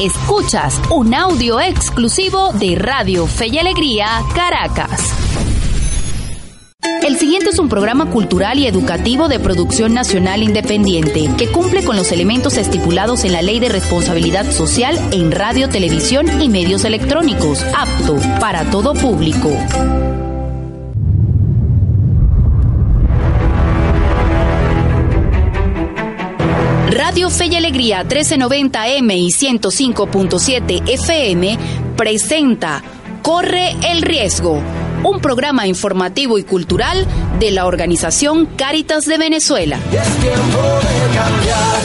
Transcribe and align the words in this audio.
Escuchas 0.00 0.80
un 0.90 1.14
audio 1.14 1.60
exclusivo 1.60 2.52
de 2.52 2.74
Radio 2.74 3.28
Fe 3.28 3.46
y 3.46 3.58
Alegría 3.58 4.08
Caracas. 4.34 5.14
El 7.06 7.16
siguiente 7.16 7.50
es 7.50 7.60
un 7.60 7.68
programa 7.68 8.10
cultural 8.10 8.58
y 8.58 8.66
educativo 8.66 9.28
de 9.28 9.38
producción 9.38 9.94
nacional 9.94 10.42
independiente 10.42 11.30
que 11.38 11.46
cumple 11.46 11.84
con 11.84 11.94
los 11.96 12.10
elementos 12.10 12.56
estipulados 12.56 13.24
en 13.24 13.32
la 13.32 13.42
Ley 13.42 13.60
de 13.60 13.68
Responsabilidad 13.68 14.50
Social 14.50 14.98
en 15.12 15.30
radio, 15.30 15.68
televisión 15.68 16.42
y 16.42 16.48
medios 16.48 16.84
electrónicos, 16.84 17.64
apto 17.76 18.16
para 18.40 18.64
todo 18.72 18.94
público. 18.94 19.50
Radio 26.94 27.28
Fe 27.28 27.46
y 27.46 27.56
Alegría 27.56 28.04
1390M 28.04 29.16
y 29.16 29.32
105.7 29.32 30.88
FM 30.90 31.58
presenta 31.96 32.84
Corre 33.20 33.74
el 33.90 34.00
Riesgo, 34.00 34.62
un 35.02 35.18
programa 35.18 35.66
informativo 35.66 36.38
y 36.38 36.44
cultural 36.44 37.04
de 37.40 37.50
la 37.50 37.66
organización 37.66 38.46
Cáritas 38.46 39.06
de 39.06 39.18
Venezuela. 39.18 39.76
Es 39.76 40.08
tiempo 40.20 40.62
de 40.62 41.18
cambiar. 41.18 41.80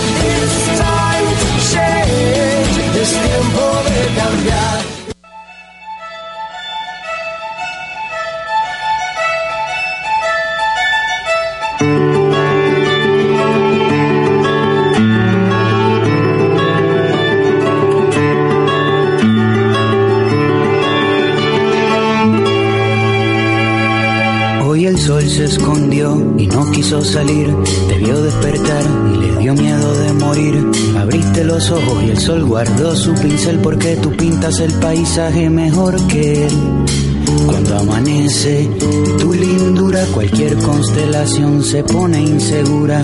Es 3.02 3.12
tiempo 3.12 3.82
de 3.90 4.22
cambiar. 4.22 4.89
Quiso 26.90 27.04
salir. 27.04 27.56
Te 27.88 27.98
vio 28.00 28.20
despertar 28.20 28.84
y 29.14 29.18
le 29.18 29.38
dio 29.38 29.54
miedo 29.54 29.94
de 29.94 30.14
morir. 30.14 30.72
Abriste 30.98 31.44
los 31.44 31.70
ojos 31.70 32.04
y 32.04 32.10
el 32.10 32.18
sol 32.18 32.44
guardó 32.46 32.96
su 32.96 33.14
pincel 33.14 33.60
porque 33.60 33.96
tú 33.98 34.10
pintas 34.18 34.60
el 34.60 34.74
paisaje 34.74 35.52
mejor 35.52 35.96
que 36.08 36.48
él. 36.48 36.54
Cuando 37.46 37.78
amanece, 37.78 38.68
tu 39.20 39.34
lindura, 39.36 40.04
cualquier 40.16 40.56
constelación 40.58 41.64
se 41.64 41.84
pone 41.84 42.22
insegura. 42.22 43.04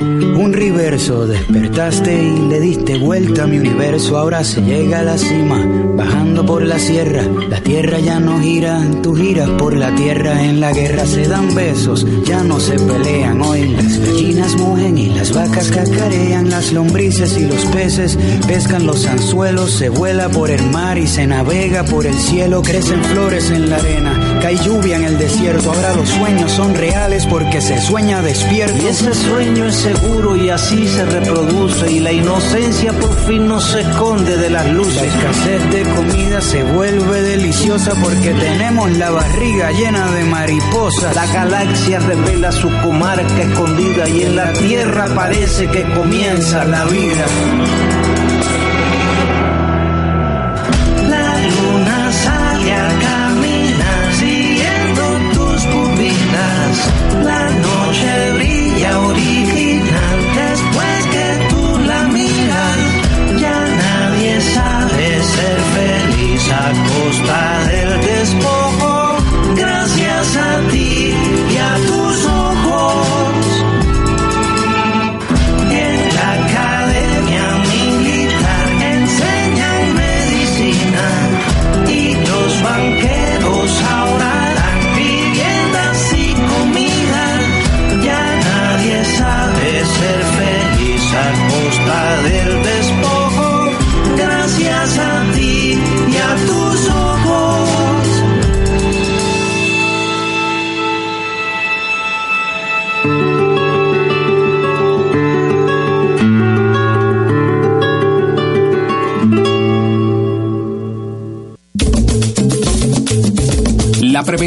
un 0.00 0.52
reverso. 0.52 1.26
Despertaste 1.26 2.22
y 2.22 2.48
le 2.48 2.60
diste 2.60 2.98
vuelta 2.98 3.44
a 3.44 3.46
mi 3.46 3.58
universo. 3.58 4.16
Ahora 4.16 4.42
se 4.44 4.62
llega 4.62 5.00
a 5.00 5.02
la 5.02 5.18
cima, 5.18 5.64
bajando 5.96 6.44
por 6.44 6.62
la 6.62 6.78
sierra. 6.78 7.22
La 7.48 7.60
tierra 7.60 7.98
ya 8.00 8.18
no 8.18 8.40
gira, 8.40 8.80
tú 9.02 9.14
giras 9.14 9.48
por 9.50 9.76
la 9.76 9.94
tierra. 9.94 10.42
En 10.44 10.60
la 10.60 10.72
guerra 10.72 11.06
se 11.06 11.28
dan 11.28 11.54
besos, 11.54 12.06
ya 12.24 12.42
no 12.42 12.58
se 12.60 12.78
pelean. 12.78 13.40
Hoy 13.42 13.68
las 13.68 13.98
gallinas 13.98 14.56
mugen 14.56 14.98
y 14.98 15.06
las 15.10 15.32
vacas 15.32 15.70
cacarean. 15.70 16.50
Las 16.50 16.72
lombrices 16.72 17.36
y 17.36 17.46
los 17.46 17.64
peces 17.66 18.18
pescan 18.46 18.86
los 18.86 19.06
anzuelos. 19.06 19.70
Se 19.70 19.88
vuela 19.88 20.28
por 20.28 20.50
el 20.50 20.64
mar 20.70 20.98
y 20.98 21.06
se 21.06 21.26
navega 21.26 21.84
por 21.84 22.06
el 22.06 22.14
cielo. 22.14 22.62
Crecen 22.62 23.02
flores 23.04 23.50
en 23.50 23.68
la 23.68 23.76
arena, 23.76 24.38
cae 24.40 24.56
lluvia 24.56 24.96
en 24.96 25.04
el 25.04 25.18
desierto. 25.18 25.70
Ahora 25.72 25.94
los 25.96 26.08
sueños 26.08 26.50
son 26.52 26.74
reales 26.74 27.26
porque 27.26 27.60
se 27.60 27.78
sueña 27.80 28.22
despierto. 28.22 28.82
Y 28.82 28.86
ese 28.86 29.14
sueño 29.14 29.66
es 29.66 29.89
seguro 29.94 30.36
y 30.36 30.50
así 30.50 30.86
se 30.86 31.04
reproduce 31.04 31.90
y 31.90 31.98
la 31.98 32.12
inocencia 32.12 32.92
por 32.92 33.12
fin 33.26 33.48
no 33.48 33.60
se 33.60 33.80
esconde 33.80 34.36
de 34.36 34.50
las 34.50 34.64
La 34.66 34.72
luces. 34.72 35.02
escasez 35.02 35.70
de 35.70 35.82
comida 35.82 36.40
se 36.40 36.62
vuelve 36.62 37.22
deliciosa 37.22 37.92
porque 38.00 38.32
tenemos 38.34 38.90
la 38.96 39.10
barriga 39.10 39.72
llena 39.72 40.10
de 40.12 40.24
mariposas. 40.24 41.14
La 41.16 41.26
galaxia 41.26 41.98
revela 41.98 42.52
su 42.52 42.70
comarca 42.82 43.42
escondida 43.42 44.08
y 44.08 44.22
en 44.22 44.36
la 44.36 44.52
tierra 44.52 45.06
parece 45.14 45.66
que 45.68 45.82
comienza 45.92 46.64
la 46.64 46.84
vida. 46.84 47.26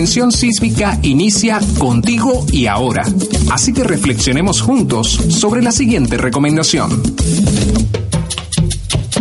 Prevención 0.03 0.33
sísmica 0.33 0.99
inicia 1.01 1.61
contigo 1.79 2.45
y 2.51 2.67
ahora. 2.67 3.05
Así 3.49 3.71
que 3.71 3.85
reflexionemos 3.85 4.59
juntos 4.59 5.07
sobre 5.29 5.61
la 5.61 5.71
siguiente 5.71 6.17
recomendación. 6.17 7.01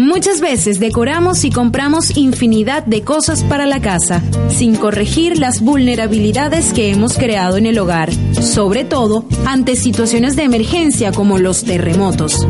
Muchas 0.01 0.41
veces 0.41 0.81
decoramos 0.81 1.45
y 1.45 1.51
compramos 1.51 2.17
infinidad 2.17 2.85
de 2.85 3.03
cosas 3.03 3.45
para 3.45 3.65
la 3.67 3.81
casa, 3.81 4.25
sin 4.49 4.75
corregir 4.75 5.39
las 5.39 5.61
vulnerabilidades 5.61 6.73
que 6.73 6.91
hemos 6.91 7.17
creado 7.17 7.59
en 7.59 7.67
el 7.67 7.79
hogar, 7.79 8.11
sobre 8.43 8.85
todo 8.85 9.25
ante 9.47 9.77
situaciones 9.77 10.37
de 10.37 10.43
emergencia 10.43 11.13
como 11.13 11.39
los 11.39 11.65
terremotos. 11.65 12.47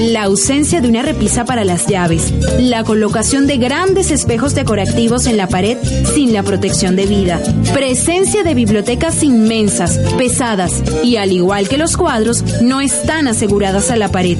La 0.00 0.24
ausencia 0.24 0.80
de 0.80 0.88
una 0.88 1.02
repisa 1.02 1.44
para 1.44 1.64
las 1.64 1.86
llaves, 1.86 2.32
la 2.58 2.84
colocación 2.84 3.46
de 3.46 3.58
grandes 3.58 4.10
espejos 4.10 4.54
decorativos 4.54 5.26
en 5.26 5.36
la 5.36 5.48
pared 5.48 5.78
sin 6.14 6.32
la 6.32 6.42
protección 6.42 6.96
debida, 6.96 7.40
presencia 7.72 8.42
de 8.42 8.54
bibliotecas 8.54 9.22
inmensas, 9.22 9.98
pesadas 10.18 10.82
y 11.02 11.16
al 11.16 11.32
igual 11.32 11.68
que 11.68 11.78
los 11.78 11.96
cuadros, 11.96 12.42
no 12.62 12.80
están 12.80 13.28
aseguradas 13.28 13.90
a 13.90 13.96
la 13.96 14.10
pared. 14.10 14.38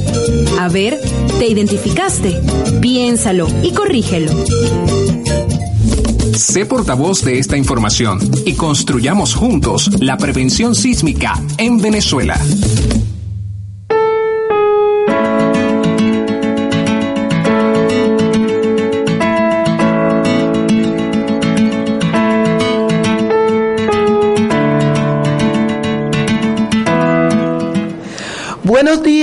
A 0.59 0.69
ver, 0.69 1.01
¿te 1.39 1.47
identificaste? 1.47 2.41
Piénsalo 2.81 3.49
y 3.63 3.73
corrígelo. 3.73 4.33
Sé 6.37 6.67
portavoz 6.67 7.25
de 7.25 7.39
esta 7.39 7.57
información 7.57 8.19
y 8.45 8.55
construyamos 8.57 9.35
juntos 9.35 9.91
la 10.01 10.19
prevención 10.19 10.75
sísmica 10.75 11.33
en 11.57 11.81
Venezuela. 11.81 12.39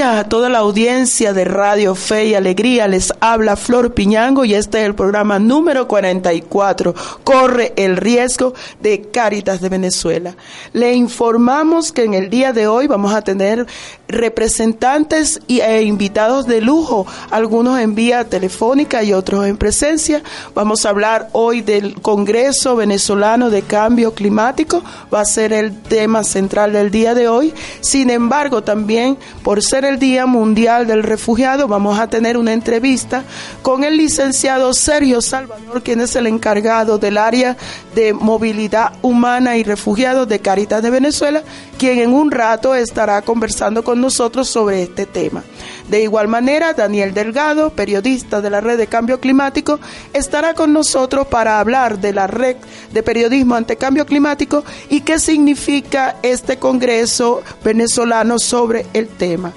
A 0.03 0.25
toda 0.25 0.49
la 0.49 0.59
audiencia 0.59 1.31
de 1.31 1.45
Radio 1.45 1.95
Fe 1.95 2.25
y 2.25 2.35
Alegría. 2.35 2.89
Les 2.89 3.13
habla 3.21 3.55
Flor 3.55 3.93
Piñango 3.93 4.43
y 4.43 4.53
este 4.53 4.81
es 4.81 4.85
el 4.85 4.95
programa 4.95 5.39
número 5.39 5.87
44. 5.87 6.93
Corre 7.23 7.71
el 7.77 7.95
riesgo 7.95 8.53
de 8.81 9.09
Cáritas 9.11 9.61
de 9.61 9.69
Venezuela. 9.69 10.35
Le 10.73 10.93
informamos 10.93 11.93
que 11.93 12.03
en 12.03 12.15
el 12.15 12.29
día 12.29 12.51
de 12.51 12.67
hoy 12.67 12.87
vamos 12.87 13.13
a 13.13 13.21
tener 13.21 13.65
representantes 14.09 15.41
e 15.47 15.83
invitados 15.83 16.47
de 16.47 16.61
lujo, 16.61 17.07
algunos 17.31 17.79
en 17.79 17.95
vía 17.95 18.29
telefónica 18.29 19.03
y 19.03 19.13
otros 19.13 19.45
en 19.47 19.57
presencia. 19.57 20.21
Vamos 20.53 20.85
a 20.85 20.89
hablar 20.89 21.29
hoy 21.31 21.61
del 21.61 21.95
Congreso 22.01 22.75
Venezolano 22.75 23.49
de 23.49 23.61
Cambio 23.61 24.13
Climático. 24.13 24.83
Va 25.13 25.21
a 25.21 25.25
ser 25.25 25.53
el 25.53 25.81
tema 25.81 26.23
central 26.23 26.73
del 26.73 26.91
día 26.91 27.15
de 27.15 27.27
hoy. 27.27 27.53
Sin 27.79 28.09
embargo, 28.09 28.63
también 28.63 29.17
por 29.43 29.61
ser 29.61 29.85
el 29.85 29.92
Día 29.99 30.25
Mundial 30.25 30.87
del 30.87 31.03
Refugiado, 31.03 31.67
vamos 31.67 31.99
a 31.99 32.07
tener 32.07 32.37
una 32.37 32.53
entrevista 32.53 33.23
con 33.61 33.83
el 33.83 33.97
licenciado 33.97 34.73
Sergio 34.73 35.21
Salvador, 35.21 35.81
quien 35.83 36.01
es 36.01 36.15
el 36.15 36.27
encargado 36.27 36.97
del 36.97 37.17
área 37.17 37.57
de 37.95 38.13
movilidad 38.13 38.93
humana 39.01 39.57
y 39.57 39.63
refugiados 39.63 40.27
de 40.27 40.39
Caritas 40.39 40.81
de 40.81 40.89
Venezuela, 40.89 41.43
quien 41.77 41.99
en 41.99 42.13
un 42.13 42.31
rato 42.31 42.75
estará 42.75 43.21
conversando 43.21 43.83
con 43.83 44.01
nosotros 44.01 44.47
sobre 44.47 44.83
este 44.83 45.05
tema. 45.05 45.43
De 45.89 46.01
igual 46.01 46.27
manera, 46.27 46.73
Daniel 46.73 47.13
Delgado, 47.13 47.69
periodista 47.71 48.41
de 48.41 48.49
la 48.49 48.61
Red 48.61 48.77
de 48.77 48.87
Cambio 48.87 49.19
Climático, 49.19 49.79
estará 50.13 50.53
con 50.53 50.71
nosotros 50.71 51.27
para 51.27 51.59
hablar 51.59 51.99
de 51.99 52.13
la 52.13 52.27
red 52.27 52.55
de 52.91 53.03
periodismo 53.03 53.55
ante 53.55 53.75
cambio 53.75 54.05
climático 54.05 54.63
y 54.89 55.01
qué 55.01 55.19
significa 55.19 56.15
este 56.23 56.57
Congreso 56.57 57.43
venezolano 57.63 58.39
sobre 58.39 58.85
el 58.93 59.07
tema. 59.07 59.53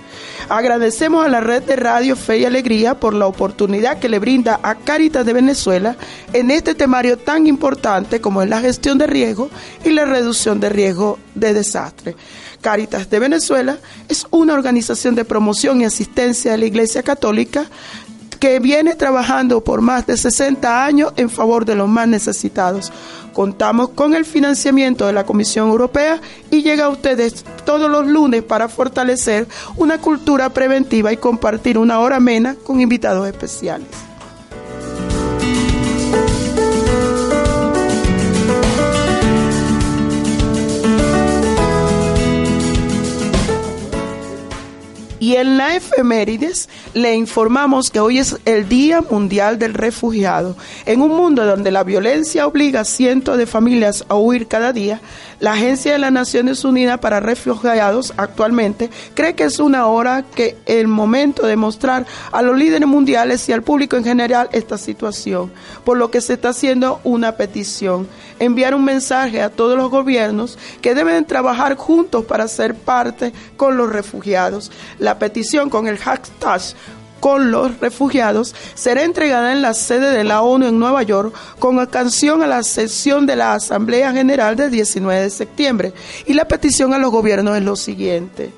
Agradecemos 0.49 1.25
a 1.25 1.29
la 1.29 1.41
red 1.41 1.63
de 1.65 1.75
Radio 1.75 2.15
Fe 2.15 2.39
y 2.39 2.45
Alegría 2.45 2.99
por 2.99 3.15
la 3.15 3.27
oportunidad 3.27 3.99
que 3.99 4.09
le 4.09 4.21
brinda 4.21 4.61
a 4.63 4.77
Caritas 4.77 5.27
de 5.27 5.33
Venezuela 5.33 5.97
en 6.33 6.51
este 6.53 6.75
temario 6.75 7.19
tan 7.19 7.47
importante 7.47 8.21
como 8.21 8.43
es 8.43 8.49
la 8.49 8.61
gestión 8.61 8.97
de 8.97 9.09
riesgo 9.09 9.51
y 9.85 9.91
la 9.91 10.05
reducción 10.05 10.61
de 10.61 10.69
riesgo 10.69 11.19
de 11.35 11.53
desastre. 11.53 12.15
Caritas 12.61 13.09
de 13.11 13.19
Venezuela 13.19 13.79
es 14.09 14.27
una 14.31 14.55
organización 14.55 15.15
de 15.15 15.25
promoción 15.25 15.81
y 15.81 15.85
asistencia 15.85 16.53
de 16.53 16.59
la 16.59 16.67
Iglesia 16.67 17.03
Católica 17.03 17.67
que 18.39 18.61
viene 18.61 18.95
trabajando 18.95 19.63
por 19.63 19.81
más 19.81 20.07
de 20.07 20.17
60 20.17 20.85
años 20.85 21.13
en 21.17 21.31
favor 21.31 21.65
de 21.65 21.75
los 21.75 21.89
más 21.89 22.07
necesitados. 22.09 22.93
Contamos 23.33 23.91
con 23.91 24.15
el 24.15 24.25
financiamiento 24.25 25.07
de 25.07 25.13
la 25.13 25.27
Comisión 25.27 25.69
Europea 25.69 26.21
y 26.51 26.63
llega 26.63 26.87
a 26.87 26.89
ustedes 26.89 27.45
todos 27.65 27.91
los 27.91 28.07
lunes 28.07 28.43
para 28.43 28.69
fortalecer 28.69 29.47
una 29.77 29.99
cultura 29.99 30.51
preventiva 30.51 31.13
y 31.13 31.17
compartir 31.17 31.79
una 31.79 32.01
hora 32.01 32.17
amena 32.17 32.55
con 32.55 32.81
invitados 32.81 33.27
especiales. 33.29 34.06
Y 45.27 45.35
en 45.35 45.59
la 45.59 45.75
efemérides 45.75 46.69
le 46.95 47.17
informamos 47.17 47.91
que 47.91 47.99
hoy 47.99 48.21
es 48.21 48.37
el 48.45 48.69
Día 48.69 49.01
Mundial 49.01 49.59
del 49.59 49.75
Refugiado. 49.75 50.57
En 50.85 51.03
un 51.03 51.17
mundo 51.17 51.45
donde 51.45 51.73
la 51.73 51.83
violencia 51.83 52.47
obliga 52.47 52.83
a 52.83 52.85
cientos 52.85 53.37
de 53.37 53.47
familias 53.47 54.05
a 54.09 54.15
huir 54.15 54.47
cada 54.47 54.73
día, 54.73 55.01
la 55.41 55.55
Agencia 55.55 55.93
de 55.93 55.99
las 55.99 56.13
Naciones 56.13 56.65
Unidas 56.65 57.01
para 57.01 57.19
Refugiados 57.19 58.15
actualmente 58.17 58.89
cree 59.15 59.35
que 59.35 59.43
es 59.43 59.59
una 59.59 59.87
hora 59.87 60.23
que 60.23 60.57
el 60.65 60.87
momento 60.87 61.45
de 61.45 61.57
mostrar 61.57 62.07
a 62.31 62.41
los 62.41 62.57
líderes 62.57 62.89
mundiales 62.89 63.49
y 63.49 63.53
al 63.53 63.65
público 63.65 63.97
en 63.97 64.05
general 64.05 64.49
esta 64.53 64.79
situación, 64.79 65.53
por 65.85 65.99
lo 65.99 66.09
que 66.11 66.21
se 66.21 66.35
está 66.35 66.51
haciendo 66.51 67.01
una 67.03 67.33
petición, 67.33 68.09
enviar 68.39 68.77
un 68.77 68.85
mensaje 68.85 69.43
a 69.43 69.51
todos 69.51 69.77
los 69.77 69.91
gobiernos 69.91 70.57
que 70.81 70.95
deben 70.95 71.25
trabajar 71.25 71.75
juntos 71.77 72.25
para 72.25 72.47
ser 72.47 72.77
parte 72.77 73.33
con 73.57 73.77
los 73.77 73.93
refugiados. 73.93 74.71
Petición 75.19 75.71
con 75.71 75.87
el 75.87 75.99
hashtag 75.99 76.61
con 77.21 77.51
los 77.51 77.81
refugiados 77.81 78.55
será 78.75 79.03
entregada 79.03 79.53
en 79.53 79.63
la 79.63 79.75
sede 79.75 80.11
de 80.11 80.25
la 80.25 80.43
ONU 80.43 80.67
en 80.67 80.79
Nueva 80.79 81.03
York 81.03 81.35
con 81.59 81.85
canción 81.87 82.43
a 82.43 82.47
la 82.47 82.63
sesión 82.63 83.27
de 83.27 83.37
la 83.37 83.55
Asamblea 83.55 84.13
General 84.13 84.55
del 84.55 84.71
19 84.71 85.23
de 85.23 85.31
septiembre. 85.31 85.93
Y 86.27 86.35
la 86.35 86.47
petición 86.47 86.93
a 86.95 86.99
los 86.99 87.11
gobiernos 87.11 87.57
es 87.57 87.65
lo 87.65 87.77
siguiente. 87.77 88.53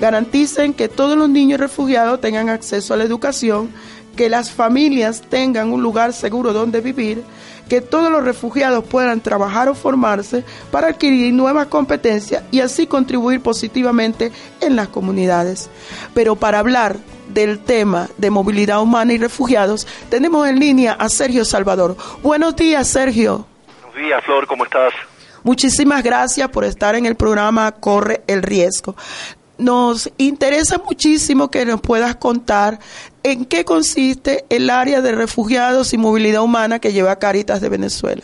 Garanticen 0.00 0.74
que 0.74 0.88
todos 0.88 1.16
los 1.16 1.28
niños 1.28 1.58
refugiados 1.58 2.20
tengan 2.20 2.50
acceso 2.50 2.92
a 2.92 2.96
la 2.96 3.04
educación, 3.04 3.70
que 4.14 4.28
las 4.28 4.50
familias 4.50 5.22
tengan 5.28 5.72
un 5.72 5.82
lugar 5.82 6.12
seguro 6.12 6.52
donde 6.52 6.80
vivir, 6.80 7.24
que 7.68 7.80
todos 7.80 8.10
los 8.10 8.24
refugiados 8.24 8.84
puedan 8.84 9.20
trabajar 9.20 9.68
o 9.68 9.74
formarse 9.74 10.44
para 10.70 10.88
adquirir 10.88 11.32
nuevas 11.32 11.66
competencias 11.66 12.44
y 12.50 12.60
así 12.60 12.86
contribuir 12.86 13.40
positivamente 13.40 14.32
en 14.60 14.76
las 14.76 14.88
comunidades. 14.88 15.68
Pero 16.14 16.36
para 16.36 16.60
hablar 16.60 16.96
del 17.28 17.58
tema 17.58 18.08
de 18.18 18.30
movilidad 18.30 18.80
humana 18.80 19.12
y 19.12 19.18
refugiados, 19.18 19.86
tenemos 20.08 20.48
en 20.48 20.60
línea 20.60 20.92
a 20.92 21.08
Sergio 21.08 21.44
Salvador. 21.44 21.96
Buenos 22.22 22.54
días, 22.56 22.88
Sergio. 22.88 23.46
Buenos 23.82 23.96
días, 23.96 24.24
Flor, 24.24 24.46
¿cómo 24.46 24.64
estás? 24.64 24.92
Muchísimas 25.42 26.02
gracias 26.02 26.48
por 26.48 26.64
estar 26.64 26.94
en 26.96 27.06
el 27.06 27.14
programa 27.14 27.70
Corre 27.72 28.22
el 28.26 28.42
Riesgo. 28.42 28.96
Nos 29.58 30.10
interesa 30.18 30.78
muchísimo 30.84 31.50
que 31.50 31.64
nos 31.64 31.80
puedas 31.80 32.16
contar 32.16 32.78
en 33.32 33.44
qué 33.44 33.64
consiste 33.64 34.44
el 34.50 34.70
área 34.70 35.00
de 35.00 35.10
refugiados 35.10 35.92
y 35.92 35.98
movilidad 35.98 36.42
humana 36.42 36.78
que 36.78 36.92
lleva 36.92 37.18
Caritas 37.18 37.60
de 37.60 37.68
Venezuela. 37.68 38.22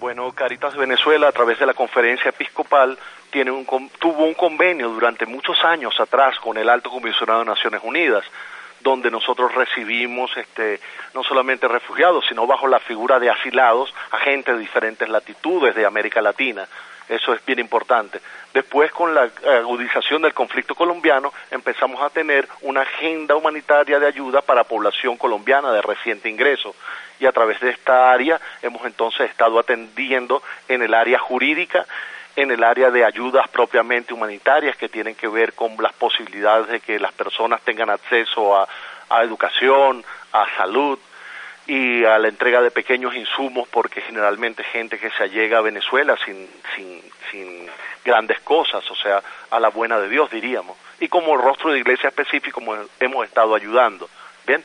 Bueno, 0.00 0.32
Caritas 0.32 0.72
de 0.72 0.80
Venezuela, 0.80 1.28
a 1.28 1.32
través 1.32 1.58
de 1.58 1.66
la 1.66 1.74
conferencia 1.74 2.30
episcopal, 2.30 2.98
tiene 3.30 3.50
un, 3.50 3.66
tuvo 3.98 4.24
un 4.24 4.32
convenio 4.32 4.88
durante 4.88 5.26
muchos 5.26 5.62
años 5.62 6.00
atrás 6.00 6.38
con 6.38 6.56
el 6.56 6.70
Alto 6.70 6.88
Comisionado 6.88 7.40
de 7.40 7.44
Naciones 7.44 7.82
Unidas, 7.84 8.24
donde 8.80 9.10
nosotros 9.10 9.54
recibimos 9.54 10.34
este, 10.38 10.80
no 11.12 11.22
solamente 11.22 11.68
refugiados, 11.68 12.24
sino 12.26 12.46
bajo 12.46 12.68
la 12.68 12.80
figura 12.80 13.18
de 13.18 13.28
asilados 13.28 13.92
a 14.12 14.18
gente 14.18 14.54
de 14.54 14.58
diferentes 14.58 15.06
latitudes 15.10 15.74
de 15.74 15.84
América 15.84 16.22
Latina. 16.22 16.66
Eso 17.08 17.32
es 17.32 17.44
bien 17.44 17.58
importante. 17.58 18.20
Después, 18.52 18.90
con 18.90 19.14
la 19.14 19.30
agudización 19.58 20.22
del 20.22 20.34
conflicto 20.34 20.74
colombiano, 20.74 21.32
empezamos 21.50 22.02
a 22.02 22.10
tener 22.10 22.48
una 22.62 22.82
agenda 22.82 23.36
humanitaria 23.36 23.98
de 23.98 24.06
ayuda 24.06 24.42
para 24.42 24.64
población 24.64 25.16
colombiana 25.16 25.70
de 25.72 25.82
reciente 25.82 26.28
ingreso. 26.28 26.74
Y 27.20 27.26
a 27.26 27.32
través 27.32 27.60
de 27.60 27.70
esta 27.70 28.10
área 28.10 28.40
hemos 28.62 28.84
entonces 28.84 29.30
estado 29.30 29.58
atendiendo 29.58 30.42
en 30.68 30.82
el 30.82 30.94
área 30.94 31.18
jurídica, 31.18 31.86
en 32.34 32.50
el 32.50 32.64
área 32.64 32.90
de 32.90 33.04
ayudas 33.04 33.48
propiamente 33.48 34.12
humanitarias 34.12 34.76
que 34.76 34.88
tienen 34.88 35.14
que 35.14 35.28
ver 35.28 35.54
con 35.54 35.76
las 35.80 35.92
posibilidades 35.94 36.68
de 36.68 36.80
que 36.80 36.98
las 36.98 37.12
personas 37.12 37.62
tengan 37.62 37.88
acceso 37.88 38.56
a, 38.56 38.68
a 39.08 39.22
educación, 39.22 40.04
a 40.32 40.46
salud, 40.56 40.98
y 41.66 42.04
a 42.04 42.18
la 42.18 42.28
entrega 42.28 42.60
de 42.62 42.70
pequeños 42.70 43.14
insumos 43.14 43.68
porque 43.68 44.00
generalmente 44.00 44.62
gente 44.62 44.98
que 44.98 45.10
se 45.10 45.24
allega 45.24 45.58
a 45.58 45.62
Venezuela 45.62 46.16
sin, 46.24 46.48
sin, 46.74 47.02
sin 47.30 47.68
grandes 48.04 48.40
cosas, 48.40 48.88
o 48.90 48.94
sea, 48.94 49.22
a 49.50 49.58
la 49.58 49.68
buena 49.68 49.98
de 49.98 50.08
Dios 50.08 50.30
diríamos. 50.30 50.76
Y 51.00 51.08
como 51.08 51.36
rostro 51.36 51.72
de 51.72 51.80
iglesia 51.80 52.08
específico 52.08 52.62
hemos 53.00 53.26
estado 53.26 53.54
ayudando. 53.54 54.08
Bien, 54.46 54.64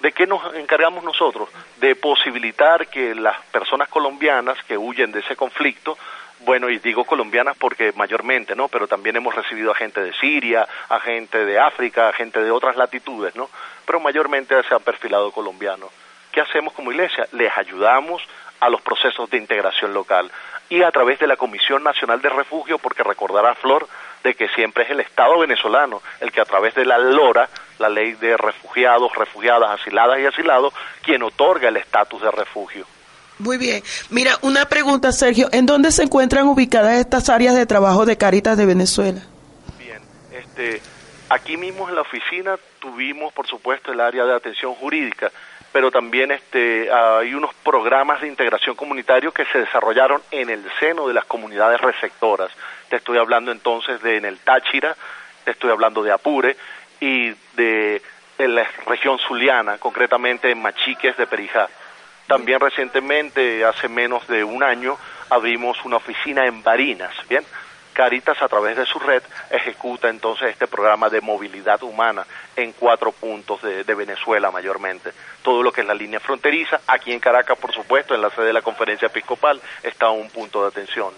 ¿de 0.00 0.12
qué 0.12 0.26
nos 0.26 0.54
encargamos 0.56 1.04
nosotros? 1.04 1.48
De 1.78 1.94
posibilitar 1.94 2.88
que 2.88 3.14
las 3.14 3.40
personas 3.46 3.88
colombianas 3.88 4.58
que 4.64 4.76
huyen 4.76 5.12
de 5.12 5.20
ese 5.20 5.36
conflicto 5.36 5.96
bueno, 6.40 6.68
y 6.68 6.78
digo 6.78 7.04
colombianas 7.04 7.56
porque 7.56 7.92
mayormente, 7.96 8.54
¿no? 8.54 8.68
Pero 8.68 8.86
también 8.86 9.16
hemos 9.16 9.34
recibido 9.34 9.70
a 9.70 9.74
gente 9.74 10.02
de 10.02 10.12
Siria, 10.12 10.68
a 10.88 11.00
gente 11.00 11.46
de 11.46 11.58
África, 11.58 12.08
a 12.08 12.12
gente 12.12 12.40
de 12.42 12.50
otras 12.50 12.76
latitudes, 12.76 13.34
¿no? 13.34 13.48
Pero 13.86 14.00
mayormente 14.00 14.54
se 14.64 14.74
han 14.74 14.82
perfilado 14.82 15.32
colombianos. 15.32 15.90
¿Qué 16.36 16.42
hacemos 16.42 16.74
como 16.74 16.92
iglesia? 16.92 17.26
Les 17.32 17.50
ayudamos 17.56 18.20
a 18.60 18.68
los 18.68 18.82
procesos 18.82 19.30
de 19.30 19.38
integración 19.38 19.94
local 19.94 20.30
y 20.68 20.82
a 20.82 20.90
través 20.90 21.18
de 21.18 21.26
la 21.26 21.38
Comisión 21.38 21.82
Nacional 21.82 22.20
de 22.20 22.28
Refugio, 22.28 22.76
porque 22.76 23.02
recordará 23.02 23.54
Flor 23.54 23.88
de 24.22 24.34
que 24.34 24.46
siempre 24.48 24.84
es 24.84 24.90
el 24.90 25.00
Estado 25.00 25.38
venezolano 25.38 26.02
el 26.20 26.30
que 26.30 26.42
a 26.42 26.44
través 26.44 26.74
de 26.74 26.84
la 26.84 26.98
LORA, 26.98 27.48
la 27.78 27.88
ley 27.88 28.12
de 28.12 28.36
refugiados, 28.36 29.16
refugiadas, 29.16 29.80
asiladas 29.80 30.18
y 30.18 30.26
asilados, 30.26 30.74
quien 31.02 31.22
otorga 31.22 31.70
el 31.70 31.78
estatus 31.78 32.20
de 32.20 32.30
refugio. 32.30 32.84
Muy 33.38 33.56
bien. 33.56 33.82
Mira, 34.10 34.32
una 34.42 34.66
pregunta, 34.66 35.12
Sergio. 35.12 35.48
¿En 35.52 35.64
dónde 35.64 35.90
se 35.90 36.02
encuentran 36.02 36.46
ubicadas 36.48 36.98
estas 36.98 37.30
áreas 37.30 37.54
de 37.54 37.64
trabajo 37.64 38.04
de 38.04 38.18
Caritas 38.18 38.58
de 38.58 38.66
Venezuela? 38.66 39.22
Bien, 39.78 40.02
este, 40.32 40.82
aquí 41.30 41.56
mismo 41.56 41.88
en 41.88 41.94
la 41.94 42.02
oficina 42.02 42.58
tuvimos, 42.78 43.32
por 43.32 43.46
supuesto, 43.46 43.90
el 43.90 44.00
área 44.00 44.26
de 44.26 44.36
atención 44.36 44.74
jurídica, 44.74 45.32
pero 45.76 45.90
también 45.90 46.30
este, 46.30 46.90
hay 46.90 47.34
unos 47.34 47.52
programas 47.56 48.22
de 48.22 48.28
integración 48.28 48.74
comunitario 48.74 49.30
que 49.30 49.44
se 49.44 49.58
desarrollaron 49.58 50.22
en 50.30 50.48
el 50.48 50.64
seno 50.80 51.06
de 51.06 51.12
las 51.12 51.26
comunidades 51.26 51.78
receptoras. 51.82 52.50
Te 52.88 52.96
estoy 52.96 53.18
hablando 53.18 53.52
entonces 53.52 54.00
de 54.00 54.16
en 54.16 54.24
el 54.24 54.38
Táchira, 54.38 54.96
te 55.44 55.50
estoy 55.50 55.70
hablando 55.70 56.02
de 56.02 56.12
Apure 56.12 56.56
y 56.98 57.28
de, 57.56 58.00
de 58.38 58.48
la 58.48 58.66
región 58.86 59.18
zuliana, 59.18 59.76
concretamente 59.76 60.50
en 60.50 60.62
Machiques 60.62 61.14
de 61.18 61.26
Perijá. 61.26 61.68
También 62.26 62.58
recientemente, 62.58 63.62
hace 63.62 63.90
menos 63.90 64.26
de 64.28 64.44
un 64.44 64.62
año, 64.62 64.96
abrimos 65.28 65.84
una 65.84 65.96
oficina 65.96 66.46
en 66.46 66.62
Barinas, 66.62 67.12
¿bien? 67.28 67.44
Caritas 67.96 68.36
a 68.42 68.46
través 68.46 68.76
de 68.76 68.84
su 68.84 68.98
red 68.98 69.22
ejecuta 69.48 70.10
entonces 70.10 70.50
este 70.50 70.66
programa 70.66 71.08
de 71.08 71.22
movilidad 71.22 71.82
humana 71.82 72.26
en 72.54 72.72
cuatro 72.72 73.10
puntos 73.10 73.62
de, 73.62 73.94
Venezuela 73.94 74.50
mayormente. 74.50 75.12
Todo 75.42 75.62
lo 75.62 75.72
que 75.72 75.80
es 75.80 75.86
la 75.86 75.94
línea 75.94 76.20
fronteriza, 76.20 76.82
aquí 76.86 77.10
en 77.10 77.20
Caracas 77.20 77.56
por 77.56 77.72
supuesto, 77.72 78.14
en 78.14 78.20
la 78.20 78.28
sede 78.28 78.48
de 78.48 78.52
la 78.52 78.60
conferencia 78.60 79.06
episcopal, 79.06 79.58
está 79.82 80.10
un 80.10 80.28
punto 80.28 80.60
de 80.60 80.68
atención. 80.68 81.14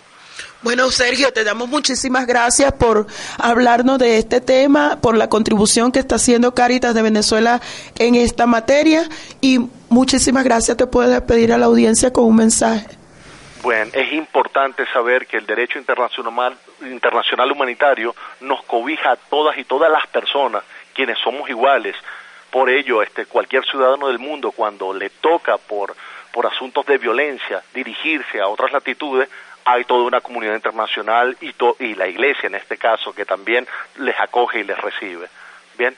Bueno, 0.63 0.89
Sergio, 0.93 1.33
te 1.33 1.43
damos 1.43 1.69
muchísimas 1.69 2.29
gracias 2.29 2.73
por 2.73 3.09
hablarnos 3.39 3.99
de 3.99 4.19
este 4.19 4.41
tema, 4.41 5.01
por 5.01 5.17
la 5.17 5.29
contribución 5.29 5.91
que 5.91 5.99
está 5.99 6.15
haciendo 6.15 6.55
Caritas 6.55 6.95
de 6.95 7.03
Venezuela 7.03 7.61
en 7.97 8.15
esta 8.15 8.47
materia 8.47 9.09
y 9.41 9.59
muchísimas 9.89 10.45
gracias. 10.45 10.77
Te 10.77 10.87
puedes 10.87 11.21
pedir 11.23 11.53
a 11.53 11.59
la 11.59 11.67
audiencia 11.67 12.13
con 12.13 12.25
un 12.25 12.37
mensaje. 12.37 12.98
Bueno, 13.63 13.91
es 13.93 14.13
importante 14.13 14.87
saber 14.87 15.27
que 15.27 15.37
el 15.37 15.47
derecho 15.47 15.79
internacional, 15.79 16.57
internacional 16.83 17.51
humanitario 17.51 18.15
nos 18.41 18.63
cobija 18.65 19.13
a 19.13 19.17
todas 19.17 19.59
y 19.59 19.65
todas 19.65 19.91
las 19.91 20.07
personas, 20.07 20.63
quienes 20.95 21.19
somos 21.19 21.49
iguales. 21.51 21.97
Por 22.51 22.71
ello, 22.71 23.03
este, 23.03 23.27
cualquier 23.27 23.65
ciudadano 23.65 24.09
del 24.09 24.19
mundo, 24.19 24.53
cuando 24.53 24.95
le 24.95 25.11
toca 25.11 25.59
por, 25.59 25.95
por 26.33 26.47
asuntos 26.47 26.87
de 26.87 26.99
violencia 26.99 27.63
dirigirse 27.75 28.41
a 28.41 28.47
otras 28.47 28.73
latitudes, 28.73 29.29
hay 29.65 29.85
toda 29.85 30.05
una 30.05 30.21
comunidad 30.21 30.55
internacional 30.55 31.37
y, 31.41 31.53
to 31.53 31.77
y 31.79 31.95
la 31.95 32.07
iglesia 32.07 32.47
en 32.47 32.55
este 32.55 32.79
caso 32.79 33.13
que 33.13 33.27
también 33.27 33.67
les 33.97 34.19
acoge 34.19 34.61
y 34.61 34.65
les 34.65 34.79
recibe. 34.79 35.29
Bien. 35.77 35.95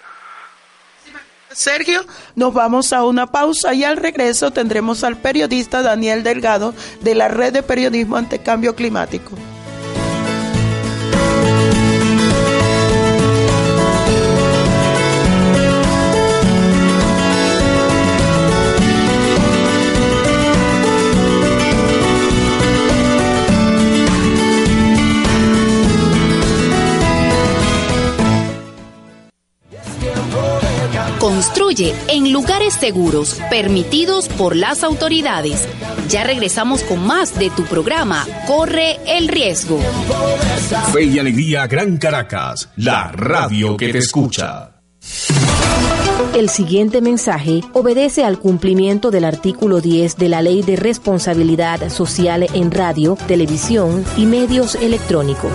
Sergio, 1.53 2.05
nos 2.37 2.55
vamos 2.55 2.93
a 2.93 3.05
una 3.05 3.27
pausa 3.27 3.75
y 3.75 3.83
al 3.83 3.97
regreso 3.97 4.53
tendremos 4.53 5.03
al 5.03 5.17
periodista 5.17 5.83
Daniel 5.83 6.23
Delgado 6.23 6.75
de 7.01 7.15
la 7.17 7.29
Red 7.29 7.53
de 7.55 7.63
Periodismo 7.63 8.17
ante 8.17 8.39
Cambio 8.39 8.77
Climático. 8.77 9.33
Construye 31.21 31.95
en 32.09 32.33
lugares 32.33 32.73
seguros, 32.73 33.39
permitidos 33.51 34.27
por 34.31 34.57
las 34.57 34.83
autoridades. 34.83 35.69
Ya 36.09 36.25
regresamos 36.25 36.83
con 36.83 37.07
más 37.07 37.39
de 37.39 37.51
tu 37.51 37.65
programa 37.65 38.27
Corre 38.47 38.99
el 39.07 39.29
Riesgo. 39.29 39.79
Fe 40.95 41.05
y 41.05 41.19
Alegría 41.19 41.67
Gran 41.67 41.99
Caracas, 41.99 42.71
la 42.77 43.13
radio 43.13 43.77
que 43.77 43.93
te 43.93 43.99
escucha. 43.99 44.81
El 46.35 46.49
siguiente 46.49 47.03
mensaje 47.03 47.61
obedece 47.75 48.25
al 48.25 48.39
cumplimiento 48.39 49.11
del 49.11 49.27
artículo 49.27 49.83
10 49.83 50.17
de 50.17 50.29
la 50.31 50.41
Ley 50.41 50.63
de 50.63 50.77
Responsabilidad 50.77 51.91
Social 51.91 52.47
en 52.55 52.71
Radio, 52.71 53.19
Televisión 53.27 54.07
y 54.17 54.25
Medios 54.25 54.75
Electrónicos. 54.75 55.53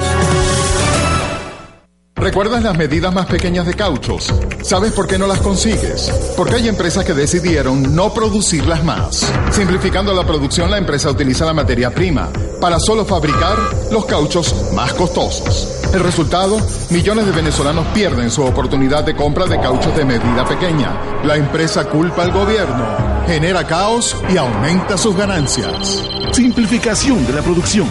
¿Recuerdas 2.18 2.64
las 2.64 2.78
medidas 2.78 3.14
más 3.14 3.26
pequeñas 3.26 3.66
de 3.66 3.74
cauchos? 3.74 4.34
¿Sabes 4.64 4.94
por 4.94 5.06
qué 5.06 5.18
no 5.18 5.28
las 5.28 5.42
consigues? 5.42 6.10
Porque 6.38 6.56
hay 6.56 6.70
empresas 6.70 7.04
que 7.04 7.14
decidieron 7.14 7.94
no 7.94 8.14
producirlas 8.14 8.86
más. 8.86 9.30
Simplificando 9.52 10.14
la 10.14 10.26
producción, 10.26 10.72
la 10.72 10.78
empresa 10.78 11.12
utiliza 11.12 11.46
la 11.46 11.54
materia 11.54 11.94
prima 11.94 12.30
para 12.62 12.80
solo 12.80 13.04
fabricar 13.04 13.58
los 13.92 14.06
cauchos 14.06 14.56
más 14.74 14.94
costosos. 14.94 15.92
El 15.94 16.00
resultado, 16.00 16.58
millones 16.90 17.26
de 17.26 17.34
venezolanos 17.34 17.86
pierden 17.94 18.32
su 18.32 18.44
oportunidad 18.44 19.04
de 19.04 19.16
compra 19.16 19.46
de 19.46 19.60
cauchos 19.60 19.96
de 19.96 20.06
medida 20.06 20.46
pequeña. 20.48 21.22
La 21.26 21.36
empresa 21.36 21.90
culpa 21.90 22.24
al 22.24 22.32
gobierno, 22.32 23.26
genera 23.28 23.68
caos 23.68 24.16
y 24.34 24.38
aumenta 24.38 24.98
sus 24.98 25.18
ganancias. 25.18 26.02
Simplificación 26.32 27.28
de 27.28 27.34
la 27.34 27.42
producción. 27.42 27.88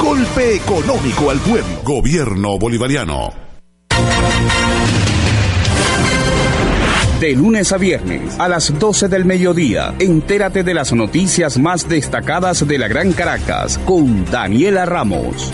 Golpe 0.00 0.56
económico 0.56 1.30
al 1.30 1.38
pueblo. 1.40 1.82
Gobierno 1.84 2.58
bolivariano. 2.58 3.45
De 7.20 7.32
lunes 7.32 7.72
a 7.72 7.78
viernes 7.78 8.38
a 8.38 8.46
las 8.46 8.78
12 8.78 9.08
del 9.08 9.24
mediodía, 9.24 9.94
entérate 9.98 10.62
de 10.62 10.74
las 10.74 10.92
noticias 10.92 11.56
más 11.56 11.88
destacadas 11.88 12.68
de 12.68 12.76
la 12.76 12.88
Gran 12.88 13.12
Caracas 13.12 13.78
con 13.86 14.30
Daniela 14.30 14.84
Ramos. 14.84 15.50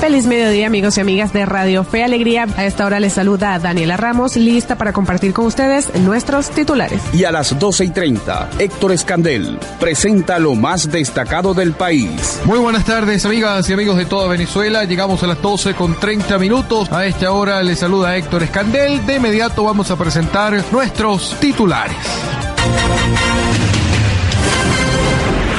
Feliz 0.00 0.26
mediodía 0.26 0.68
amigos 0.68 0.96
y 0.96 1.00
amigas 1.00 1.32
de 1.32 1.44
Radio 1.44 1.82
Fe 1.82 2.04
Alegría. 2.04 2.46
A 2.56 2.64
esta 2.66 2.86
hora 2.86 3.00
les 3.00 3.14
saluda 3.14 3.58
Daniela 3.58 3.96
Ramos, 3.96 4.36
lista 4.36 4.78
para 4.78 4.92
compartir 4.92 5.32
con 5.32 5.46
ustedes 5.46 5.92
nuestros 5.96 6.50
titulares. 6.50 7.02
Y 7.12 7.24
a 7.24 7.32
las 7.32 7.58
12 7.58 7.86
y 7.86 7.90
30, 7.90 8.50
Héctor 8.60 8.92
Escandel 8.92 9.58
presenta 9.80 10.38
lo 10.38 10.54
más 10.54 10.88
destacado 10.92 11.52
del 11.52 11.72
país. 11.72 12.40
Muy 12.44 12.60
buenas 12.60 12.84
tardes 12.84 13.26
amigas 13.26 13.68
y 13.68 13.72
amigos 13.72 13.96
de 13.96 14.06
toda 14.06 14.28
Venezuela. 14.28 14.84
Llegamos 14.84 15.20
a 15.24 15.26
las 15.26 15.42
12 15.42 15.74
con 15.74 15.98
30 15.98 16.38
minutos. 16.38 16.92
A 16.92 17.04
esta 17.04 17.32
hora 17.32 17.60
les 17.64 17.80
saluda 17.80 18.16
Héctor 18.16 18.44
Escandel. 18.44 19.04
De 19.04 19.16
inmediato 19.16 19.64
vamos 19.64 19.90
a 19.90 19.96
presentar 19.96 20.62
nuestros 20.70 21.36
titulares. 21.40 21.96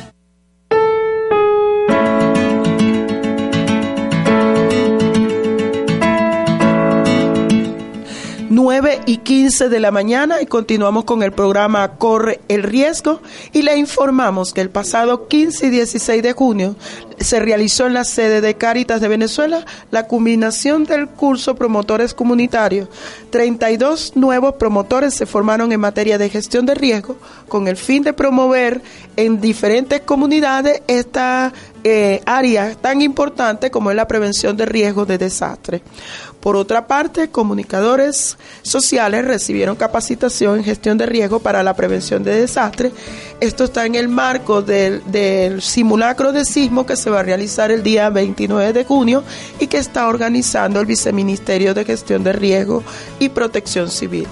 9 8.63 9.01
y 9.07 9.17
15 9.17 9.69
de 9.69 9.79
la 9.79 9.89
mañana 9.89 10.39
y 10.39 10.45
continuamos 10.45 11.05
con 11.05 11.23
el 11.23 11.31
programa 11.31 11.97
Corre 11.97 12.41
el 12.47 12.61
Riesgo 12.61 13.19
y 13.53 13.63
le 13.63 13.75
informamos 13.75 14.53
que 14.53 14.61
el 14.61 14.69
pasado 14.69 15.27
15 15.27 15.65
y 15.65 15.69
16 15.71 16.21
de 16.21 16.33
junio 16.33 16.75
se 17.19 17.39
realizó 17.39 17.87
en 17.87 17.95
la 17.95 18.03
sede 18.03 18.39
de 18.39 18.55
Cáritas 18.55 19.01
de 19.01 19.07
Venezuela 19.07 19.65
la 19.89 20.05
culminación 20.05 20.83
del 20.83 21.07
curso 21.07 21.55
Promotores 21.55 22.13
Comunitarios. 22.13 22.87
32 23.31 24.15
nuevos 24.15 24.53
promotores 24.55 25.15
se 25.15 25.25
formaron 25.25 25.71
en 25.71 25.79
materia 25.79 26.19
de 26.19 26.29
gestión 26.29 26.67
de 26.67 26.75
riesgo 26.75 27.15
con 27.47 27.67
el 27.67 27.77
fin 27.77 28.03
de 28.03 28.13
promover 28.13 28.81
en 29.15 29.41
diferentes 29.41 30.01
comunidades 30.01 30.83
esta 30.87 31.51
eh, 31.83 32.21
área 32.25 32.75
tan 32.75 33.01
importante 33.01 33.71
como 33.71 33.89
es 33.89 33.95
la 33.95 34.07
prevención 34.07 34.55
de 34.55 34.67
riesgos 34.67 35.07
de 35.07 35.17
desastre. 35.17 35.81
Por 36.41 36.55
otra 36.55 36.87
parte, 36.87 37.29
comunicadores 37.29 38.37
sociales 38.63 39.25
recibieron 39.25 39.75
capacitación 39.75 40.57
en 40.57 40.63
gestión 40.63 40.97
de 40.97 41.05
riesgo 41.05 41.39
para 41.39 41.61
la 41.61 41.75
prevención 41.75 42.23
de 42.23 42.41
desastres. 42.41 42.93
Esto 43.39 43.65
está 43.65 43.85
en 43.85 43.93
el 43.93 44.07
marco 44.07 44.63
del, 44.63 45.61
simulacro 45.61 46.31
de 46.33 46.43
sismo 46.43 46.87
que 46.87 46.95
se 46.95 47.11
va 47.11 47.19
a 47.19 47.23
realizar 47.23 47.69
el 47.69 47.83
día 47.83 48.09
29 48.09 48.73
de 48.73 48.85
junio 48.85 49.23
y 49.59 49.67
que 49.67 49.77
está 49.77 50.07
organizando 50.07 50.79
el 50.79 50.87
Viceministerio 50.87 51.75
de 51.75 51.85
Gestión 51.85 52.23
de 52.23 52.33
Riesgo 52.33 52.83
y 53.19 53.29
Protección 53.29 53.91
Civil. 53.91 54.27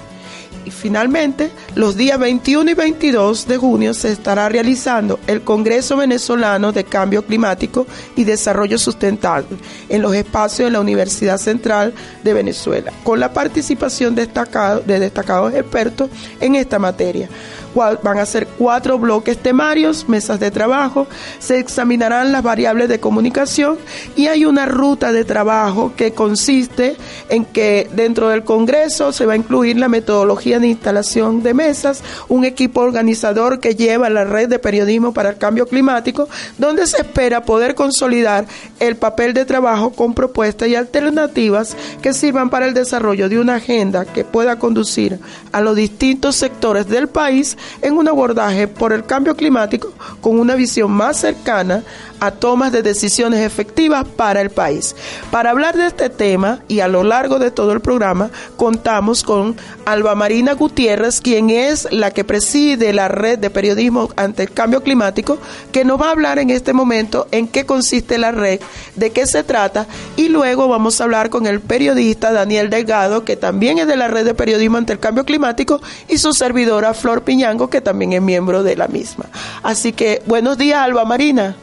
Y 0.64 0.70
finalmente, 0.70 1.50
los 1.74 1.96
días 1.96 2.18
21 2.18 2.70
y 2.70 2.74
22 2.74 3.46
de 3.46 3.56
junio 3.56 3.94
se 3.94 4.12
estará 4.12 4.48
realizando 4.48 5.18
el 5.26 5.42
Congreso 5.42 5.96
Venezolano 5.96 6.72
de 6.72 6.84
Cambio 6.84 7.24
Climático 7.24 7.86
y 8.16 8.24
Desarrollo 8.24 8.78
Sustentable 8.78 9.56
en 9.88 10.02
los 10.02 10.14
espacios 10.14 10.66
de 10.66 10.72
la 10.72 10.80
Universidad 10.80 11.38
Central 11.38 11.94
de 12.22 12.34
Venezuela, 12.34 12.92
con 13.04 13.20
la 13.20 13.32
participación 13.32 14.14
destacado, 14.14 14.80
de 14.80 14.98
destacados 15.00 15.54
expertos 15.54 16.10
en 16.40 16.54
esta 16.54 16.78
materia 16.78 17.28
van 17.74 18.18
a 18.18 18.26
ser 18.26 18.46
cuatro 18.46 18.98
bloques 18.98 19.38
temarios, 19.38 20.08
mesas 20.08 20.40
de 20.40 20.50
trabajo, 20.50 21.06
se 21.38 21.58
examinarán 21.58 22.32
las 22.32 22.42
variables 22.42 22.88
de 22.88 23.00
comunicación 23.00 23.78
y 24.16 24.26
hay 24.26 24.44
una 24.44 24.66
ruta 24.66 25.12
de 25.12 25.24
trabajo 25.24 25.92
que 25.96 26.12
consiste 26.12 26.96
en 27.28 27.44
que 27.44 27.88
dentro 27.92 28.28
del 28.28 28.44
Congreso 28.44 29.12
se 29.12 29.26
va 29.26 29.34
a 29.34 29.36
incluir 29.36 29.76
la 29.78 29.88
metodología 29.88 30.58
de 30.58 30.68
instalación 30.68 31.42
de 31.42 31.54
mesas, 31.54 32.02
un 32.28 32.44
equipo 32.44 32.80
organizador 32.80 33.60
que 33.60 33.74
lleva 33.74 34.10
la 34.10 34.24
red 34.24 34.48
de 34.48 34.58
periodismo 34.58 35.12
para 35.12 35.30
el 35.30 35.36
cambio 35.36 35.66
climático, 35.66 36.28
donde 36.58 36.86
se 36.86 36.98
espera 36.98 37.44
poder 37.44 37.74
consolidar 37.74 38.46
el 38.78 38.96
papel 38.96 39.34
de 39.34 39.44
trabajo 39.44 39.90
con 39.90 40.14
propuestas 40.14 40.68
y 40.68 40.74
alternativas 40.74 41.76
que 42.02 42.12
sirvan 42.12 42.50
para 42.50 42.66
el 42.66 42.74
desarrollo 42.74 43.28
de 43.28 43.38
una 43.38 43.56
agenda 43.56 44.04
que 44.04 44.24
pueda 44.24 44.58
conducir 44.58 45.18
a 45.52 45.60
los 45.60 45.76
distintos 45.76 46.36
sectores 46.36 46.88
del 46.88 47.08
país 47.08 47.56
en 47.82 47.96
un 47.96 48.08
abordaje 48.08 48.68
por 48.68 48.92
el 48.92 49.04
cambio 49.04 49.36
climático 49.36 49.92
con 50.20 50.38
una 50.38 50.54
visión 50.54 50.90
más 50.90 51.18
cercana 51.18 51.84
a 52.20 52.30
tomas 52.30 52.70
de 52.70 52.82
decisiones 52.82 53.40
efectivas 53.40 54.04
para 54.04 54.40
el 54.40 54.50
país. 54.50 54.94
Para 55.30 55.50
hablar 55.50 55.76
de 55.76 55.86
este 55.86 56.10
tema 56.10 56.60
y 56.68 56.80
a 56.80 56.88
lo 56.88 57.02
largo 57.02 57.38
de 57.38 57.50
todo 57.50 57.72
el 57.72 57.80
programa 57.80 58.30
contamos 58.56 59.22
con 59.22 59.56
Alba 59.86 60.14
Marina 60.14 60.52
Gutiérrez, 60.52 61.20
quien 61.20 61.50
es 61.50 61.88
la 61.90 62.10
que 62.10 62.24
preside 62.24 62.92
la 62.92 63.08
red 63.08 63.38
de 63.38 63.50
periodismo 63.50 64.10
ante 64.16 64.42
el 64.42 64.52
cambio 64.52 64.82
climático, 64.82 65.38
que 65.72 65.84
nos 65.84 66.00
va 66.00 66.08
a 66.08 66.12
hablar 66.12 66.38
en 66.38 66.50
este 66.50 66.72
momento 66.72 67.26
en 67.32 67.48
qué 67.48 67.64
consiste 67.64 68.18
la 68.18 68.32
red, 68.32 68.60
de 68.96 69.10
qué 69.10 69.26
se 69.26 69.42
trata 69.42 69.86
y 70.16 70.28
luego 70.28 70.68
vamos 70.68 71.00
a 71.00 71.04
hablar 71.04 71.30
con 71.30 71.46
el 71.46 71.60
periodista 71.60 72.32
Daniel 72.32 72.68
Delgado, 72.70 73.24
que 73.24 73.36
también 73.36 73.78
es 73.78 73.86
de 73.86 73.96
la 73.96 74.08
red 74.08 74.24
de 74.26 74.34
periodismo 74.34 74.76
ante 74.76 74.92
el 74.92 75.00
cambio 75.00 75.24
climático 75.24 75.80
y 76.08 76.18
su 76.18 76.34
servidora 76.34 76.92
Flor 76.92 77.22
Piñango, 77.50 77.68
que 77.68 77.80
también 77.80 78.12
es 78.12 78.22
miembro 78.22 78.62
de 78.62 78.76
la 78.76 78.86
misma. 78.86 79.26
Así 79.62 79.92
que 79.92 80.22
buenos 80.26 80.56
días 80.56 80.80
Alba 80.80 81.04
Marina. 81.04 81.56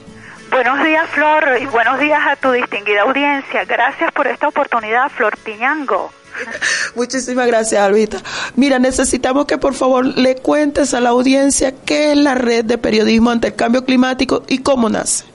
Buenos 0.52 0.84
días, 0.84 1.10
Flor, 1.12 1.58
y 1.62 1.66
buenos 1.66 2.00
días 2.00 2.20
a 2.28 2.36
tu 2.36 2.52
distinguida 2.52 3.04
audiencia. 3.04 3.64
Gracias 3.66 4.12
por 4.12 4.28
esta 4.28 4.48
oportunidad, 4.48 5.10
Flor 5.10 5.38
Piñango. 5.38 6.12
Muchísimas 6.96 7.48
gracias, 7.48 7.82
Albita. 7.82 8.18
Mira, 8.56 8.80
necesitamos 8.80 9.46
que 9.46 9.58
por 9.58 9.74
favor 9.74 10.06
le 10.06 10.36
cuentes 10.36 10.94
a 10.94 11.00
la 11.00 11.10
audiencia 11.10 11.74
qué 11.86 12.12
es 12.12 12.18
la 12.18 12.36
red 12.36 12.66
de 12.66 12.78
periodismo 12.78 13.32
ante 13.32 13.48
el 13.48 13.56
cambio 13.56 13.86
climático 13.86 14.44
y 14.48 14.60
cómo 14.60 14.90
nace. 14.90 15.26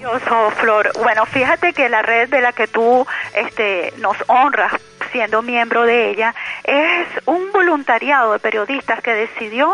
Yo 0.00 0.10
soy 0.28 0.50
Flor. 0.60 0.90
Bueno, 1.02 1.24
fíjate 1.26 1.72
que 1.72 1.88
la 1.88 2.02
red 2.02 2.28
de 2.28 2.40
la 2.40 2.52
que 2.52 2.66
tú 2.66 3.06
este, 3.34 3.94
nos 3.98 4.16
honras 4.26 4.72
siendo 5.12 5.42
miembro 5.42 5.82
de 5.84 6.10
ella, 6.10 6.34
es 6.64 7.06
un 7.26 7.52
voluntariado 7.52 8.32
de 8.32 8.38
periodistas 8.38 9.00
que 9.02 9.12
decidió 9.12 9.72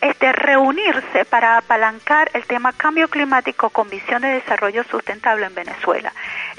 este, 0.00 0.32
reunirse 0.32 1.24
para 1.24 1.58
apalancar 1.58 2.30
el 2.34 2.44
tema 2.44 2.72
cambio 2.72 3.08
climático 3.08 3.70
con 3.70 3.88
visión 3.88 4.22
de 4.22 4.28
desarrollo 4.28 4.84
sustentable 4.84 5.46
en 5.46 5.54
Venezuela. 5.54 6.12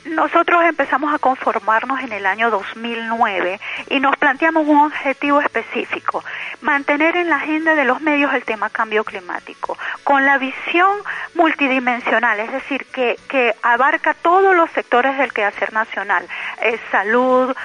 Nosotros 0.05 0.63
empezamos 0.65 1.13
a 1.13 1.19
conformarnos 1.19 1.99
en 2.01 2.11
el 2.11 2.25
año 2.25 2.49
2009 2.49 3.59
y 3.89 3.99
nos 3.99 4.15
planteamos 4.17 4.67
un 4.67 4.79
objetivo 4.79 5.41
específico, 5.41 6.23
mantener 6.61 7.15
en 7.17 7.29
la 7.29 7.35
agenda 7.35 7.75
de 7.75 7.85
los 7.85 8.01
medios 8.01 8.33
el 8.33 8.43
tema 8.43 8.69
cambio 8.69 9.03
climático, 9.03 9.77
con 10.03 10.25
la 10.25 10.37
visión 10.37 10.97
multidimensional, 11.35 12.39
es 12.39 12.51
decir, 12.51 12.85
que, 12.85 13.17
que 13.27 13.53
abarca 13.61 14.13
todos 14.13 14.55
los 14.55 14.71
sectores 14.71 15.17
del 15.17 15.33
quehacer 15.33 15.71
nacional, 15.73 16.27
eh, 16.61 16.79
salud, 16.91 17.55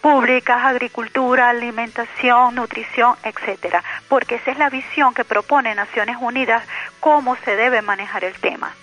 públicas, 0.00 0.64
agricultura, 0.64 1.50
alimentación, 1.50 2.54
nutrición, 2.54 3.16
etcétera, 3.22 3.82
porque 4.08 4.36
esa 4.36 4.50
es 4.50 4.58
la 4.58 4.70
visión 4.70 5.14
que 5.14 5.24
propone 5.24 5.74
Naciones 5.74 6.16
Unidas 6.20 6.62
cómo 7.00 7.36
se 7.44 7.56
debe 7.56 7.82
manejar 7.82 8.24
el 8.24 8.34
tema. 8.34 8.74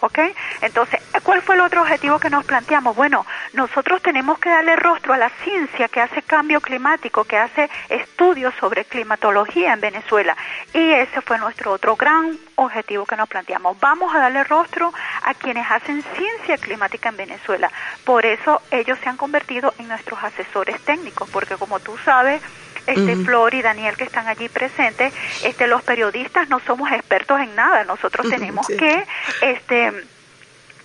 ¿Ok? 0.00 0.18
Entonces, 0.60 1.00
¿cuál 1.22 1.42
fue 1.42 1.54
el 1.54 1.60
otro 1.60 1.82
objetivo 1.82 2.18
que 2.18 2.30
nos 2.30 2.44
planteamos? 2.44 2.94
Bueno, 2.94 3.26
nosotros 3.52 4.02
tenemos 4.02 4.38
que 4.38 4.50
darle 4.50 4.76
rostro 4.76 5.12
a 5.12 5.18
la 5.18 5.30
ciencia 5.42 5.88
que 5.88 6.00
hace 6.00 6.22
cambio 6.22 6.60
climático, 6.60 7.24
que 7.24 7.36
hace 7.36 7.70
estudios 7.88 8.54
sobre 8.60 8.84
climatología 8.84 9.72
en 9.72 9.80
Venezuela. 9.80 10.36
Y 10.72 10.92
ese 10.92 11.20
fue 11.20 11.38
nuestro 11.38 11.72
otro 11.72 11.96
gran 11.96 12.38
objetivo 12.56 13.06
que 13.06 13.16
nos 13.16 13.28
planteamos. 13.28 13.78
Vamos 13.80 14.14
a 14.14 14.18
darle 14.18 14.44
rostro 14.44 14.92
a 15.24 15.34
quienes 15.34 15.70
hacen 15.70 16.02
ciencia 16.16 16.58
climática 16.58 17.08
en 17.08 17.16
Venezuela. 17.16 17.70
Por 18.04 18.26
eso 18.26 18.62
ellos 18.70 18.98
se 19.02 19.08
han 19.08 19.16
convertido 19.16 19.74
en 19.78 19.88
nuestros 19.88 20.22
asesores 20.22 20.80
técnicos, 20.82 21.28
porque 21.30 21.56
como 21.56 21.80
tú 21.80 21.96
sabes, 22.04 22.42
este 22.86 23.16
Flor 23.16 23.54
y 23.54 23.62
Daniel 23.62 23.96
que 23.96 24.04
están 24.04 24.28
allí 24.28 24.48
presentes, 24.48 25.12
este 25.44 25.66
los 25.66 25.82
periodistas 25.82 26.48
no 26.48 26.60
somos 26.60 26.90
expertos 26.92 27.40
en 27.40 27.54
nada, 27.54 27.84
nosotros 27.84 28.28
tenemos 28.28 28.66
que 28.66 29.04
este 29.40 29.92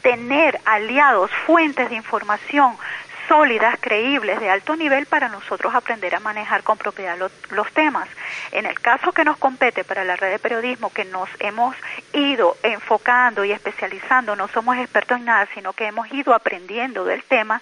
tener 0.02 0.60
aliados, 0.66 1.32
fuentes 1.46 1.90
de 1.90 1.96
información 1.96 2.78
sólidas, 3.28 3.78
creíbles, 3.80 4.40
de 4.40 4.50
alto 4.50 4.76
nivel 4.76 5.06
para 5.06 5.30
nosotros 5.30 5.74
aprender 5.76 6.16
a 6.16 6.20
manejar 6.20 6.64
con 6.64 6.78
propiedad 6.78 7.18
los 7.52 7.72
temas. 7.72 8.08
En 8.52 8.66
el 8.66 8.80
caso 8.80 9.12
que 9.12 9.24
nos 9.24 9.38
compete 9.38 9.84
para 9.84 10.04
la 10.04 10.16
red 10.16 10.32
de 10.32 10.40
periodismo, 10.40 10.92
que 10.92 11.06
nos 11.06 11.30
hemos 11.40 11.76
ido 12.14 12.58
enfocando 12.64 13.44
y 13.44 13.52
especializando, 13.52 14.36
no 14.36 14.48
somos 14.48 14.78
expertos 14.78 15.18
en 15.18 15.26
nada, 15.26 15.48
sino 15.54 15.74
que 15.74 15.88
hemos 15.88 16.12
ido 16.12 16.34
aprendiendo 16.34 17.06
del 17.06 17.24
tema, 17.24 17.62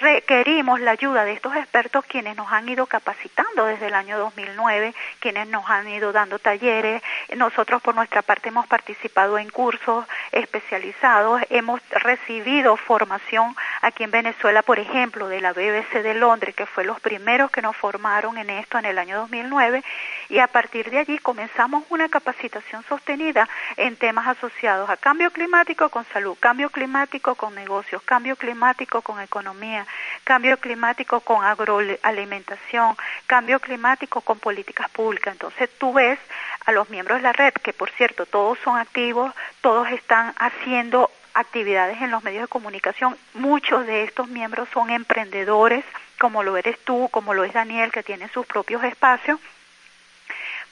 requerimos 0.00 0.80
la 0.80 0.92
ayuda 0.92 1.24
de 1.24 1.32
estos 1.32 1.54
expertos 1.56 2.04
quienes 2.06 2.36
nos 2.36 2.50
han 2.52 2.68
ido 2.68 2.86
capacitando 2.86 3.66
desde 3.66 3.86
el 3.86 3.94
año 3.94 4.18
2009, 4.18 4.94
quienes 5.20 5.48
nos 5.48 5.68
han 5.68 5.88
ido 5.88 6.12
dando 6.12 6.38
talleres. 6.38 7.02
Nosotros 7.36 7.80
por 7.82 7.94
nuestra 7.94 8.22
parte 8.22 8.48
hemos 8.48 8.66
participado 8.66 9.38
en 9.38 9.50
cursos 9.50 10.04
especializados, 10.32 11.42
hemos 11.50 11.80
recibido 11.90 12.76
formación 12.76 13.54
aquí 13.84 14.02
en 14.02 14.10
Venezuela, 14.10 14.62
por 14.62 14.78
ejemplo, 14.78 15.28
de 15.28 15.42
la 15.42 15.52
BBC 15.52 16.02
de 16.02 16.14
Londres, 16.14 16.54
que 16.54 16.64
fue 16.64 16.84
los 16.84 17.00
primeros 17.00 17.50
que 17.50 17.60
nos 17.60 17.76
formaron 17.76 18.38
en 18.38 18.48
esto 18.48 18.78
en 18.78 18.86
el 18.86 18.98
año 18.98 19.18
2009, 19.18 19.84
y 20.30 20.38
a 20.38 20.46
partir 20.46 20.90
de 20.90 21.00
allí 21.00 21.18
comenzamos 21.18 21.84
una 21.90 22.08
capacitación 22.08 22.82
sostenida 22.88 23.46
en 23.76 23.96
temas 23.96 24.26
asociados 24.26 24.88
a 24.88 24.96
cambio 24.96 25.30
climático 25.30 25.90
con 25.90 26.06
salud, 26.06 26.34
cambio 26.40 26.70
climático 26.70 27.34
con 27.34 27.54
negocios, 27.54 28.02
cambio 28.02 28.36
climático 28.36 29.02
con 29.02 29.20
economía, 29.20 29.86
cambio 30.24 30.56
climático 30.56 31.20
con 31.20 31.44
agroalimentación, 31.44 32.96
cambio 33.26 33.60
climático 33.60 34.22
con 34.22 34.38
políticas 34.38 34.88
públicas. 34.90 35.34
Entonces 35.34 35.68
tú 35.78 35.92
ves 35.92 36.18
a 36.64 36.72
los 36.72 36.88
miembros 36.88 37.18
de 37.18 37.22
la 37.22 37.32
red, 37.32 37.52
que 37.52 37.74
por 37.74 37.90
cierto 37.90 38.24
todos 38.24 38.58
son 38.64 38.78
activos, 38.78 39.34
todos 39.60 39.90
están 39.90 40.32
haciendo 40.38 41.10
actividades 41.34 42.00
en 42.00 42.10
los 42.10 42.22
medios 42.22 42.42
de 42.42 42.48
comunicación. 42.48 43.16
Muchos 43.34 43.86
de 43.86 44.04
estos 44.04 44.28
miembros 44.28 44.68
son 44.72 44.90
emprendedores, 44.90 45.84
como 46.18 46.42
lo 46.42 46.56
eres 46.56 46.78
tú, 46.84 47.08
como 47.10 47.34
lo 47.34 47.44
es 47.44 47.52
Daniel, 47.52 47.92
que 47.92 48.02
tiene 48.02 48.28
sus 48.28 48.46
propios 48.46 48.82
espacios. 48.84 49.40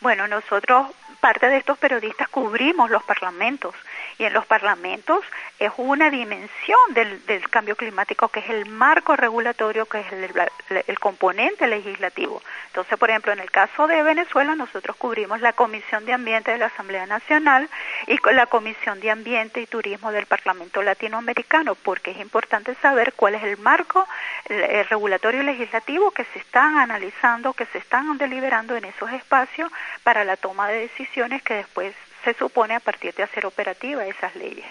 Bueno, 0.01 0.27
nosotros, 0.29 0.89
parte 1.21 1.49
de 1.49 1.59
estos 1.59 1.79
periodistas, 1.79 2.29
cubrimos 2.29 2.91
los 2.91 3.03
parlamentos 3.03 3.75
y 4.19 4.25
en 4.25 4.33
los 4.33 4.47
parlamentos 4.47 5.25
es 5.59 5.71
una 5.77 6.11
dimensión 6.11 6.81
del, 6.91 7.21
cambio 7.51 7.77
climático 7.77 8.29
que 8.29 8.41
es 8.41 8.51
el 8.51 8.67
marco 8.67 9.17
regulatorio, 9.17 9.87
que 9.87 10.01
es 10.01 10.07
el, 10.13 10.99
componente 10.99 11.67
legislativo. 11.67 12.43
Entonces, 12.69 12.99
por 12.99 13.11
ejemplo, 13.11 13.33
en 13.33 13.41
el 13.41 13.51
caso 13.51 13.87
de 13.87 14.03
Venezuela, 14.03 14.55
nosotros 14.55 14.97
cubrimos 14.97 15.41
la 15.41 15.53
Comisión 15.53 16.05
de 16.05 16.13
Ambiente 16.13 16.53
de 16.53 16.59
la 16.59 16.67
Asamblea 16.67 17.07
Nacional 17.07 17.69
y 18.07 18.19
la 18.33 18.47
Comisión 18.47 19.01
de 19.01 19.11
Ambiente 19.11 19.61
y 19.61 19.67
Turismo 19.67 20.13
del 20.13 20.27
Parlamento 20.27 20.83
Latinoamericano, 20.83 21.75
porque 21.75 22.13
es 22.13 22.21
importante 22.21 22.75
saber 22.77 23.13
cuál 23.15 23.35
es 23.35 23.43
el 23.43 23.59
marco 23.59 24.07
el 24.49 24.87
regulatorio 24.87 25.43
y 25.43 25.47
legislativo 25.47 26.11
que 26.11 26.25
se 26.33 26.39
están 26.39 26.79
analizando, 26.79 27.53
que 27.53 27.67
se 27.67 27.79
están 27.79 28.17
deliberando 28.19 28.77
en 28.77 28.85
esos 28.85 29.11
espacios 29.13 29.71
para 30.03 30.25
la 30.25 30.37
toma 30.37 30.69
de 30.69 30.81
decisiones 30.81 31.43
que 31.43 31.55
después 31.55 31.95
se 32.25 32.35
supone 32.35 32.75
a 32.75 32.81
partir 32.81 33.15
de 33.15 33.23
hacer 33.23 33.47
operativa 33.47 34.07
esas 34.07 34.35
leyes. 34.37 34.67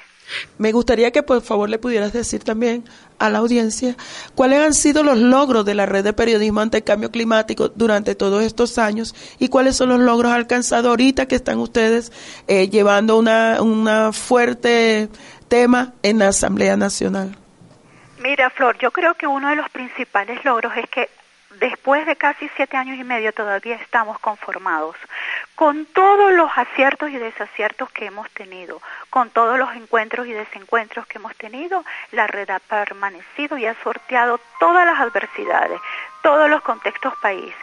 Me 0.58 0.72
gustaría 0.72 1.12
que 1.12 1.24
por 1.24 1.42
favor 1.42 1.70
le 1.70 1.78
pudieras 1.78 2.14
decir 2.14 2.44
también 2.44 2.86
a 3.20 3.30
la 3.30 3.40
audiencia 3.40 3.96
cuáles 4.36 4.60
han 4.60 4.74
sido 4.74 5.04
los 5.04 5.18
logros 5.18 5.66
de 5.66 5.76
la 5.76 5.86
red 5.86 6.04
de 6.04 6.14
periodismo 6.14 6.62
ante 6.62 6.78
el 6.78 6.84
cambio 6.84 7.12
climático 7.12 7.70
durante 7.70 8.16
todos 8.16 8.44
estos 8.44 8.78
años 8.78 9.16
y 9.40 9.50
cuáles 9.50 9.76
son 9.76 9.90
los 9.90 10.00
logros 10.00 10.32
alcanzados 10.32 10.90
ahorita 10.90 11.28
que 11.28 11.36
están 11.36 11.60
ustedes 11.60 12.12
eh, 12.48 12.70
llevando 12.70 13.18
una, 13.18 13.62
una 13.62 14.14
fuerte 14.14 15.10
tema 15.50 15.94
en 16.02 16.20
la 16.20 16.30
Asamblea 16.30 16.78
Nacional. 16.78 17.36
Mira, 18.20 18.50
Flor, 18.52 18.78
yo 18.78 18.92
creo 18.92 19.16
que 19.16 19.28
uno 19.28 19.50
de 19.50 19.56
los 19.56 19.70
principales 19.70 20.46
logros 20.46 20.72
es 20.78 20.88
que 20.90 21.10
después 21.60 22.06
de 22.06 22.16
casi 22.16 22.50
siete 22.56 22.78
años 22.78 22.98
y 22.98 23.04
medio 23.04 23.34
todavía 23.34 23.76
estamos 23.76 24.20
conformados 24.20 24.96
con 25.56 25.86
todos 25.88 26.32
los 26.34 26.50
aciertos 26.56 27.10
y 27.12 27.18
desaciertos 27.18 27.92
que 27.92 28.06
hemos 28.06 28.30
tenido, 28.32 28.82
con 29.10 29.30
todos 29.30 29.60
los 29.60 29.74
encuentros 29.76 30.28
y 30.28 30.34
desencuentros 30.34 31.06
que 31.08 31.18
hemos 31.18 31.36
tenido, 31.36 31.84
la 32.12 32.28
red 32.28 32.50
ha 32.50 32.60
permanecido 32.60 33.58
y 33.58 33.66
ha 33.66 33.76
sorteado 33.84 34.40
todas 34.60 34.86
las 34.86 35.00
adversidades, 35.00 35.80
todos 36.24 36.50
los 36.50 36.62
contextos 36.62 37.14
país. 37.22 37.54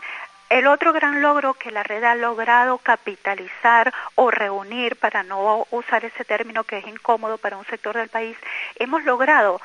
El 0.49 0.67
otro 0.67 0.95
gran 0.95 1.21
logro 1.21 1.53
que 1.55 1.71
la 1.71 1.83
red 1.83 2.03
ha 2.05 2.15
logrado 2.15 2.79
capitalizar 2.79 3.93
o 4.15 4.31
reunir, 4.31 4.97
para 4.97 5.23
no 5.23 5.67
usar 5.71 6.05
ese 6.05 6.25
término 6.25 6.65
que 6.65 6.79
es 6.79 6.87
incómodo 6.87 7.37
para 7.37 7.59
un 7.59 7.67
sector 7.67 7.97
del 7.97 8.09
país, 8.09 8.37
hemos 8.77 9.05
logrado 9.05 9.61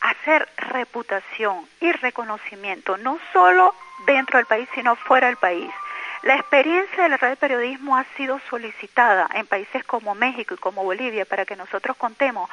hacer 0.00 0.48
reputación 0.56 1.66
y 1.80 1.90
reconocimiento, 1.92 2.96
no 2.98 3.18
solo 3.32 3.74
dentro 4.06 4.38
del 4.38 4.46
país, 4.46 4.68
sino 4.74 4.94
fuera 4.94 5.26
del 5.26 5.36
país. 5.36 5.70
La 6.22 6.36
experiencia 6.36 7.02
de 7.02 7.08
la 7.08 7.16
red 7.16 7.30
de 7.30 7.36
periodismo 7.36 7.96
ha 7.96 8.04
sido 8.16 8.40
solicitada 8.48 9.28
en 9.34 9.44
países 9.44 9.82
como 9.82 10.14
México 10.14 10.54
y 10.54 10.56
como 10.56 10.84
Bolivia 10.84 11.24
para 11.24 11.44
que 11.44 11.56
nosotros 11.56 11.96
contemos 11.96 12.48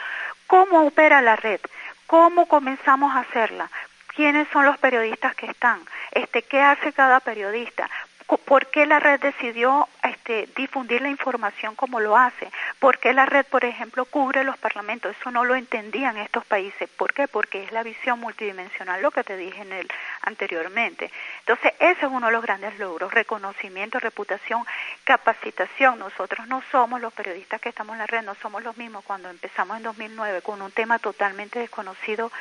cómo 0.47 0.87
opera 0.87 1.21
la 1.21 1.35
red, 1.35 1.59
cómo 2.07 2.47
comenzamos 2.47 3.15
a 3.15 3.19
hacerla, 3.19 3.69
quiénes 4.15 4.47
son 4.49 4.65
los 4.65 4.79
periodistas 4.79 5.35
que 5.35 5.45
están, 5.45 5.79
este, 6.11 6.41
qué 6.41 6.59
hace 6.61 6.93
cada 6.93 7.19
periodista, 7.19 7.87
¿Por 8.37 8.67
qué 8.67 8.85
la 8.85 8.99
red 8.99 9.19
decidió 9.19 9.87
este, 10.03 10.47
difundir 10.55 11.01
la 11.01 11.09
información 11.09 11.75
como 11.75 11.99
lo 11.99 12.15
hace? 12.15 12.51
¿Por 12.79 12.99
qué 12.99 13.13
la 13.13 13.25
red, 13.25 13.45
por 13.45 13.65
ejemplo, 13.65 14.05
cubre 14.05 14.43
los 14.43 14.57
parlamentos? 14.57 15.15
Eso 15.19 15.31
no 15.31 15.45
lo 15.45 15.55
entendían 15.55 16.17
estos 16.17 16.45
países. 16.45 16.89
¿Por 16.89 17.13
qué? 17.13 17.27
Porque 17.27 17.63
es 17.63 17.71
la 17.71 17.81
visión 17.81 18.19
multidimensional, 18.19 19.01
lo 19.01 19.11
que 19.11 19.23
te 19.23 19.35
dije 19.35 19.61
en 19.61 19.87
anteriormente. 20.21 21.11
Entonces, 21.39 21.73
ese 21.79 22.05
es 22.05 22.11
uno 22.11 22.27
de 22.27 22.33
los 22.33 22.43
grandes 22.43 22.77
logros, 22.77 23.13
reconocimiento, 23.13 23.99
reputación, 23.99 24.63
capacitación. 25.03 25.97
Nosotros 25.99 26.47
no 26.47 26.61
somos 26.71 27.01
los 27.01 27.13
periodistas 27.13 27.59
que 27.59 27.69
estamos 27.69 27.93
en 27.93 27.99
la 27.99 28.07
red, 28.07 28.21
no 28.21 28.35
somos 28.35 28.63
los 28.63 28.77
mismos 28.77 29.03
cuando 29.03 29.29
empezamos 29.29 29.77
en 29.77 29.83
2009 29.83 30.41
con 30.41 30.61
un 30.61 30.71
tema 30.71 30.99
totalmente 30.99 31.59
desconocido, 31.59 32.31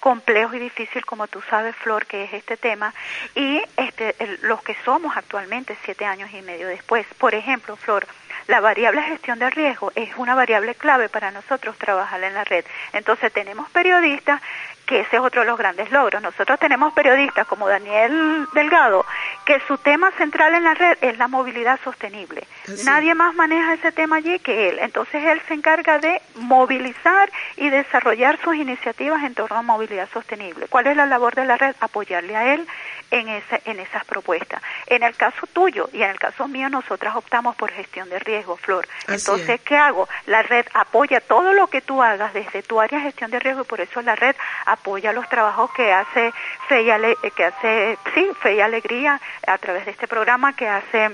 complejo 0.00 0.54
y 0.54 0.58
difícil, 0.58 1.04
como 1.04 1.26
tú 1.26 1.42
sabes, 1.48 1.74
Flor, 1.76 2.06
que 2.06 2.24
es 2.24 2.32
este 2.32 2.56
tema, 2.56 2.94
y 3.34 3.62
este, 3.76 4.14
los 4.42 4.62
que 4.62 4.76
somos 4.84 5.16
actualmente 5.16 5.76
siete 5.84 6.04
años 6.04 6.30
y 6.32 6.42
medio 6.42 6.68
después. 6.68 7.06
Por 7.18 7.34
ejemplo, 7.34 7.76
Flor, 7.76 8.06
la 8.46 8.60
variable 8.60 9.02
gestión 9.02 9.38
de 9.38 9.50
riesgo 9.50 9.92
es 9.94 10.10
una 10.16 10.34
variable 10.34 10.74
clave 10.74 11.08
para 11.08 11.30
nosotros 11.30 11.76
trabajar 11.76 12.22
en 12.22 12.34
la 12.34 12.44
red. 12.44 12.64
Entonces 12.92 13.32
tenemos 13.32 13.68
periodistas 13.70 14.40
que 14.86 15.00
ese 15.00 15.16
es 15.16 15.22
otro 15.22 15.42
de 15.42 15.46
los 15.46 15.58
grandes 15.58 15.90
logros. 15.92 16.22
Nosotros 16.22 16.58
tenemos 16.58 16.94
periodistas 16.94 17.46
como 17.46 17.68
Daniel 17.68 18.46
Delgado, 18.54 19.04
que 19.44 19.60
su 19.68 19.76
tema 19.76 20.10
central 20.12 20.54
en 20.54 20.64
la 20.64 20.72
red 20.72 20.96
es 21.02 21.18
la 21.18 21.28
movilidad 21.28 21.78
sostenible. 21.84 22.46
Nadie 22.84 23.14
más 23.14 23.34
maneja 23.34 23.74
ese 23.74 23.92
tema 23.92 24.16
allí 24.16 24.38
que 24.40 24.68
él. 24.68 24.78
Entonces 24.80 25.24
él 25.24 25.40
se 25.48 25.54
encarga 25.54 25.98
de 25.98 26.20
movilizar 26.36 27.30
y 27.56 27.70
desarrollar 27.70 28.38
sus 28.42 28.56
iniciativas 28.56 29.22
en 29.24 29.34
torno 29.34 29.56
a 29.56 29.62
movilidad 29.62 30.08
sostenible. 30.12 30.66
¿Cuál 30.68 30.86
es 30.88 30.96
la 30.96 31.06
labor 31.06 31.34
de 31.34 31.44
la 31.44 31.56
red? 31.56 31.74
Apoyarle 31.80 32.36
a 32.36 32.54
él 32.54 32.66
en, 33.10 33.28
esa, 33.28 33.60
en 33.64 33.80
esas 33.80 34.04
propuestas. 34.04 34.62
En 34.86 35.02
el 35.02 35.14
caso 35.16 35.46
tuyo 35.52 35.88
y 35.92 36.02
en 36.02 36.10
el 36.10 36.18
caso 36.18 36.48
mío, 36.48 36.68
nosotras 36.68 37.16
optamos 37.16 37.56
por 37.56 37.70
gestión 37.70 38.08
de 38.08 38.18
riesgo, 38.18 38.56
Flor. 38.56 38.86
Entonces, 39.06 39.60
¿qué 39.62 39.76
hago? 39.76 40.08
La 40.26 40.42
red 40.42 40.66
apoya 40.74 41.20
todo 41.20 41.52
lo 41.52 41.68
que 41.68 41.80
tú 41.80 42.02
hagas 42.02 42.34
desde 42.34 42.62
tu 42.62 42.80
área 42.80 42.98
de 42.98 43.04
gestión 43.04 43.30
de 43.30 43.38
riesgo 43.38 43.62
y 43.62 43.66
por 43.66 43.80
eso 43.80 44.02
la 44.02 44.16
red 44.16 44.36
apoya 44.66 45.12
los 45.12 45.28
trabajos 45.28 45.70
que 45.72 45.92
hace 45.92 46.32
Fe 46.68 46.82
y, 46.82 46.90
Ale 46.90 47.16
que 47.34 47.44
hace, 47.44 47.98
sí, 48.14 48.28
Fe 48.40 48.56
y 48.56 48.60
Alegría 48.60 49.20
a 49.46 49.58
través 49.58 49.84
de 49.84 49.92
este 49.92 50.06
programa 50.06 50.54
que 50.54 50.68
hace 50.68 51.10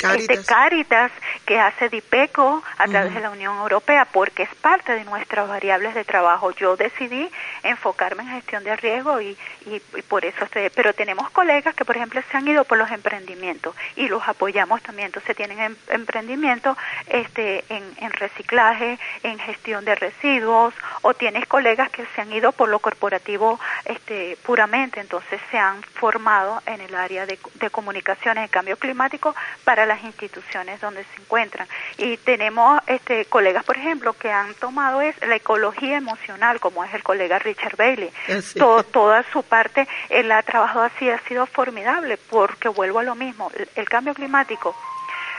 Caritas. 0.00 0.38
Este 0.38 0.54
Caritas 0.54 1.12
que 1.44 1.58
hace 1.58 1.88
DIPECO 1.88 2.62
a 2.78 2.86
través 2.86 3.14
de 3.14 3.20
la 3.20 3.30
Unión 3.30 3.56
Europea 3.58 4.06
porque 4.06 4.44
es 4.44 4.54
parte 4.56 4.92
de 4.92 5.04
nuestras 5.04 5.48
variables 5.48 5.94
de 5.94 6.04
trabajo. 6.04 6.50
Yo 6.52 6.76
decidí 6.76 7.30
enfocarme 7.62 8.22
en 8.22 8.30
gestión 8.30 8.64
de 8.64 8.76
riesgo 8.76 9.20
y, 9.20 9.36
y, 9.66 9.80
por 10.08 10.24
eso 10.24 10.44
estoy, 10.44 10.70
pero 10.70 10.94
tenemos 10.94 11.30
colegas 11.30 11.74
que 11.74 11.84
por 11.84 11.96
ejemplo 11.96 12.22
se 12.30 12.36
han 12.36 12.48
ido 12.48 12.64
por 12.64 12.78
los 12.78 12.90
emprendimientos 12.90 13.74
y 13.96 14.08
los 14.08 14.26
apoyamos 14.26 14.82
también. 14.82 15.06
Entonces 15.06 15.36
tienen 15.36 15.60
em, 15.60 15.76
emprendimiento 15.88 16.76
este, 17.06 17.64
en, 17.68 17.84
en 17.98 18.12
reciclaje, 18.12 18.98
en 19.22 19.38
gestión 19.38 19.84
de 19.84 19.94
residuos 19.94 20.74
o 21.02 21.14
tienes 21.14 21.46
colegas 21.46 21.90
que 21.90 22.06
se 22.14 22.20
han 22.22 22.32
ido 22.32 22.52
por 22.52 22.68
lo 22.68 22.78
corporativo 22.78 23.60
este, 23.84 24.38
puramente, 24.44 25.00
entonces 25.00 25.40
se 25.50 25.58
han 25.58 25.82
formado 25.82 26.62
en 26.66 26.80
el 26.80 26.94
área 26.94 27.26
de, 27.26 27.38
de 27.54 27.70
comunicaciones 27.70 28.46
y 28.46 28.48
cambio 28.48 28.76
climático 28.76 29.34
para 29.64 29.86
las 29.90 30.04
instituciones 30.04 30.80
donde 30.80 31.02
se 31.02 31.20
encuentran. 31.20 31.66
Y 31.98 32.16
tenemos 32.18 32.80
este, 32.86 33.24
colegas, 33.24 33.64
por 33.64 33.76
ejemplo, 33.76 34.12
que 34.12 34.30
han 34.30 34.54
tomado 34.54 35.00
es 35.00 35.16
la 35.26 35.34
ecología 35.34 35.96
emocional, 35.96 36.60
como 36.60 36.84
es 36.84 36.94
el 36.94 37.02
colega 37.02 37.40
Richard 37.40 37.76
Bailey. 37.76 38.12
Ah, 38.28 38.82
toda 38.92 39.24
su 39.32 39.42
parte, 39.42 39.88
él 40.08 40.30
ha 40.30 40.42
trabajado 40.42 40.84
así, 40.84 41.10
ha 41.10 41.18
sido 41.26 41.44
formidable, 41.46 42.18
porque 42.18 42.68
vuelvo 42.68 43.00
a 43.00 43.02
lo 43.02 43.16
mismo, 43.16 43.50
el, 43.74 43.88
cambio 43.88 44.14
climático 44.14 44.76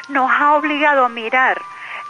nos 0.09 0.29
ha 0.29 0.55
obligado 0.55 1.05
a 1.05 1.09
mirar 1.09 1.61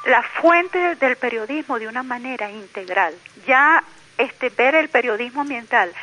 la 0.06 0.24
fuente 0.24 0.96
del 0.96 1.16
periodismo 1.18 1.78
de 1.78 1.88
una 1.88 2.02
manera 2.02 2.50
integral. 2.50 3.14
Ya 3.46 3.84
este, 4.18 4.50
ver 4.50 4.74
el 4.74 4.90
periodismo 4.90 5.42
ambiental 5.42 5.94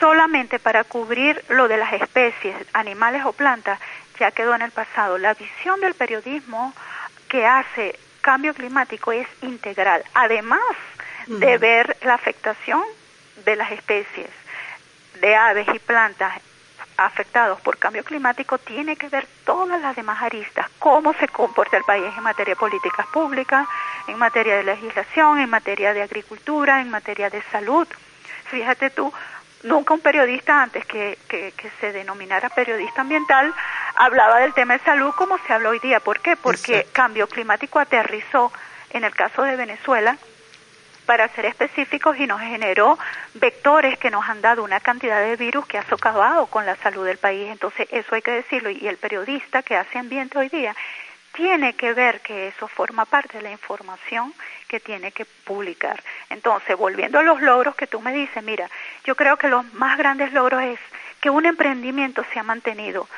solamente 0.00 0.58
para 0.58 0.84
cubrir 0.84 1.42
lo 1.48 1.68
de 1.68 1.76
las 1.76 1.92
especies, 1.92 2.56
animales 2.72 3.24
o 3.24 3.32
plantas, 3.32 3.78
ya 4.18 4.30
quedó 4.30 4.54
en 4.54 4.62
el 4.62 4.70
pasado. 4.70 5.18
La 5.18 5.34
visión 5.34 5.80
del 5.80 5.94
periodismo 5.94 6.72
que 7.28 7.46
hace 7.46 7.98
cambio 8.20 8.54
climático 8.54 9.12
es 9.12 9.26
integral, 9.42 10.04
además 10.14 10.60
de 11.26 11.58
ver 11.58 11.96
la 12.02 12.14
afectación 12.14 12.82
de 13.44 13.56
las 13.56 13.70
especies 13.70 14.30
de 15.20 15.36
aves 15.36 15.66
y 15.74 15.78
plantas 15.78 16.40
afectados 16.96 17.60
por 17.60 17.78
cambio 17.78 18.02
climático 18.02 18.58
tiene 18.58 18.96
que 18.96 19.08
ver 19.08 19.26
todas 19.44 19.80
las 19.80 19.94
demás 19.94 20.20
aristas, 20.20 20.66
cómo 20.80 21.14
se 21.14 21.28
comporta 21.28 21.76
el 21.76 21.84
país 21.84 22.12
en 22.16 22.24
materia 22.24 22.54
de 22.54 22.60
políticas 22.60 23.06
públicas, 23.06 23.68
en 24.08 24.18
materia 24.18 24.56
de 24.56 24.64
legislación, 24.64 25.38
en 25.38 25.48
materia 25.48 25.94
de 25.94 26.02
agricultura, 26.02 26.80
en 26.80 26.90
materia 26.90 27.30
de 27.30 27.40
salud. 27.52 27.86
Fíjate 28.46 28.90
tú, 28.90 29.12
nunca 29.62 29.94
un 29.94 30.00
periodista 30.00 30.62
antes 30.62 30.84
que, 30.86 31.18
que, 31.28 31.52
se 31.80 31.92
denominara 31.92 32.48
periodista 32.48 33.02
ambiental 33.02 33.52
hablaba 33.96 34.40
del 34.40 34.54
tema 34.54 34.74
de 34.74 34.84
salud 34.84 35.12
como 35.16 35.38
se 35.38 35.52
habla 35.52 35.70
hoy 35.70 35.78
día. 35.80 36.00
¿Por 36.00 36.20
qué? 36.20 36.36
Porque 36.36 36.86
cambio 36.92 37.26
climático 37.28 37.78
aterrizó 37.78 38.52
en 38.90 39.04
el 39.04 39.14
caso 39.14 39.42
de 39.42 39.56
Venezuela 39.56 40.16
para 41.08 41.26
ser 41.28 41.46
específicos 41.46 42.18
y 42.18 42.26
nos 42.26 42.38
generó 42.38 42.98
vectores 43.32 43.98
que 43.98 44.10
nos 44.10 44.28
han 44.28 44.42
dado 44.42 44.62
una 44.62 44.78
cantidad 44.78 45.22
de 45.22 45.36
virus 45.36 45.66
que 45.66 45.78
ha 45.78 45.88
socavado 45.88 46.46
con 46.48 46.66
la 46.66 46.76
salud 46.76 47.06
del 47.06 47.16
país. 47.16 47.48
Entonces, 47.50 47.88
eso 47.90 48.14
hay 48.14 48.20
que 48.20 48.30
decirlo. 48.30 48.68
Y 48.68 48.86
el 48.86 48.98
periodista 48.98 49.62
que 49.62 49.74
hace 49.74 49.98
ambiente 49.98 50.36
hoy 50.36 50.50
día 50.50 50.76
tiene 51.38 51.74
que 51.74 51.94
ver 51.94 52.20
que 52.20 52.48
eso 52.48 52.66
forma 52.66 53.04
parte 53.04 53.38
de 53.38 53.44
la 53.44 53.52
información 53.52 54.34
que 54.66 54.80
tiene 54.80 55.12
que 55.12 55.24
publicar. 55.24 56.02
Entonces, 56.30 56.76
volviendo 56.76 57.20
a 57.20 57.22
los 57.22 57.40
logros 57.40 57.76
que 57.76 57.86
tú 57.86 58.00
me 58.00 58.12
dices, 58.12 58.42
mira, 58.42 58.68
yo 59.04 59.14
creo 59.14 59.36
que 59.36 59.46
los 59.46 59.72
más 59.74 59.96
grandes 59.96 60.32
logros 60.32 60.60
es 60.64 60.80
que 61.20 61.30
un 61.30 61.46
emprendimiento 61.46 62.24
se 62.32 62.40
ha 62.40 62.42
mantenido. 62.42 63.08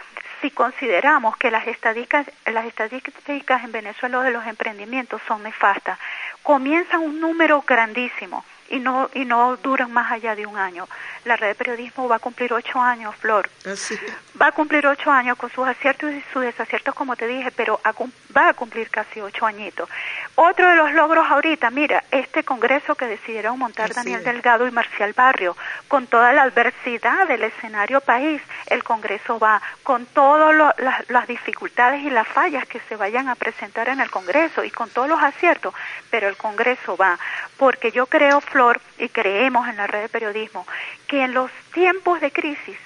Si 0.42 0.50
consideramos 0.50 1.34
que 1.38 1.50
las 1.50 1.66
estadísticas, 1.66 2.30
las 2.44 2.66
estadísticas 2.66 3.64
en 3.64 3.72
Venezuela 3.72 4.20
de 4.20 4.32
los 4.32 4.46
emprendimientos 4.46 5.22
son 5.26 5.42
nefastas, 5.42 5.98
comienzan 6.42 7.00
un 7.00 7.20
número 7.20 7.64
grandísimo 7.66 8.44
y 8.70 8.78
no, 8.78 9.10
y 9.14 9.24
no 9.24 9.56
duran 9.56 9.92
más 9.92 10.10
allá 10.12 10.34
de 10.34 10.46
un 10.46 10.56
año. 10.56 10.88
la 11.24 11.36
red 11.36 11.48
de 11.48 11.54
periodismo 11.56 12.08
va 12.08 12.16
a 12.16 12.18
cumplir 12.20 12.52
ocho 12.52 12.80
años, 12.80 13.14
Flor. 13.16 13.50
Así. 13.70 13.98
Va 14.40 14.46
a 14.46 14.52
cumplir 14.52 14.86
ocho 14.86 15.10
años 15.10 15.36
con 15.36 15.50
sus 15.50 15.66
aciertos 15.66 16.12
y 16.12 16.24
sus 16.32 16.42
desaciertos, 16.42 16.94
como 16.94 17.16
te 17.16 17.26
dije, 17.26 17.50
pero 17.50 17.80
a 17.84 17.92
va 18.34 18.48
a 18.48 18.54
cumplir 18.54 18.88
casi 18.88 19.20
ocho 19.20 19.44
añitos. 19.44 19.88
Otro 20.36 20.68
de 20.70 20.76
los 20.76 20.92
logros 20.92 21.28
ahorita, 21.28 21.70
mira, 21.70 22.04
este 22.10 22.44
congreso 22.44 22.94
que 22.94 23.06
decidieron 23.06 23.58
montar 23.58 23.90
Así 23.90 23.96
Daniel 23.96 24.20
es. 24.20 24.24
Delgado 24.24 24.66
y 24.66 24.70
Marcial 24.70 25.12
Barrio, 25.12 25.56
con 25.88 26.06
toda 26.06 26.32
la 26.32 26.44
adversidad 26.44 27.26
del 27.26 27.42
escenario 27.42 28.00
país, 28.00 28.40
el 28.68 28.84
Congreso 28.84 29.38
va, 29.38 29.60
con 29.82 30.06
todas 30.06 30.54
las, 30.78 31.10
las 31.10 31.26
dificultades 31.26 32.02
y 32.02 32.10
las 32.10 32.28
fallas 32.28 32.66
que 32.66 32.80
se 32.88 32.96
vayan 32.96 33.28
a 33.28 33.34
presentar 33.34 33.88
en 33.88 34.00
el 34.00 34.10
Congreso 34.10 34.62
y 34.62 34.70
con 34.70 34.88
todos 34.90 35.08
los 35.08 35.20
aciertos, 35.20 35.74
pero 36.08 36.28
el 36.28 36.36
Congreso 36.36 36.96
va, 36.96 37.18
porque 37.58 37.90
yo 37.90 38.06
creo, 38.06 38.40
Flor, 38.40 38.59
y 38.98 39.08
creemos 39.08 39.68
en 39.68 39.76
la 39.76 39.86
red 39.86 40.02
de 40.02 40.08
periodismo, 40.08 40.66
que 41.06 41.22
en 41.22 41.34
los 41.34 41.50
tiempos 41.72 42.20
de 42.20 42.30
crisis, 42.30 42.76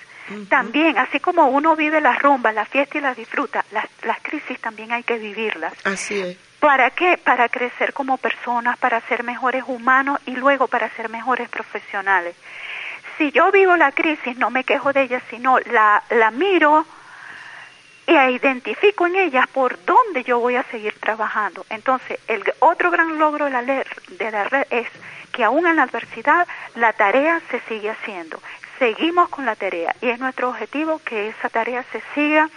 también, 0.48 0.96
así 0.96 1.20
como 1.20 1.48
uno 1.48 1.76
vive 1.76 2.00
las 2.00 2.22
rumbas, 2.22 2.54
la 2.54 2.64
fiesta 2.64 2.96
y 2.96 3.00
las 3.02 3.16
disfruta, 3.16 3.62
las, 3.72 3.86
las 4.04 4.18
crisis 4.22 4.58
también 4.58 4.90
hay 4.92 5.02
que 5.02 5.18
vivirlas. 5.18 5.74
Así 5.84 6.18
es. 6.18 6.38
¿Para 6.60 6.90
qué? 6.90 7.18
Para 7.18 7.50
crecer 7.50 7.92
como 7.92 8.16
personas, 8.16 8.78
para 8.78 9.02
ser 9.02 9.22
mejores 9.22 9.64
humanos 9.66 10.18
y 10.24 10.30
luego 10.36 10.66
para 10.66 10.88
ser 10.90 11.10
mejores 11.10 11.50
profesionales. 11.50 12.34
Si 13.18 13.32
yo 13.32 13.52
vivo 13.52 13.76
la 13.76 13.92
crisis, 13.92 14.38
no 14.38 14.50
me 14.50 14.64
quejo 14.64 14.92
de 14.92 15.02
ella, 15.02 15.20
sino 15.28 15.58
la, 15.60 16.02
la 16.08 16.30
miro 16.30 16.86
y 18.06 18.12
identifico 18.12 19.06
en 19.06 19.16
ella 19.16 19.48
por 19.52 19.82
dónde 19.84 20.24
yo 20.24 20.38
voy 20.38 20.56
a 20.56 20.62
seguir 20.64 20.94
trabajando. 21.00 21.64
Entonces, 21.70 22.18
el 22.28 22.42
otro 22.60 22.90
gran 22.90 23.18
logro 23.18 23.46
de 23.46 23.50
la, 23.50 23.62
red, 23.62 23.86
de 24.18 24.30
la 24.30 24.44
red 24.44 24.66
es 24.70 24.88
que 25.32 25.44
aún 25.44 25.66
en 25.66 25.76
la 25.76 25.84
adversidad 25.84 26.46
la 26.74 26.92
tarea 26.92 27.40
se 27.50 27.60
sigue 27.60 27.90
haciendo. 27.90 28.40
Seguimos 28.78 29.28
con 29.28 29.46
la 29.46 29.56
tarea 29.56 29.94
y 30.00 30.08
es 30.08 30.18
nuestro 30.18 30.50
objetivo 30.50 31.00
que 31.04 31.28
esa 31.28 31.48
tarea 31.48 31.84
se 31.92 32.02
siga 32.14 32.50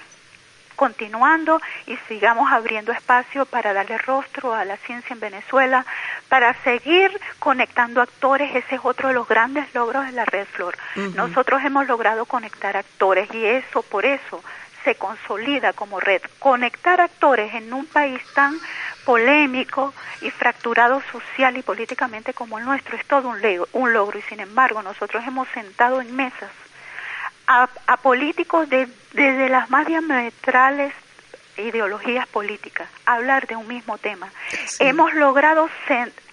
continuando 0.77 1.59
y 1.87 1.97
sigamos 2.07 2.51
abriendo 2.51 2.91
espacio 2.91 3.45
para 3.45 3.73
darle 3.73 3.97
rostro 3.97 4.53
a 4.53 4.63
la 4.63 4.77
ciencia 4.77 5.13
en 5.13 5.19
Venezuela, 5.19 5.85
para 6.29 6.53
seguir 6.63 7.11
conectando 7.39 7.99
actores, 7.99 8.55
ese 8.55 8.75
es 8.75 8.81
otro 8.83 9.09
de 9.09 9.15
los 9.15 9.27
grandes 9.27 9.73
logros 9.73 10.05
de 10.05 10.11
la 10.11 10.23
Red 10.23 10.45
Flor. 10.45 10.77
Nosotros 11.15 11.61
hemos 11.65 11.87
logrado 11.87 12.25
conectar 12.25 12.77
actores 12.77 13.27
y 13.33 13.43
eso, 13.43 13.81
por 13.81 14.05
eso, 14.05 14.43
se 14.83 14.95
consolida 14.95 15.73
como 15.73 15.99
red. 15.99 16.21
Conectar 16.39 17.01
actores 17.01 17.53
en 17.53 17.73
un 17.73 17.85
país 17.85 18.21
tan 18.33 18.59
polémico 19.05 19.93
y 20.21 20.31
fracturado 20.31 21.01
social 21.11 21.57
y 21.57 21.61
políticamente 21.61 22.33
como 22.33 22.57
el 22.57 22.65
nuestro 22.65 22.95
es 22.97 23.05
todo 23.05 23.29
un, 23.29 23.41
lego- 23.41 23.67
un 23.73 23.93
logro 23.93 24.17
y 24.19 24.21
sin 24.23 24.39
embargo 24.39 24.81
nosotros 24.81 25.23
hemos 25.25 25.47
sentado 25.49 26.01
en 26.01 26.15
mesas 26.15 26.51
a, 27.47 27.69
a 27.87 27.97
políticos 27.97 28.67
de, 28.69 28.87
desde 29.13 29.47
las 29.49 29.69
más 29.69 29.85
diametrales 29.87 30.93
ideologías 31.57 32.27
políticas, 32.27 32.87
hablar 33.05 33.47
de 33.47 33.55
un 33.55 33.67
mismo 33.67 33.97
tema. 33.97 34.27
Hemos 34.79 35.13
logrado 35.13 35.69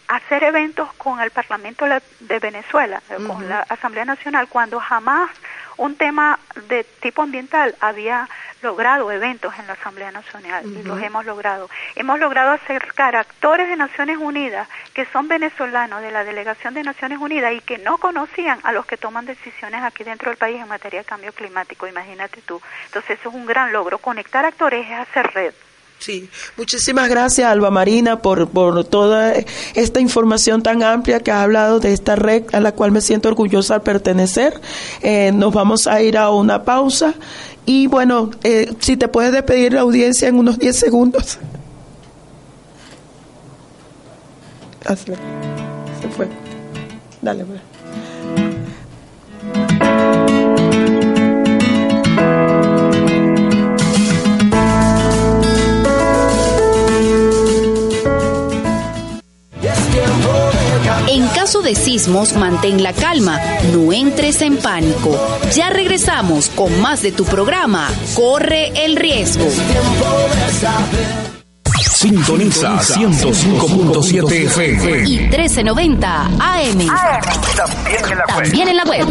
hacer 0.08 0.44
eventos 0.44 0.92
con 0.94 1.20
el 1.20 1.30
Parlamento 1.30 1.86
la- 1.86 2.02
de 2.20 2.38
Venezuela, 2.40 3.00
con 3.26 3.48
la 3.48 3.60
Asamblea 3.60 4.04
Nacional, 4.04 4.48
cuando 4.48 4.80
jamás 4.80 5.30
un 5.76 5.96
tema 5.96 6.38
de 6.68 6.84
tipo 7.00 7.22
ambiental 7.22 7.74
había 7.80 8.28
logrado 8.62 9.12
eventos 9.12 9.52
en 9.58 9.66
la 9.66 9.74
Asamblea 9.74 10.10
Nacional 10.10 10.64
y 10.66 10.82
los 10.82 11.00
hemos 11.02 11.26
logrado. 11.26 11.68
Hemos 11.96 12.18
logrado 12.18 12.50
acercar 12.50 13.14
actores 13.14 13.68
de 13.68 13.76
Naciones 13.76 14.16
Unidas 14.16 14.68
que 14.94 15.04
son 15.06 15.28
venezolanos 15.28 16.00
de 16.00 16.10
la 16.10 16.24
delegación 16.24 16.72
de 16.72 16.82
Naciones 16.82 17.18
Unidas 17.18 17.52
y 17.52 17.60
que 17.60 17.78
no 17.78 17.98
conocían 17.98 18.58
a 18.62 18.72
los 18.72 18.86
que 18.86 18.96
toman 18.96 19.26
decisiones 19.26 19.82
aquí 19.82 20.02
dentro 20.02 20.30
del 20.30 20.38
país 20.38 20.60
en 20.60 20.68
materia 20.68 21.00
de 21.00 21.04
cambio 21.04 21.32
climático, 21.32 21.86
imagínate 21.86 22.40
tú. 22.42 22.60
Entonces 22.86 23.18
eso 23.20 23.28
es 23.28 23.34
un 23.34 23.44
gran 23.46 23.70
logro. 23.72 23.98
Conectar 23.98 24.44
actores 24.44 24.86
es 24.86 24.98
hacer 24.98 25.26
red. 25.34 25.54
Sí, 26.04 26.28
muchísimas 26.58 27.08
gracias 27.08 27.50
Alba 27.50 27.70
Marina 27.70 28.20
por, 28.20 28.50
por 28.50 28.84
toda 28.84 29.32
esta 29.74 30.00
información 30.00 30.62
tan 30.62 30.82
amplia 30.82 31.20
que 31.20 31.30
ha 31.30 31.42
hablado 31.42 31.80
de 31.80 31.94
esta 31.94 32.14
red 32.14 32.42
a 32.52 32.60
la 32.60 32.72
cual 32.72 32.92
me 32.92 33.00
siento 33.00 33.30
orgullosa 33.30 33.76
al 33.76 33.82
pertenecer. 33.82 34.60
Eh, 35.00 35.32
nos 35.32 35.54
vamos 35.54 35.86
a 35.86 36.02
ir 36.02 36.18
a 36.18 36.28
una 36.28 36.62
pausa 36.62 37.14
y 37.64 37.86
bueno, 37.86 38.30
eh, 38.42 38.74
si 38.80 38.98
te 38.98 39.08
puedes 39.08 39.32
despedir 39.32 39.72
la 39.72 39.80
audiencia 39.80 40.28
en 40.28 40.38
unos 40.38 40.58
10 40.58 40.76
segundos. 40.76 41.38
Se 44.94 45.16
fue. 46.14 46.28
Dale, 47.22 47.46
pues. 47.46 47.60
En 61.14 61.26
caso 61.28 61.62
de 61.62 61.76
sismos, 61.76 62.34
mantén 62.34 62.82
la 62.82 62.92
calma, 62.92 63.40
no 63.72 63.92
entres 63.92 64.42
en 64.42 64.56
pánico. 64.56 65.16
Ya 65.54 65.70
regresamos 65.70 66.48
con 66.48 66.80
más 66.80 67.02
de 67.02 67.12
tu 67.12 67.24
programa, 67.24 67.88
Corre 68.16 68.72
el 68.84 68.96
riesgo. 68.96 69.44
Sintoniza 71.70 72.78
105.7 72.80 74.32
FM 74.46 75.08
Y 75.08 75.18
1390 75.20 76.24
AM. 76.26 76.88
También 78.26 78.66
en 78.68 78.76
la 78.76 78.82
web. 78.82 79.06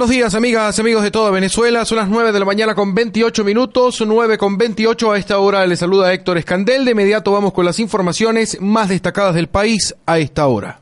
Buenos 0.00 0.16
días, 0.16 0.34
amigas 0.34 0.78
amigos 0.78 1.02
de 1.02 1.10
toda 1.10 1.30
Venezuela. 1.30 1.84
Son 1.84 1.98
las 1.98 2.08
9 2.08 2.32
de 2.32 2.38
la 2.38 2.46
mañana 2.46 2.74
con 2.74 2.94
28 2.94 3.44
minutos, 3.44 4.02
9 4.06 4.38
con 4.38 4.56
28. 4.56 5.12
A 5.12 5.18
esta 5.18 5.38
hora 5.38 5.66
les 5.66 5.80
saluda 5.80 6.10
Héctor 6.10 6.38
Escandel. 6.38 6.86
De 6.86 6.92
inmediato 6.92 7.32
vamos 7.32 7.52
con 7.52 7.66
las 7.66 7.78
informaciones 7.80 8.58
más 8.62 8.88
destacadas 8.88 9.34
del 9.34 9.48
país 9.48 9.94
a 10.06 10.18
esta 10.18 10.46
hora. 10.46 10.80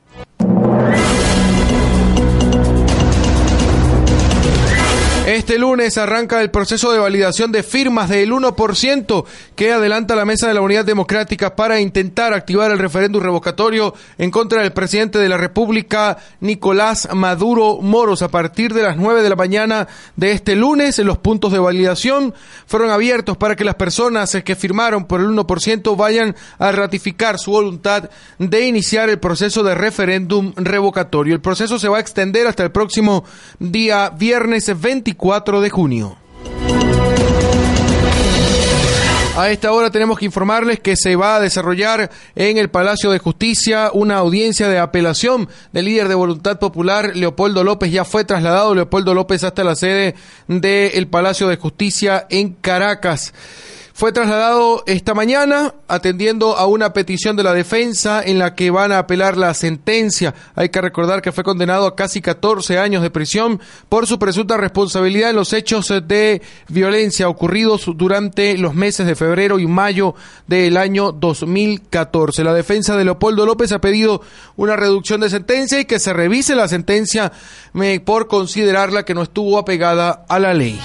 Este 5.28 5.58
lunes 5.58 5.98
arranca 5.98 6.40
el 6.40 6.50
proceso 6.50 6.90
de 6.90 6.98
validación 6.98 7.52
de 7.52 7.62
firmas 7.62 8.08
del 8.08 8.32
1% 8.32 9.26
que 9.54 9.72
adelanta 9.72 10.16
la 10.16 10.24
Mesa 10.24 10.48
de 10.48 10.54
la 10.54 10.62
Unidad 10.62 10.86
Democrática 10.86 11.54
para 11.54 11.80
intentar 11.80 12.32
activar 12.32 12.70
el 12.70 12.78
referéndum 12.78 13.22
revocatorio 13.22 13.92
en 14.16 14.30
contra 14.30 14.62
del 14.62 14.72
presidente 14.72 15.18
de 15.18 15.28
la 15.28 15.36
República, 15.36 16.16
Nicolás 16.40 17.10
Maduro 17.12 17.82
Moros. 17.82 18.22
A 18.22 18.30
partir 18.30 18.72
de 18.72 18.82
las 18.82 18.96
9 18.96 19.22
de 19.22 19.28
la 19.28 19.36
mañana 19.36 19.86
de 20.16 20.32
este 20.32 20.56
lunes, 20.56 20.98
los 21.00 21.18
puntos 21.18 21.52
de 21.52 21.58
validación 21.58 22.32
fueron 22.66 22.90
abiertos 22.90 23.36
para 23.36 23.54
que 23.54 23.66
las 23.66 23.74
personas 23.74 24.34
que 24.42 24.56
firmaron 24.56 25.04
por 25.04 25.20
el 25.20 25.26
1% 25.26 25.94
vayan 25.94 26.36
a 26.58 26.72
ratificar 26.72 27.38
su 27.38 27.50
voluntad 27.50 28.08
de 28.38 28.66
iniciar 28.66 29.10
el 29.10 29.18
proceso 29.18 29.62
de 29.62 29.74
referéndum 29.74 30.54
revocatorio. 30.56 31.34
El 31.34 31.42
proceso 31.42 31.78
se 31.78 31.90
va 31.90 31.98
a 31.98 32.00
extender 32.00 32.46
hasta 32.46 32.62
el 32.62 32.70
próximo 32.70 33.24
día 33.58 34.08
viernes 34.08 34.72
24 34.74 35.17
de 35.60 35.70
junio. 35.70 36.16
A 39.36 39.50
esta 39.50 39.72
hora 39.72 39.90
tenemos 39.90 40.18
que 40.18 40.24
informarles 40.24 40.80
que 40.80 40.96
se 40.96 41.14
va 41.14 41.36
a 41.36 41.40
desarrollar 41.40 42.10
en 42.34 42.58
el 42.58 42.70
Palacio 42.70 43.10
de 43.10 43.18
Justicia 43.18 43.90
una 43.92 44.16
audiencia 44.16 44.68
de 44.68 44.78
apelación 44.78 45.48
del 45.72 45.84
líder 45.84 46.08
de 46.08 46.14
Voluntad 46.14 46.58
Popular, 46.58 47.14
Leopoldo 47.14 47.62
López. 47.62 47.92
Ya 47.92 48.04
fue 48.04 48.24
trasladado 48.24 48.74
Leopoldo 48.74 49.14
López 49.14 49.44
hasta 49.44 49.62
la 49.62 49.76
sede 49.76 50.14
del 50.48 51.06
Palacio 51.06 51.46
de 51.46 51.56
Justicia 51.56 52.26
en 52.30 52.54
Caracas. 52.54 53.32
Fue 53.98 54.12
trasladado 54.12 54.84
esta 54.86 55.12
mañana 55.12 55.74
atendiendo 55.88 56.56
a 56.56 56.68
una 56.68 56.92
petición 56.92 57.34
de 57.34 57.42
la 57.42 57.52
defensa 57.52 58.22
en 58.24 58.38
la 58.38 58.54
que 58.54 58.70
van 58.70 58.92
a 58.92 58.98
apelar 58.98 59.36
la 59.36 59.52
sentencia. 59.54 60.36
Hay 60.54 60.68
que 60.68 60.80
recordar 60.80 61.20
que 61.20 61.32
fue 61.32 61.42
condenado 61.42 61.84
a 61.84 61.96
casi 61.96 62.20
14 62.20 62.78
años 62.78 63.02
de 63.02 63.10
prisión 63.10 63.60
por 63.88 64.06
su 64.06 64.20
presunta 64.20 64.56
responsabilidad 64.56 65.30
en 65.30 65.36
los 65.36 65.52
hechos 65.52 65.92
de 66.06 66.42
violencia 66.68 67.28
ocurridos 67.28 67.90
durante 67.96 68.56
los 68.56 68.72
meses 68.72 69.04
de 69.04 69.16
febrero 69.16 69.58
y 69.58 69.66
mayo 69.66 70.14
del 70.46 70.76
año 70.76 71.10
2014. 71.10 72.44
La 72.44 72.54
defensa 72.54 72.96
de 72.96 73.04
Leopoldo 73.04 73.46
López 73.46 73.72
ha 73.72 73.80
pedido 73.80 74.22
una 74.54 74.76
reducción 74.76 75.22
de 75.22 75.28
sentencia 75.28 75.80
y 75.80 75.86
que 75.86 75.98
se 75.98 76.12
revise 76.12 76.54
la 76.54 76.68
sentencia 76.68 77.32
eh, 77.74 77.98
por 77.98 78.28
considerarla 78.28 79.04
que 79.04 79.14
no 79.14 79.24
estuvo 79.24 79.58
apegada 79.58 80.24
a 80.28 80.38
la 80.38 80.54
ley. 80.54 80.78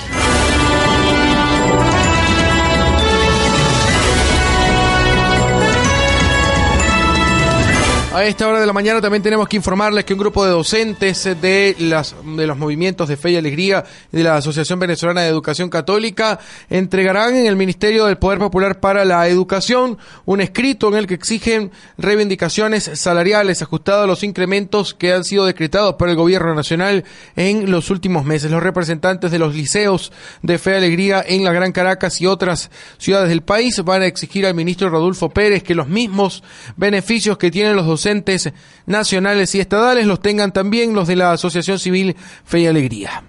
A 8.14 8.24
esta 8.26 8.48
hora 8.48 8.60
de 8.60 8.68
la 8.68 8.74
mañana 8.74 9.02
también 9.02 9.24
tenemos 9.24 9.48
que 9.48 9.58
informarles 9.58 10.06
que 10.06 10.14
un 10.14 10.20
grupo 10.20 10.46
de 10.46 10.52
docentes 10.52 11.24
de, 11.24 11.76
las, 11.80 12.16
de 12.24 12.46
los 12.46 12.60
movimientos 12.60 13.10
de 13.10 13.18
Fe 13.18 13.32
y 13.32 13.38
Alegría 13.38 13.84
de 14.12 14.22
la 14.22 14.36
Asociación 14.36 14.78
Venezolana 14.78 15.22
de 15.22 15.30
Educación 15.30 15.68
Católica 15.72 16.40
entregarán 16.70 17.36
en 17.36 17.48
el 17.48 17.56
Ministerio 17.56 18.06
del 18.06 18.20
Poder 18.20 18.38
Popular 18.38 18.80
para 18.80 19.04
la 19.04 19.28
Educación 19.28 19.98
un 20.26 20.42
escrito 20.42 20.90
en 20.90 20.94
el 20.94 21.08
que 21.08 21.16
exigen 21.16 21.72
reivindicaciones 21.98 22.84
salariales 22.94 23.64
ajustadas 23.64 24.04
a 24.04 24.08
los 24.08 24.24
incrementos 24.24 24.94
que 24.94 25.12
han 25.12 25.24
sido 25.24 25.48
decretados 25.48 25.96
por 25.96 26.08
el 26.08 26.16
Gobierno 26.16 26.54
Nacional 26.54 27.06
en 27.36 27.72
los 27.72 27.90
últimos 27.90 28.26
meses. 28.26 28.52
Los 28.52 28.62
representantes 28.62 29.32
de 29.32 29.40
los 29.40 29.56
liceos 29.56 30.12
de 30.44 30.60
Fe 30.60 30.74
y 30.74 30.76
Alegría 30.76 31.26
en 31.28 31.44
la 31.44 31.52
Gran 31.52 31.72
Caracas 31.72 32.22
y 32.22 32.28
otras 32.28 32.70
ciudades 33.00 33.30
del 33.30 33.42
país 33.42 33.82
van 33.84 34.04
a 34.04 34.06
exigir 34.06 34.46
al 34.46 34.54
ministro 34.54 34.92
Rodolfo 34.92 35.32
Pérez 35.32 35.64
que 35.64 35.74
los 35.74 35.88
mismos 35.88 36.44
beneficios 36.78 37.40
que 37.40 37.50
tienen 37.50 37.76
los 37.76 37.88
docentes 37.88 38.03
docentes 38.04 38.52
nacionales 38.86 39.56
y 39.56 39.62
estadales 39.62 40.06
los 40.06 40.22
tengan 40.22 40.52
también 40.52 40.94
los 40.94 41.08
de 41.08 41.16
la 41.16 41.32
Asociación 41.32 41.80
Civil 41.80 42.16
Fe 42.44 42.62
y 42.62 42.68
Alegría. 42.68 43.24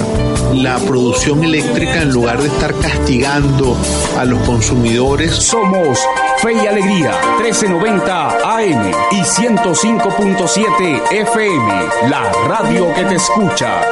la 0.54 0.78
producción 0.78 1.44
eléctrica 1.44 2.02
en 2.02 2.10
lugar 2.10 2.40
de 2.40 2.48
estar 2.48 2.74
castigando 2.74 3.76
a 4.18 4.24
los 4.24 4.40
consumidores? 4.40 5.34
Somos 5.34 5.98
Fe 6.38 6.52
y 6.52 6.66
Alegría, 6.66 7.12
1390 7.38 8.56
AM 8.56 8.90
y 9.12 9.20
105.7 9.20 11.12
FM, 11.12 11.72
la 12.08 12.32
radio 12.48 12.92
que 12.94 13.04
te 13.04 13.14
escucha. 13.14 13.82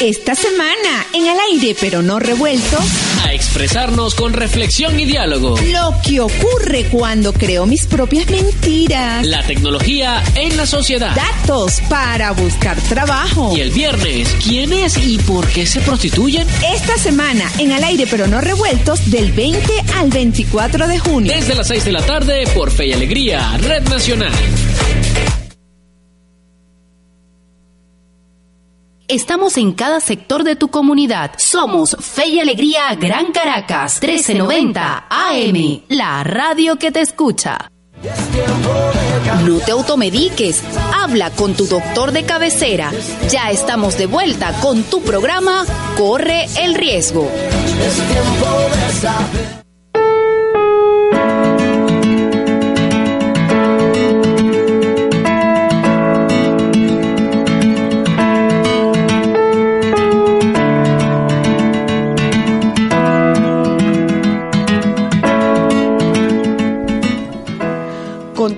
Esta 0.00 0.34
semana, 0.34 1.06
en 1.14 1.26
el 1.26 1.38
aire 1.50 1.76
pero 1.80 2.02
no 2.02 2.18
revuelto, 2.18 2.78
a 3.24 3.32
expresarnos 3.32 4.14
con 4.14 4.32
reflexión 4.32 4.98
y 4.98 5.04
diálogo. 5.04 5.56
Lo 5.72 5.94
que 6.04 6.20
ocurre 6.20 6.84
cuando 6.90 7.32
creo 7.32 7.66
mis 7.66 7.86
propias 7.86 8.28
mentiras. 8.30 9.24
La 9.26 9.42
tecnología 9.42 10.22
en 10.34 10.56
la 10.56 10.66
sociedad. 10.66 11.14
Datos 11.14 11.80
para 11.88 12.32
buscar 12.32 12.76
trabajo. 12.88 13.52
Y 13.56 13.60
el 13.60 13.70
viernes, 13.70 14.34
¿quién 14.42 14.72
es 14.72 14.96
y 14.98 15.18
por 15.18 15.46
qué 15.48 15.66
se 15.66 15.80
prostituyen? 15.80 16.46
Esta 16.74 16.96
semana, 16.98 17.50
en 17.58 17.72
el 17.72 17.82
aire 17.84 18.06
pero 18.10 18.26
no 18.26 18.40
revueltos, 18.40 19.10
del 19.10 19.32
20 19.32 19.72
al 19.96 20.10
24 20.10 20.88
de 20.88 20.98
junio. 20.98 21.32
Desde 21.34 21.54
las 21.54 21.68
6 21.68 21.84
de 21.84 21.92
la 21.92 22.04
tarde 22.04 22.44
por 22.54 22.70
Fe 22.70 22.86
y 22.86 22.92
Alegría, 22.92 23.56
Red 23.58 23.88
Nacional. 23.88 24.32
Estamos 29.08 29.56
en 29.56 29.72
cada 29.72 30.00
sector 30.00 30.42
de 30.42 30.56
tu 30.56 30.66
comunidad. 30.68 31.30
Somos 31.38 31.96
Fe 32.00 32.26
y 32.26 32.40
Alegría 32.40 32.92
Gran 32.96 33.30
Caracas 33.30 34.02
1390 34.02 35.06
AM, 35.08 35.82
la 35.88 36.24
radio 36.24 36.76
que 36.76 36.90
te 36.90 37.02
escucha. 37.02 37.70
No 39.44 39.58
te 39.60 39.70
automediques, 39.70 40.60
habla 40.92 41.30
con 41.30 41.54
tu 41.54 41.66
doctor 41.66 42.10
de 42.10 42.24
cabecera. 42.24 42.90
Ya 43.30 43.50
estamos 43.52 43.96
de 43.96 44.06
vuelta 44.06 44.52
con 44.60 44.82
tu 44.82 45.00
programa 45.02 45.64
Corre 45.96 46.46
el 46.58 46.74
riesgo. 46.74 47.30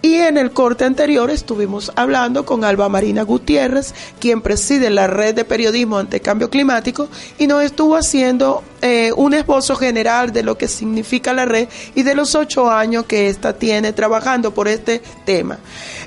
Y 0.00 0.14
en 0.14 0.38
el 0.38 0.52
corte 0.52 0.84
anterior 0.84 1.28
estuvimos 1.28 1.90
hablando 1.96 2.44
con 2.44 2.64
Alba 2.64 2.88
Marina 2.88 3.22
Gutiérrez, 3.22 3.94
quien 4.20 4.42
preside 4.42 4.90
la 4.90 5.08
red 5.08 5.34
de 5.34 5.44
periodismo 5.44 5.98
ante 5.98 6.20
cambio 6.20 6.50
climático, 6.50 7.08
y 7.36 7.48
nos 7.48 7.64
estuvo 7.64 7.96
haciendo 7.96 8.62
eh, 8.80 9.10
un 9.16 9.34
esbozo 9.34 9.74
general 9.74 10.32
de 10.32 10.44
lo 10.44 10.56
que 10.56 10.68
significa 10.68 11.32
la 11.32 11.46
red 11.46 11.68
y 11.96 12.04
de 12.04 12.14
los 12.14 12.36
ocho 12.36 12.70
años 12.70 13.06
que 13.06 13.28
ésta 13.28 13.54
tiene 13.54 13.92
trabajando 13.92 14.54
por 14.54 14.68
este 14.68 15.02
tema. 15.24 15.58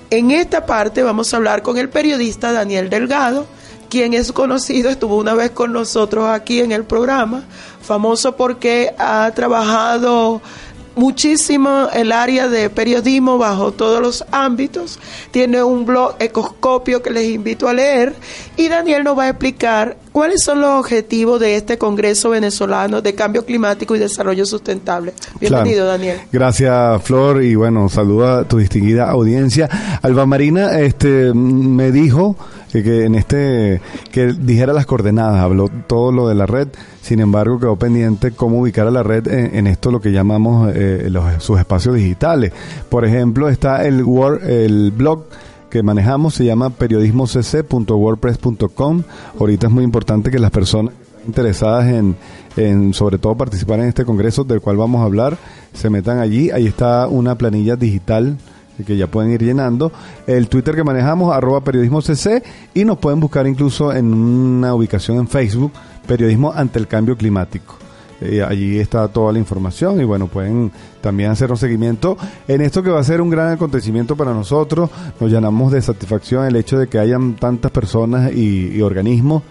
En 0.10 0.32
esta 0.32 0.66
parte 0.66 1.04
vamos 1.04 1.34
a 1.34 1.38
hablar 1.38 1.62
con 1.62 1.78
el 1.78 1.90
periodista 1.90 2.54
Daniel 2.54 2.90
Delgado, 2.90 3.46
quien 3.90 4.14
es 4.14 4.32
conocido, 4.32 4.90
estuvo 4.90 5.18
una 5.18 5.34
vez 5.34 5.52
con 5.52 5.74
nosotros 5.74 6.30
aquí 6.30 6.62
en 6.62 6.72
el 6.72 6.86
programa, 6.86 7.44
famoso 7.82 8.38
porque 8.38 8.94
ha 8.98 9.30
trabajado 9.36 10.42
muchísimo 10.96 11.88
el 11.94 12.12
área 12.12 12.48
de 12.48 12.70
periodismo 12.70 13.38
bajo 13.38 13.72
todos 13.72 14.02
los 14.02 14.26
ámbitos. 14.32 15.00
Tiene 15.32 15.64
un 15.64 15.86
blog 15.86 16.16
Ecoscopio 16.20 17.02
que 17.02 17.10
les 17.12 17.28
invito 17.30 17.68
a 17.68 17.74
leer 17.74 18.16
y 18.58 18.68
Daniel 18.68 19.04
nos 19.04 19.18
va 19.18 19.24
a 19.24 19.30
explicar 19.30 19.98
cuáles 20.12 20.44
son 20.44 20.62
los 20.62 20.70
objetivos 20.80 21.40
de 21.40 21.56
este 21.56 21.78
Congreso 21.78 22.30
venezolano 22.32 23.02
de 23.02 23.16
cambio 23.16 23.46
climático 23.46 23.96
y 23.96 24.00
desarrollo 24.00 24.46
sustentable. 24.46 25.14
Bienvenido, 25.40 25.86
Claro. 25.86 25.92
Daniel. 25.92 26.20
Gracias, 26.32 27.04
Flor, 27.04 27.44
y 27.44 27.56
bueno, 27.56 27.88
saluda 27.90 28.40
a 28.40 28.44
tu 28.48 28.58
distinguida 28.58 29.10
audiencia. 29.10 29.70
Alba 30.02 30.26
Marina 30.26 30.80
este, 30.80 31.34
me 31.34 31.92
dijo 31.92 32.36
que, 32.72 33.06
en 33.06 33.16
este, 33.16 33.82
que 34.12 34.34
dijera 34.34 34.74
las 34.74 34.86
coordenadas, 34.86 35.42
habló 35.42 35.70
todo 35.88 36.12
lo 36.12 36.28
de 36.28 36.36
la 36.36 36.46
red, 36.46 36.68
sin 37.02 37.20
embargo 37.20 37.60
quedó 37.60 37.76
pendiente 37.76 38.30
cómo 38.32 38.62
ubicar 38.62 38.86
a 38.88 38.92
la 38.92 39.02
red 39.04 39.28
en, 39.28 39.56
en 39.56 39.68
esto 39.68 39.92
lo 39.92 40.00
que 40.00 40.12
llamamos 40.12 40.72
eh, 40.74 41.08
los, 41.10 41.44
sus 41.44 41.60
espacios 41.60 41.96
digitales. 41.96 42.54
Por 42.90 43.04
ejemplo, 43.06 43.50
está 43.50 43.86
el, 43.86 44.04
Word, 44.04 44.50
el 44.50 44.92
blog 44.92 45.26
que 45.70 45.84
manejamos 45.84 46.36
se 46.36 46.46
llama 46.46 46.70
periodismocc.wordpress.com. 46.70 49.04
Ahorita 49.40 49.68
es 49.68 49.74
muy 49.74 49.84
importante 49.84 50.32
que 50.32 50.40
las 50.40 50.52
personas 50.52 50.94
interesadas 51.26 51.88
en, 51.88 52.16
en 52.58 52.94
sobre 52.94 53.18
todo 53.18 53.36
participar 53.36 53.80
en 53.80 53.88
este 53.88 54.06
congreso 54.06 54.44
del 54.44 54.62
cual 54.62 54.78
vamos 54.78 55.02
a 55.02 55.06
hablar 55.06 55.38
se 55.74 55.90
metan 55.90 56.20
allí. 56.20 56.52
Ahí 56.52 56.68
está 56.68 57.08
una 57.08 57.36
planilla 57.36 57.76
digital 57.76 58.38
que 58.84 58.98
ya 58.98 59.08
pueden 59.08 59.32
ir 59.32 59.42
llenando. 59.44 59.92
El 60.28 60.48
Twitter 60.48 60.76
que 60.76 60.84
manejamos, 60.84 61.36
arroba 61.36 61.62
periodismo 61.62 62.02
CC, 62.02 62.44
y 62.74 62.86
nos 62.86 62.98
pueden 62.98 63.20
buscar 63.20 63.48
incluso 63.48 63.94
en 63.94 64.14
una 64.14 64.74
ubicación 64.74 65.18
en 65.18 65.28
Facebook, 65.28 65.72
Periodismo 66.08 66.52
ante 66.54 66.80
el 66.80 66.88
Cambio 66.88 67.16
Climático. 67.16 67.76
Eh, 68.22 68.44
allí 68.44 68.78
está 68.78 69.08
toda 69.08 69.34
la 69.34 69.40
información 69.40 70.00
y 70.00 70.04
bueno, 70.04 70.28
pueden 70.28 70.72
también 71.02 71.32
hacer 71.32 71.50
un 71.50 71.58
seguimiento 71.58 72.18
en 72.48 72.62
esto 72.62 72.84
que 72.84 72.92
va 72.92 73.00
a 73.00 73.04
ser 73.04 73.20
un 73.20 73.32
gran 73.32 73.52
acontecimiento 73.52 74.16
para 74.16 74.32
nosotros. 74.32 74.92
Nos 75.20 75.32
llenamos 75.32 75.72
de 75.72 75.82
satisfacción 75.82 76.46
el 76.46 76.56
hecho 76.56 76.78
de 76.78 76.88
que 76.88 77.00
hayan 77.00 77.34
tantas 77.34 77.72
personas 77.72 78.32
y, 78.32 78.74
y 78.76 78.82
organismos 78.82 79.42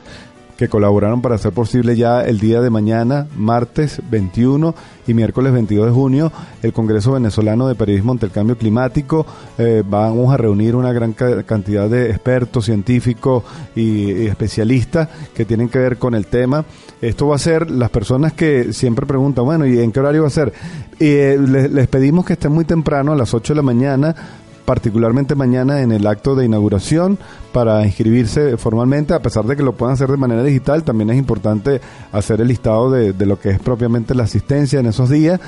que 0.61 0.69
colaboraron 0.69 1.23
para 1.23 1.37
hacer 1.37 1.53
posible 1.53 1.97
ya 1.97 2.21
el 2.21 2.39
día 2.39 2.61
de 2.61 2.69
mañana, 2.69 3.27
martes 3.35 4.03
21 4.11 4.75
y 5.07 5.15
miércoles 5.15 5.55
22 5.55 5.87
de 5.87 5.93
junio, 5.93 6.33
el 6.63 6.75
Congreso 6.75 7.13
Venezolano 7.13 7.67
de 7.67 7.75
Periodismo 7.75 8.13
ante 8.13 8.27
el 8.27 8.33
Cambio 8.33 8.59
Climático. 8.59 9.25
Eh, 9.57 9.83
vamos 9.89 10.33
a 10.35 10.37
reunir 10.37 10.77
una 10.77 10.93
gran 10.93 11.15
ca- 11.15 11.45
cantidad 11.45 11.89
de 11.89 12.11
expertos, 12.11 12.67
científicos 12.67 13.43
y, 13.75 14.13
y 14.13 14.27
especialistas 14.27 15.09
que 15.35 15.47
tienen 15.47 15.71
que 15.71 15.79
ver 15.79 15.97
con 15.97 16.15
el 16.15 16.27
tema. 16.27 16.67
Esto 17.01 17.29
va 17.29 17.37
a 17.37 17.39
ser 17.39 17.71
las 17.71 17.89
personas 17.89 18.35
que 18.35 18.75
siempre 18.75 19.07
preguntan, 19.07 19.47
bueno, 19.47 19.65
¿y 19.67 19.79
en 19.79 19.91
qué 19.93 20.01
horario 20.01 20.21
va 20.23 20.27
a 20.29 20.31
ser? 20.31 20.53
Eh, 21.01 21.39
les, 21.43 21.73
les 21.73 21.89
pedimos 21.89 22.27
que 22.27 22.35
estén 22.35 22.53
muy 22.53 22.67
temprano, 22.67 23.13
a 23.13 23.17
las 23.17 23.33
8 23.33 23.55
de 23.55 23.57
la 23.57 23.63
mañana, 23.63 24.15
particularmente 24.71 25.35
mañana 25.35 25.81
en 25.81 25.91
el 25.91 26.07
acto 26.07 26.37
de 26.37 26.45
inauguración 26.45 27.19
para 27.53 27.85
inscribirse 27.85 28.57
formalmente, 28.57 29.15
a 29.15 29.19
pesar 29.21 29.45
de 29.45 29.57
que 29.57 29.65
lo 29.65 29.73
puedan 29.73 29.95
hacer 29.95 30.09
de 30.09 30.17
manera 30.17 30.45
digital, 30.45 30.85
también 30.85 31.11
es 31.11 31.17
importante 31.17 31.81
hacer 32.13 32.41
el 32.41 32.47
listado 32.47 32.89
de, 32.89 33.13
de 33.13 33.27
lo 33.27 33.41
que 33.41 33.51
es 33.51 33.59
propiamente 33.59 34.15
la 34.15 34.23
asistencia 34.23 34.79
en 34.79 34.87
esos 34.87 35.11
días. 35.11 35.41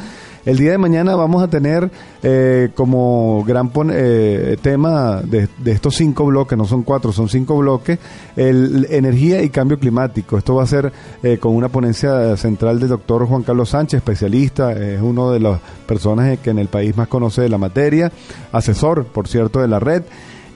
El 0.45 0.59
día 0.59 0.73
de 0.73 0.79
mañana 0.79 1.15
vamos 1.15 1.41
a 1.41 1.49
tener 1.49 1.89
eh, 2.23 2.71
como 2.75 3.45
gran 3.45 3.71
eh, 3.93 4.57
tema 4.61 5.21
de, 5.23 5.49
de 5.59 5.71
estos 5.71 5.95
cinco 5.95 6.25
bloques, 6.27 6.59
no 6.59 6.65
son 6.65 6.83
cuatro, 6.83 7.13
son 7.13 7.29
cinco 7.29 7.59
bloques, 7.59 8.01
el 8.35 8.89
energía 8.91 9.41
y 9.43 9.51
cambio 9.51 9.79
climático. 9.79 10.37
Esto 10.37 10.57
va 10.57 10.65
a 10.65 10.67
ser 10.67 10.93
eh, 11.23 11.39
con 11.39 11.55
una 11.55 11.69
ponencia 11.69 12.37
central 12.37 12.81
del 12.81 12.89
doctor 12.89 13.25
Juan 13.27 13.45
Carlos 13.45 13.69
Sánchez, 13.69 13.99
especialista, 13.99 14.73
es 14.73 15.01
uno 15.01 15.31
de 15.31 15.39
las 15.39 15.61
personas 15.87 16.37
que 16.41 16.51
en 16.51 16.59
el 16.59 16.67
país 16.67 16.97
más 16.97 17.07
conoce 17.07 17.43
de 17.43 17.49
la 17.49 17.59
materia, 17.59 18.11
asesor, 18.51 19.05
por 19.07 19.29
cierto, 19.29 19.61
de 19.61 19.69
la 19.69 19.79
red 19.79 20.03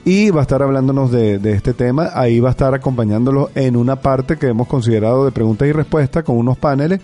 y 0.03 0.31
va 0.31 0.39
a 0.39 0.43
estar 0.43 0.63
hablándonos 0.63 1.11
de, 1.11 1.39
de 1.39 1.53
este 1.53 1.73
tema. 1.73 2.09
Ahí 2.13 2.41
va 2.41 2.49
a 2.49 2.51
estar 2.51 2.73
acompañándolo 2.73 3.51
en 3.55 3.77
una 3.77 3.97
parte 3.97 4.37
que 4.37 4.47
hemos 4.47 4.67
considerado 4.67 5.23
de 5.23 5.31
preguntas 5.31 5.67
y 5.67 5.71
respuestas 5.71 6.23
con 6.23 6.37
unos 6.37 6.57
paneles 6.57 6.99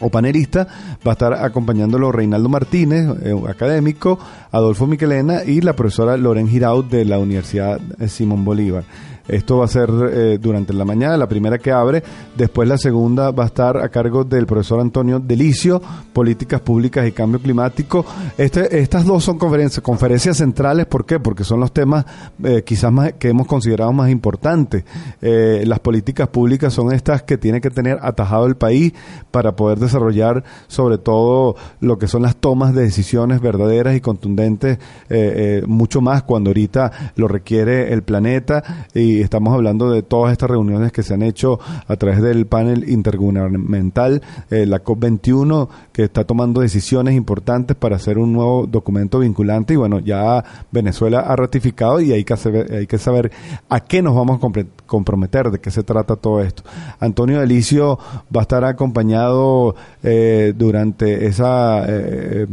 o 0.00 0.10
panelista, 0.10 0.66
va 1.06 1.12
a 1.12 1.14
estar 1.14 1.32
acompañándolo 1.34 2.12
Reinaldo 2.12 2.48
Martínez, 2.48 3.06
eh, 3.22 3.34
académico, 3.48 4.18
Adolfo 4.52 4.86
Miquelena 4.86 5.44
y 5.44 5.60
la 5.60 5.74
profesora 5.74 6.16
Loren 6.16 6.48
Giraud 6.48 6.84
de 6.84 7.04
la 7.04 7.18
Universidad 7.18 7.80
eh, 7.98 8.08
Simón 8.08 8.44
Bolívar. 8.44 8.84
Esto 9.28 9.58
va 9.58 9.66
a 9.66 9.68
ser 9.68 9.90
eh, 9.90 10.38
durante 10.40 10.72
la 10.72 10.84
mañana, 10.84 11.16
la 11.16 11.28
primera 11.28 11.58
que 11.58 11.70
abre. 11.70 12.02
Después 12.36 12.68
la 12.68 12.78
segunda 12.78 13.30
va 13.30 13.44
a 13.44 13.46
estar 13.46 13.76
a 13.76 13.88
cargo 13.88 14.24
del 14.24 14.46
profesor 14.46 14.80
Antonio 14.80 15.20
Delicio, 15.20 15.80
Políticas 16.12 16.60
Públicas 16.60 17.06
y 17.06 17.12
Cambio 17.12 17.40
Climático. 17.40 18.04
Este, 18.36 18.80
estas 18.80 19.04
dos 19.04 19.24
son 19.24 19.38
conferencias, 19.38 19.82
conferencias 19.82 20.38
centrales. 20.38 20.86
¿Por 20.86 21.04
qué? 21.04 21.20
Porque 21.20 21.44
son 21.44 21.60
los 21.60 21.72
temas 21.72 22.04
eh, 22.42 22.62
quizás 22.64 22.92
más 22.92 23.12
que 23.14 23.28
hemos 23.28 23.46
considerado 23.46 23.92
más 23.92 24.10
importantes. 24.10 24.84
Eh, 25.20 25.64
las 25.66 25.80
políticas 25.80 26.28
públicas 26.28 26.72
son 26.72 26.92
estas 26.92 27.22
que 27.22 27.38
tiene 27.38 27.60
que 27.60 27.70
tener 27.70 27.98
atajado 28.02 28.46
el 28.46 28.56
país 28.56 28.92
para 29.30 29.56
poder 29.56 29.78
desarrollar 29.78 30.44
sobre 30.66 30.98
todo 30.98 31.56
lo 31.80 31.98
que 31.98 32.08
son 32.08 32.22
las 32.22 32.36
tomas 32.36 32.74
de 32.74 32.82
decisiones 32.82 33.40
verdaderas 33.40 33.96
y 33.96 34.00
contundentes, 34.00 34.78
eh, 34.78 35.60
eh, 35.60 35.62
mucho 35.66 36.00
más 36.00 36.22
cuando 36.22 36.50
ahorita 36.50 37.12
lo 37.16 37.28
requiere 37.28 37.92
el 37.92 38.02
planeta 38.02 38.86
y 38.94 39.17
estamos 39.20 39.54
hablando 39.54 39.90
de 39.90 40.02
todas 40.02 40.32
estas 40.32 40.50
reuniones 40.50 40.92
que 40.92 41.02
se 41.02 41.14
han 41.14 41.22
hecho 41.22 41.58
a 41.86 41.96
través 41.96 42.22
del 42.22 42.46
panel 42.46 42.88
intergubernamental, 42.88 44.22
eh, 44.50 44.66
la 44.66 44.82
COP21, 44.82 45.68
que 45.92 46.04
está 46.04 46.24
tomando 46.24 46.60
decisiones 46.60 47.14
importantes 47.14 47.76
para 47.76 47.96
hacer 47.96 48.18
un 48.18 48.32
nuevo 48.32 48.66
documento 48.66 49.18
vinculante 49.20 49.74
y 49.74 49.76
bueno, 49.76 49.98
ya 50.00 50.44
Venezuela 50.70 51.20
ha 51.20 51.36
ratificado 51.36 52.00
y 52.00 52.12
hay 52.12 52.24
que 52.24 52.36
saber, 52.36 52.72
hay 52.72 52.86
que 52.86 52.98
saber 52.98 53.30
a 53.68 53.80
qué 53.80 54.02
nos 54.02 54.14
vamos 54.14 54.38
a 54.42 54.64
comprometer, 54.86 55.50
de 55.50 55.58
qué 55.60 55.70
se 55.70 55.82
trata 55.82 56.16
todo 56.16 56.40
esto. 56.42 56.62
Antonio 57.00 57.40
Delicio 57.40 57.98
va 58.34 58.40
a 58.40 58.42
estar 58.42 58.64
acompañado 58.64 59.74
eh, 60.02 60.54
durante 60.56 61.26
esa 61.26 61.84
eh, 61.86 62.46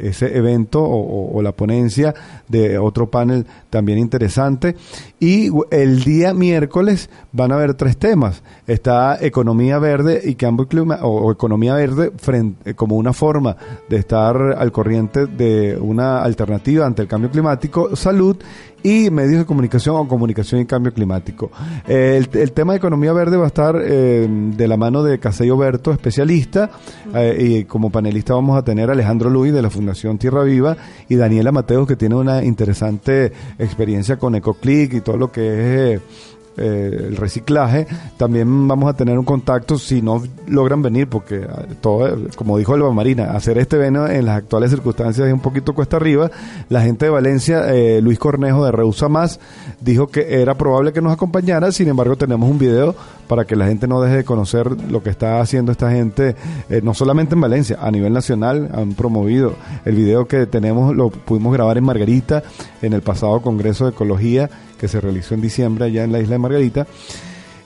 ese 0.00 0.36
evento 0.36 0.82
o- 0.82 1.36
o 1.36 1.42
la 1.42 1.52
ponencia 1.52 2.14
de 2.48 2.78
otro 2.78 3.10
panel 3.10 3.46
también 3.70 3.98
interesante 3.98 4.76
y 5.20 5.47
el 5.70 6.04
día 6.04 6.34
miércoles 6.34 7.10
van 7.32 7.52
a 7.52 7.56
haber 7.56 7.74
tres 7.74 7.96
temas. 7.96 8.42
Está 8.66 9.18
economía 9.20 9.78
verde 9.78 10.22
y 10.24 10.34
cambio 10.34 10.66
clima 10.66 10.98
o, 11.02 11.26
o 11.26 11.32
economía 11.32 11.74
verde 11.74 12.12
frente, 12.16 12.70
eh, 12.70 12.74
como 12.74 12.96
una 12.96 13.12
forma 13.12 13.56
de 13.88 13.96
estar 13.96 14.36
al 14.56 14.72
corriente 14.72 15.26
de 15.26 15.76
una 15.80 16.22
alternativa 16.22 16.86
ante 16.86 17.02
el 17.02 17.08
cambio 17.08 17.30
climático 17.30 17.96
salud 17.96 18.36
y 18.82 19.10
medios 19.10 19.40
de 19.40 19.46
comunicación 19.46 19.96
o 19.96 20.08
comunicación 20.08 20.60
y 20.60 20.66
cambio 20.66 20.92
climático. 20.92 21.50
Eh, 21.86 22.24
el, 22.32 22.52
tema 22.52 22.72
de 22.72 22.78
economía 22.78 23.12
verde 23.12 23.36
va 23.36 23.44
a 23.44 23.48
estar 23.48 23.76
eh, 23.82 24.26
de 24.28 24.68
la 24.68 24.76
mano 24.76 25.02
de 25.02 25.18
Casello 25.18 25.56
Berto, 25.56 25.92
especialista, 25.92 26.70
eh, 27.14 27.36
y 27.38 27.64
como 27.64 27.90
panelista 27.90 28.34
vamos 28.34 28.58
a 28.58 28.62
tener 28.62 28.90
a 28.90 28.92
Alejandro 28.92 29.30
Luis 29.30 29.52
de 29.52 29.62
la 29.62 29.70
Fundación 29.70 30.18
Tierra 30.18 30.42
Viva 30.42 30.76
y 31.08 31.16
Daniela 31.16 31.52
Mateos 31.52 31.86
que 31.86 31.96
tiene 31.96 32.14
una 32.14 32.44
interesante 32.44 33.32
experiencia 33.58 34.16
con 34.16 34.34
EcoClick 34.34 34.94
y 34.94 35.00
todo 35.00 35.16
lo 35.16 35.32
que 35.32 35.94
es... 35.94 36.00
eh, 36.58 37.06
el 37.08 37.16
reciclaje, 37.16 37.86
también 38.16 38.68
vamos 38.68 38.90
a 38.90 38.96
tener 38.96 39.18
un 39.18 39.24
contacto 39.24 39.78
si 39.78 40.02
no 40.02 40.22
logran 40.46 40.82
venir, 40.82 41.08
porque 41.08 41.36
eh, 41.36 41.46
todo, 41.80 42.08
eh, 42.08 42.28
como 42.36 42.58
dijo 42.58 42.74
Elba 42.74 42.92
Marina, 42.92 43.32
hacer 43.32 43.58
este 43.58 43.76
evento 43.76 44.06
en 44.06 44.26
las 44.26 44.36
actuales 44.36 44.70
circunstancias 44.70 45.26
es 45.26 45.32
un 45.32 45.40
poquito 45.40 45.74
cuesta 45.74 45.96
arriba. 45.96 46.30
La 46.68 46.82
gente 46.82 47.06
de 47.06 47.10
Valencia, 47.10 47.72
eh, 47.74 48.00
Luis 48.02 48.18
Cornejo 48.18 48.64
de 48.64 48.72
Reusa 48.72 49.08
Más, 49.08 49.40
dijo 49.80 50.08
que 50.08 50.40
era 50.40 50.54
probable 50.56 50.92
que 50.92 51.00
nos 51.00 51.12
acompañara, 51.12 51.72
sin 51.72 51.88
embargo 51.88 52.16
tenemos 52.16 52.50
un 52.50 52.58
video 52.58 52.94
para 53.28 53.44
que 53.44 53.56
la 53.56 53.66
gente 53.66 53.86
no 53.86 54.00
deje 54.00 54.16
de 54.16 54.24
conocer 54.24 54.70
lo 54.90 55.02
que 55.02 55.10
está 55.10 55.40
haciendo 55.40 55.70
esta 55.70 55.90
gente, 55.90 56.34
eh, 56.70 56.80
no 56.82 56.94
solamente 56.94 57.34
en 57.34 57.40
Valencia, 57.40 57.78
a 57.80 57.90
nivel 57.90 58.12
nacional 58.12 58.70
han 58.72 58.94
promovido 58.94 59.54
el 59.84 59.94
video 59.94 60.26
que 60.26 60.46
tenemos, 60.46 60.96
lo 60.96 61.10
pudimos 61.10 61.52
grabar 61.52 61.78
en 61.78 61.84
Margarita, 61.84 62.42
en 62.82 62.92
el 62.94 63.02
pasado 63.02 63.40
Congreso 63.42 63.84
de 63.84 63.90
Ecología 63.90 64.50
que 64.78 64.88
se 64.88 65.00
realizó 65.00 65.34
en 65.34 65.40
diciembre 65.40 65.86
allá 65.86 66.04
en 66.04 66.12
la 66.12 66.20
isla 66.20 66.34
de 66.34 66.38
Margarita. 66.38 66.86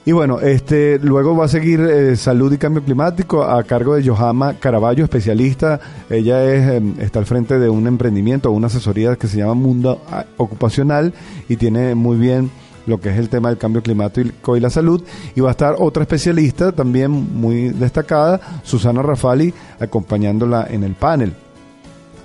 Y 0.05 0.11
bueno, 0.11 0.41
este 0.41 0.99
luego 0.99 1.37
va 1.37 1.45
a 1.45 1.47
seguir 1.47 1.79
eh, 1.79 2.17
Salud 2.17 2.51
y 2.51 2.57
Cambio 2.57 2.83
Climático 2.83 3.43
a 3.43 3.63
cargo 3.63 3.95
de 3.95 4.05
Johanna 4.05 4.59
Caraballo, 4.59 5.05
especialista. 5.05 5.79
Ella 6.09 6.43
es, 6.43 6.67
eh, 6.67 6.93
está 6.99 7.19
al 7.19 7.25
frente 7.25 7.57
de 7.57 7.69
un 7.69 7.87
emprendimiento, 7.87 8.51
una 8.51 8.67
asesoría 8.67 9.15
que 9.15 9.27
se 9.27 9.37
llama 9.37 9.53
Mundo 9.53 10.01
ah, 10.11 10.25
Ocupacional 10.35 11.13
y 11.47 11.55
tiene 11.55 11.95
muy 11.95 12.17
bien 12.17 12.51
lo 12.85 12.99
que 12.99 13.11
es 13.11 13.17
el 13.17 13.29
tema 13.29 13.47
del 13.47 13.57
cambio 13.57 13.81
climático 13.81 14.57
y 14.57 14.59
la 14.59 14.69
salud. 14.69 15.01
Y 15.35 15.39
va 15.39 15.49
a 15.49 15.51
estar 15.51 15.75
otra 15.79 16.03
especialista 16.03 16.73
también 16.73 17.11
muy 17.11 17.69
destacada, 17.69 18.41
Susana 18.63 19.01
Rafali, 19.01 19.53
acompañándola 19.79 20.67
en 20.69 20.83
el 20.83 20.95
panel 20.95 21.33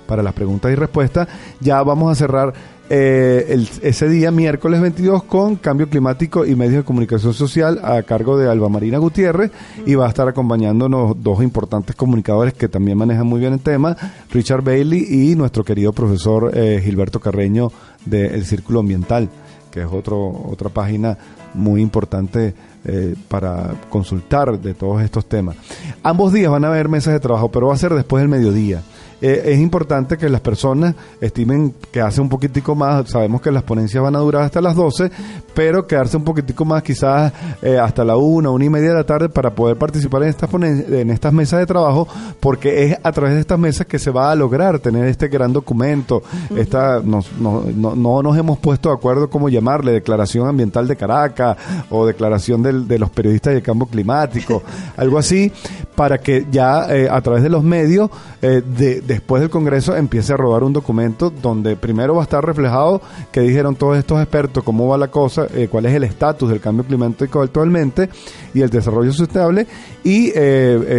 para 0.05 0.23
las 0.23 0.33
preguntas 0.33 0.71
y 0.71 0.75
respuestas. 0.75 1.27
Ya 1.61 1.81
vamos 1.83 2.11
a 2.11 2.15
cerrar 2.15 2.53
eh, 2.89 3.45
el- 3.49 3.69
ese 3.83 4.09
día, 4.09 4.31
miércoles 4.31 4.81
22, 4.81 5.23
con 5.23 5.55
Cambio 5.57 5.87
Climático 5.89 6.45
y 6.45 6.55
Medios 6.55 6.77
de 6.77 6.83
Comunicación 6.83 7.33
Social 7.33 7.79
a 7.83 8.01
cargo 8.03 8.37
de 8.37 8.49
Alba 8.49 8.67
Marina 8.69 8.97
Gutiérrez 8.97 9.51
y 9.85 9.95
va 9.95 10.05
a 10.05 10.09
estar 10.09 10.27
acompañándonos 10.27 11.21
dos 11.21 11.43
importantes 11.43 11.95
comunicadores 11.95 12.53
que 12.53 12.67
también 12.67 12.97
manejan 12.97 13.27
muy 13.27 13.39
bien 13.39 13.53
el 13.53 13.59
tema, 13.59 13.95
Richard 14.31 14.63
Bailey 14.63 15.05
y 15.31 15.35
nuestro 15.35 15.63
querido 15.63 15.93
profesor 15.93 16.51
eh, 16.53 16.81
Gilberto 16.83 17.19
Carreño 17.19 17.71
del 18.05 18.43
Círculo 18.45 18.79
Ambiental, 18.79 19.29
que 19.71 19.81
es 19.81 19.87
otro, 19.91 20.27
otra 20.49 20.69
página 20.69 21.17
muy 21.53 21.81
importante 21.81 22.53
eh, 22.85 23.15
para 23.27 23.75
consultar 23.89 24.59
de 24.59 24.73
todos 24.73 25.01
estos 25.01 25.25
temas. 25.27 25.55
Ambos 26.01 26.31
días 26.33 26.51
van 26.51 26.63
a 26.63 26.69
haber 26.69 26.89
mesas 26.89 27.13
de 27.13 27.19
trabajo, 27.19 27.49
pero 27.51 27.67
va 27.67 27.73
a 27.73 27.77
ser 27.77 27.93
después 27.93 28.21
del 28.21 28.29
mediodía. 28.29 28.81
Eh, 29.21 29.43
es 29.45 29.59
importante 29.59 30.17
que 30.17 30.29
las 30.29 30.41
personas 30.41 30.95
estimen 31.19 31.73
que 31.91 32.01
hace 32.01 32.21
un 32.21 32.29
poquitico 32.29 32.75
más, 32.75 33.09
sabemos 33.09 33.41
que 33.41 33.51
las 33.51 33.63
ponencias 33.63 34.01
van 34.01 34.15
a 34.15 34.19
durar 34.19 34.43
hasta 34.43 34.61
las 34.61 34.75
12, 34.75 35.11
pero 35.59 35.85
quedarse 35.85 36.15
un 36.15 36.23
poquitico 36.23 36.63
más 36.63 36.81
quizás 36.81 37.33
eh, 37.61 37.77
hasta 37.77 38.05
la 38.05 38.15
una, 38.15 38.49
una 38.49 38.63
y 38.63 38.69
media 38.69 38.91
de 38.91 38.95
la 38.95 39.03
tarde 39.03 39.27
para 39.27 39.49
poder 39.53 39.75
participar 39.75 40.23
en 40.23 40.29
estas, 40.29 40.49
en 40.53 41.09
estas 41.09 41.33
mesas 41.33 41.59
de 41.59 41.65
trabajo, 41.65 42.07
porque 42.39 42.85
es 42.85 42.97
a 43.03 43.11
través 43.11 43.33
de 43.33 43.41
estas 43.41 43.59
mesas 43.59 43.85
que 43.85 43.99
se 43.99 44.09
va 44.09 44.31
a 44.31 44.35
lograr 44.35 44.79
tener 44.79 45.03
este 45.09 45.27
gran 45.27 45.51
documento. 45.51 46.23
Esta, 46.55 47.01
nos- 47.03 47.33
no, 47.33 47.65
no, 47.75 47.93
no 47.93 48.23
nos 48.23 48.37
hemos 48.37 48.57
puesto 48.59 48.87
de 48.87 48.95
acuerdo 48.95 49.29
cómo 49.29 49.49
llamarle, 49.49 49.91
Declaración 49.91 50.47
Ambiental 50.47 50.87
de 50.87 50.95
Caracas 50.95 51.57
o 51.89 52.05
Declaración 52.05 52.63
del- 52.63 52.87
de 52.87 52.97
los 52.97 53.09
Periodistas 53.09 53.53
del 53.53 53.61
Cambio 53.61 53.85
Climático, 53.87 54.63
algo 54.95 55.17
así, 55.17 55.51
para 55.93 56.19
que 56.19 56.45
ya 56.49 56.85
eh, 56.95 57.09
a 57.11 57.19
través 57.19 57.43
de 57.43 57.49
los 57.49 57.65
medios, 57.65 58.09
eh, 58.41 58.61
de- 58.77 59.01
después 59.01 59.41
del 59.41 59.49
Congreso, 59.49 59.93
empiece 59.93 60.31
a 60.31 60.37
rodar 60.37 60.63
un 60.63 60.71
documento 60.71 61.29
donde 61.29 61.75
primero 61.75 62.15
va 62.15 62.21
a 62.21 62.23
estar 62.23 62.45
reflejado 62.45 63.01
que 63.33 63.41
dijeron 63.41 63.75
todos 63.75 63.97
estos 63.97 64.21
expertos, 64.21 64.63
cómo 64.63 64.87
va 64.87 64.97
la 64.97 65.09
cosa, 65.09 65.47
eh, 65.55 65.67
cuál 65.69 65.85
es 65.85 65.93
el 65.93 66.03
estatus 66.03 66.49
del 66.49 66.59
cambio 66.59 66.83
climático 66.85 67.41
actualmente 67.41 68.09
y 68.53 68.61
el 68.61 68.69
desarrollo 68.69 69.11
sustentable 69.11 69.67
y 70.03 70.27
eh, 70.29 70.31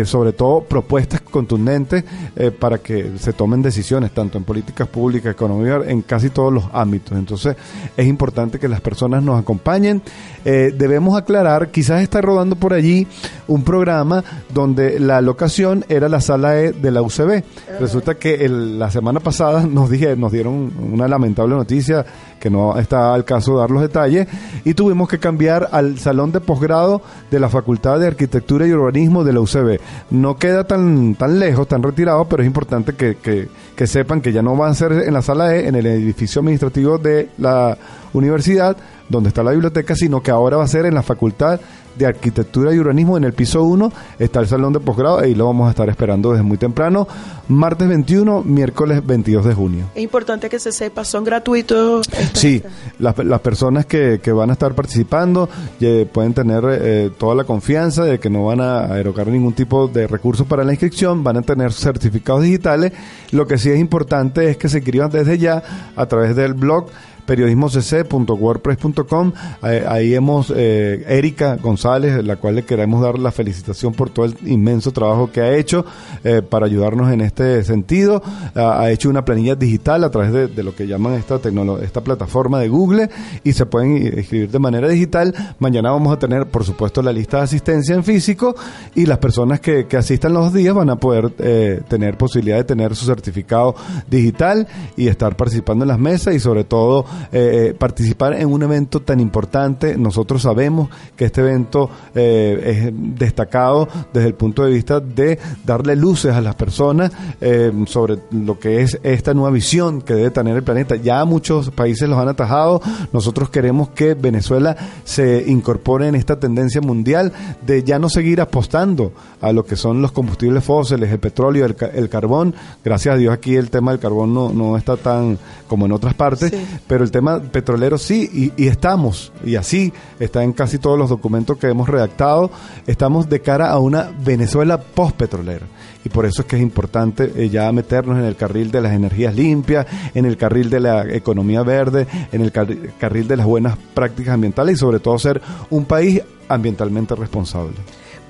eh, 0.00 0.04
sobre 0.04 0.32
todo 0.32 0.62
propuestas 0.62 1.20
contundentes 1.20 2.04
eh, 2.36 2.50
para 2.50 2.78
que 2.78 3.12
se 3.18 3.32
tomen 3.32 3.62
decisiones 3.62 4.10
tanto 4.12 4.38
en 4.38 4.44
políticas 4.44 4.88
públicas, 4.88 5.32
económicas, 5.32 5.86
en 5.88 6.02
casi 6.02 6.30
todos 6.30 6.52
los 6.52 6.64
ámbitos. 6.72 7.16
Entonces 7.18 7.56
es 7.96 8.06
importante 8.06 8.58
que 8.58 8.68
las 8.68 8.80
personas 8.80 9.22
nos 9.22 9.40
acompañen. 9.40 10.02
Eh, 10.44 10.74
debemos 10.76 11.16
aclarar, 11.18 11.70
quizás 11.70 12.02
está 12.02 12.20
rodando 12.20 12.56
por 12.56 12.72
allí 12.72 13.06
un 13.48 13.62
programa 13.64 14.22
donde 14.52 14.98
la 15.00 15.20
locación 15.20 15.84
era 15.88 16.08
la 16.08 16.20
sala 16.20 16.60
E 16.60 16.72
de 16.72 16.90
la 16.90 17.02
UCB. 17.02 17.42
Resulta 17.78 18.14
que 18.14 18.34
el- 18.44 18.78
la 18.78 18.90
semana 18.90 19.20
pasada 19.20 19.66
nos, 19.66 19.90
dije, 19.90 20.16
nos 20.16 20.32
dieron 20.32 20.72
una 20.92 21.08
lamentable 21.08 21.54
noticia 21.54 22.04
que 22.40 22.50
no 22.50 22.76
está 22.78 23.14
al 23.14 23.24
caso 23.24 23.56
dar 23.58 23.70
los 23.70 23.82
detalles 23.82 24.26
y 24.64 24.74
tuvimos 24.74 25.08
que 25.08 25.18
cambiar 25.20 25.68
al 25.70 25.98
salón 25.98 26.32
de 26.32 26.40
posgrado 26.40 27.02
de 27.30 27.38
la 27.38 27.48
Facultad 27.48 28.00
de 28.00 28.08
Arquitectura 28.08 28.66
y 28.66 28.72
Urbanismo 28.72 29.22
de 29.22 29.32
la 29.32 29.40
UCB. 29.40 29.78
No 30.10 30.36
queda 30.36 30.64
tan, 30.64 31.14
tan 31.14 31.38
lejos, 31.38 31.68
tan 31.68 31.82
retirado, 31.82 32.24
pero 32.24 32.42
es 32.42 32.46
importante 32.46 32.94
que, 32.94 33.16
que- 33.16 33.48
que 33.76 33.86
sepan 33.86 34.20
que 34.20 34.32
ya 34.32 34.42
no 34.42 34.56
van 34.56 34.72
a 34.72 34.74
ser 34.74 34.92
en 34.92 35.14
la 35.14 35.22
sala 35.22 35.54
E, 35.56 35.66
en 35.68 35.74
el 35.74 35.86
edificio 35.86 36.40
administrativo 36.40 36.98
de 36.98 37.30
la 37.38 37.78
universidad, 38.12 38.76
donde 39.08 39.28
está 39.30 39.42
la 39.42 39.52
biblioteca, 39.52 39.94
sino 39.94 40.22
que 40.22 40.30
ahora 40.30 40.56
va 40.58 40.64
a 40.64 40.68
ser 40.68 40.84
en 40.86 40.94
la 40.94 41.02
Facultad 41.02 41.60
de 41.96 42.06
Arquitectura 42.06 42.74
y 42.74 42.78
Urbanismo, 42.78 43.16
en 43.16 43.24
el 43.24 43.32
piso 43.32 43.62
1, 43.62 43.92
está 44.18 44.40
el 44.40 44.46
salón 44.46 44.72
de 44.72 44.80
posgrado, 44.80 45.18
ahí 45.18 45.34
lo 45.34 45.46
vamos 45.46 45.68
a 45.68 45.70
estar 45.70 45.88
esperando 45.88 46.30
desde 46.30 46.42
muy 46.42 46.58
temprano, 46.58 47.06
martes 47.48 47.88
21, 47.88 48.42
miércoles 48.44 49.04
22 49.04 49.44
de 49.44 49.54
junio. 49.54 49.86
Es 49.94 50.02
importante 50.02 50.48
que 50.48 50.58
se 50.58 50.72
sepa, 50.72 51.04
son 51.04 51.24
gratuitos. 51.24 52.06
Sí, 52.32 52.62
las, 52.98 53.18
las 53.18 53.40
personas 53.40 53.86
que, 53.86 54.20
que 54.22 54.32
van 54.32 54.50
a 54.50 54.54
estar 54.54 54.74
participando 54.74 55.48
eh, 55.80 56.08
pueden 56.10 56.34
tener 56.34 56.62
eh, 56.66 57.10
toda 57.18 57.34
la 57.34 57.44
confianza 57.44 58.04
de 58.04 58.18
que 58.18 58.30
no 58.30 58.44
van 58.46 58.60
a 58.60 58.98
erogar 58.98 59.26
ningún 59.26 59.52
tipo 59.52 59.88
de 59.88 60.06
recursos 60.06 60.46
para 60.46 60.64
la 60.64 60.72
inscripción, 60.72 61.22
van 61.22 61.38
a 61.38 61.42
tener 61.42 61.72
certificados 61.72 62.42
digitales. 62.42 62.92
Lo 63.32 63.46
que 63.46 63.58
sí 63.58 63.70
es 63.70 63.78
importante 63.78 64.50
es 64.50 64.56
que 64.56 64.68
se 64.68 64.78
inscriban 64.78 65.10
desde 65.10 65.38
ya 65.38 65.62
a 65.96 66.06
través 66.06 66.36
del 66.36 66.54
blog 66.54 66.86
periodismocc.wordpress.com 67.24 69.32
eh, 69.62 69.84
ahí 69.88 70.14
hemos 70.14 70.52
eh, 70.54 71.04
Erika 71.08 71.56
González 71.56 72.24
la 72.24 72.36
cual 72.36 72.56
le 72.56 72.64
queremos 72.64 73.02
dar 73.02 73.18
la 73.18 73.30
felicitación 73.30 73.92
por 73.92 74.10
todo 74.10 74.26
el 74.26 74.36
inmenso 74.46 74.92
trabajo 74.92 75.30
que 75.32 75.40
ha 75.40 75.54
hecho 75.56 75.84
eh, 76.24 76.42
para 76.42 76.66
ayudarnos 76.66 77.10
en 77.12 77.20
este 77.20 77.62
sentido. 77.64 78.22
Ha, 78.54 78.90
hecho 78.90 79.08
una 79.08 79.24
planilla 79.24 79.54
digital 79.54 80.04
a 80.04 80.10
través 80.10 80.54
de, 80.54 80.62
lo 80.62 80.74
que 80.74 80.86
llaman 80.86 81.14
esta 81.14 81.40
tecnolo- 81.40 81.80
esta 81.80 82.00
plataforma 82.02 82.58
de 82.60 82.68
Google 82.68 83.08
y 83.44 83.52
se 83.52 83.66
pueden 83.66 83.96
inscribir 83.96 84.50
de 84.50 84.58
manera 84.58 84.88
digital. 84.88 85.34
Mañana 85.58 85.90
vamos 85.90 86.12
a 86.12 86.18
tener 86.18 86.46
por 86.46 86.64
supuesto 86.64 87.02
la 87.02 87.12
lista 87.12 87.38
de 87.38 87.44
asistencia 87.44 87.94
en 87.94 88.04
físico 88.04 88.54
y 88.94 89.06
las 89.06 89.18
personas 89.18 89.60
que, 89.60 89.86
que 89.86 89.96
asistan 89.96 90.32
los 90.32 90.52
días 90.52 90.74
van 90.74 90.90
a 90.90 90.96
poder 90.96 91.32
eh, 91.38 91.80
tener 91.88 92.16
posibilidad 92.16 92.56
de 92.56 92.64
tener 92.64 92.94
su 92.96 93.06
certificado 93.06 93.74
digital 94.08 94.66
y 94.96 95.08
estar 95.08 95.36
participando 95.36 95.84
en 95.84 95.88
las 95.88 95.98
mesas 95.98 96.34
y 96.34 96.40
sobre 96.40 96.64
todo 96.64 97.04
eh, 97.32 97.68
eh, 97.70 97.74
participar 97.74 98.34
en 98.34 98.48
un 98.48 98.62
evento 98.62 99.00
tan 99.00 99.20
importante. 99.20 99.96
Nosotros 99.96 100.42
sabemos 100.42 100.88
que 101.16 101.26
este 101.26 101.40
evento 101.40 101.90
eh, 102.14 102.90
es 102.90 103.18
destacado 103.18 103.88
desde 104.12 104.28
el 104.28 104.34
punto 104.34 104.64
de 104.64 104.72
vista 104.72 105.00
de 105.00 105.38
darle 105.64 105.96
luces 105.96 106.34
a 106.34 106.40
las 106.40 106.54
personas 106.54 107.12
eh, 107.40 107.72
sobre 107.86 108.18
lo 108.30 108.58
que 108.58 108.82
es 108.82 108.98
esta 109.02 109.34
nueva 109.34 109.50
visión 109.50 110.02
que 110.02 110.14
debe 110.14 110.30
tener 110.30 110.56
el 110.56 110.62
planeta. 110.62 110.96
Ya 110.96 111.24
muchos 111.24 111.70
países 111.70 112.08
los 112.08 112.18
han 112.18 112.28
atajado. 112.28 112.80
Nosotros 113.12 113.50
queremos 113.50 113.90
que 113.90 114.14
Venezuela 114.14 114.76
se 115.04 115.44
incorpore 115.46 116.08
en 116.08 116.14
esta 116.14 116.38
tendencia 116.38 116.80
mundial 116.80 117.32
de 117.66 117.82
ya 117.82 117.98
no 117.98 118.08
seguir 118.08 118.40
apostando 118.40 119.12
a 119.40 119.52
lo 119.52 119.64
que 119.64 119.76
son 119.76 120.02
los 120.02 120.12
combustibles 120.12 120.64
fósiles, 120.64 121.10
el 121.10 121.18
petróleo, 121.18 121.66
el, 121.66 121.76
el 121.94 122.08
carbón. 122.08 122.54
Gracias 122.84 123.14
a 123.14 123.18
Dios 123.18 123.32
aquí 123.32 123.56
el 123.56 123.70
tema 123.70 123.90
del 123.90 124.00
carbón 124.00 124.34
no, 124.34 124.52
no 124.52 124.76
está 124.76 124.96
tan 124.96 125.38
como 125.68 125.86
en 125.86 125.92
otras 125.92 126.14
partes, 126.14 126.52
pero 126.88 126.99
el 127.04 127.10
tema 127.10 127.40
petrolero 127.40 127.98
sí, 127.98 128.52
y, 128.56 128.66
estamos, 128.66 129.32
y 129.44 129.56
así 129.56 129.92
está 130.18 130.42
en 130.42 130.52
casi 130.52 130.78
todos 130.78 130.98
los 130.98 131.10
documentos 131.10 131.58
que 131.58 131.68
hemos 131.68 131.88
redactado, 131.88 132.50
estamos 132.86 133.28
de 133.28 133.40
cara 133.40 133.70
a 133.70 133.78
una 133.78 134.10
Venezuela 134.24 134.80
post-petrolera. 134.80 135.66
Y 136.04 136.08
por 136.08 136.24
eso 136.24 136.42
es 136.42 136.48
que 136.48 136.56
es 136.56 136.62
importante 136.62 137.30
eh, 137.36 137.50
ya 137.50 137.70
meternos 137.72 138.18
en 138.18 138.24
el 138.24 138.34
carril 138.34 138.70
de 138.70 138.80
las 138.80 138.92
energías 138.92 139.34
limpias, 139.34 139.86
en 140.14 140.24
el 140.24 140.36
carril 140.36 140.70
de 140.70 140.80
la 140.80 141.02
economía 141.14 141.62
verde, 141.62 142.06
en 142.32 142.40
el 142.40 142.52
carri- 142.52 142.92
carril 142.98 143.28
de 143.28 143.36
las 143.36 143.46
buenas 143.46 143.76
prácticas 143.92 144.34
ambientales 144.34 144.76
y 144.76 144.78
sobre 144.78 145.00
todo 145.00 145.18
ser 145.18 145.42
un 145.68 145.84
país 145.84 146.22
ambientalmente 146.48 147.14
responsable. 147.14 147.74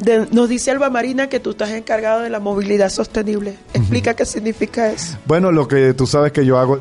De- 0.01 0.27
nos 0.33 0.49
dice 0.49 0.71
Alba 0.71 0.89
Marina 0.91 1.29
que 1.29 1.41
tú 1.41 1.51
estás 1.51 1.71
encargado 1.71 2.21
de 2.23 2.31
la 2.31 2.41
movilidad 2.41 2.89
sostenible. 2.91 3.57
Explica 3.75 4.15
qué 4.15 4.25
significa 4.25 4.91
eso. 4.91 5.17
Bueno, 5.27 5.53
lo 5.53 5.69
que 5.69 5.95
tú 5.95 6.07
sabes 6.07 6.33
que 6.33 6.45
yo 6.47 6.59
hago 6.59 6.79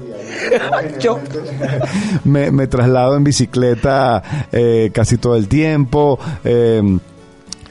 Yo, 1.00 1.20
me, 2.24 2.52
me 2.52 2.68
traslado 2.68 3.16
en 3.18 3.24
bicicleta 3.24 4.24
eh, 4.52 4.92
casi 4.94 5.18
todo 5.18 5.36
el 5.36 5.48
tiempo. 5.48 6.20
eh, 6.44 6.82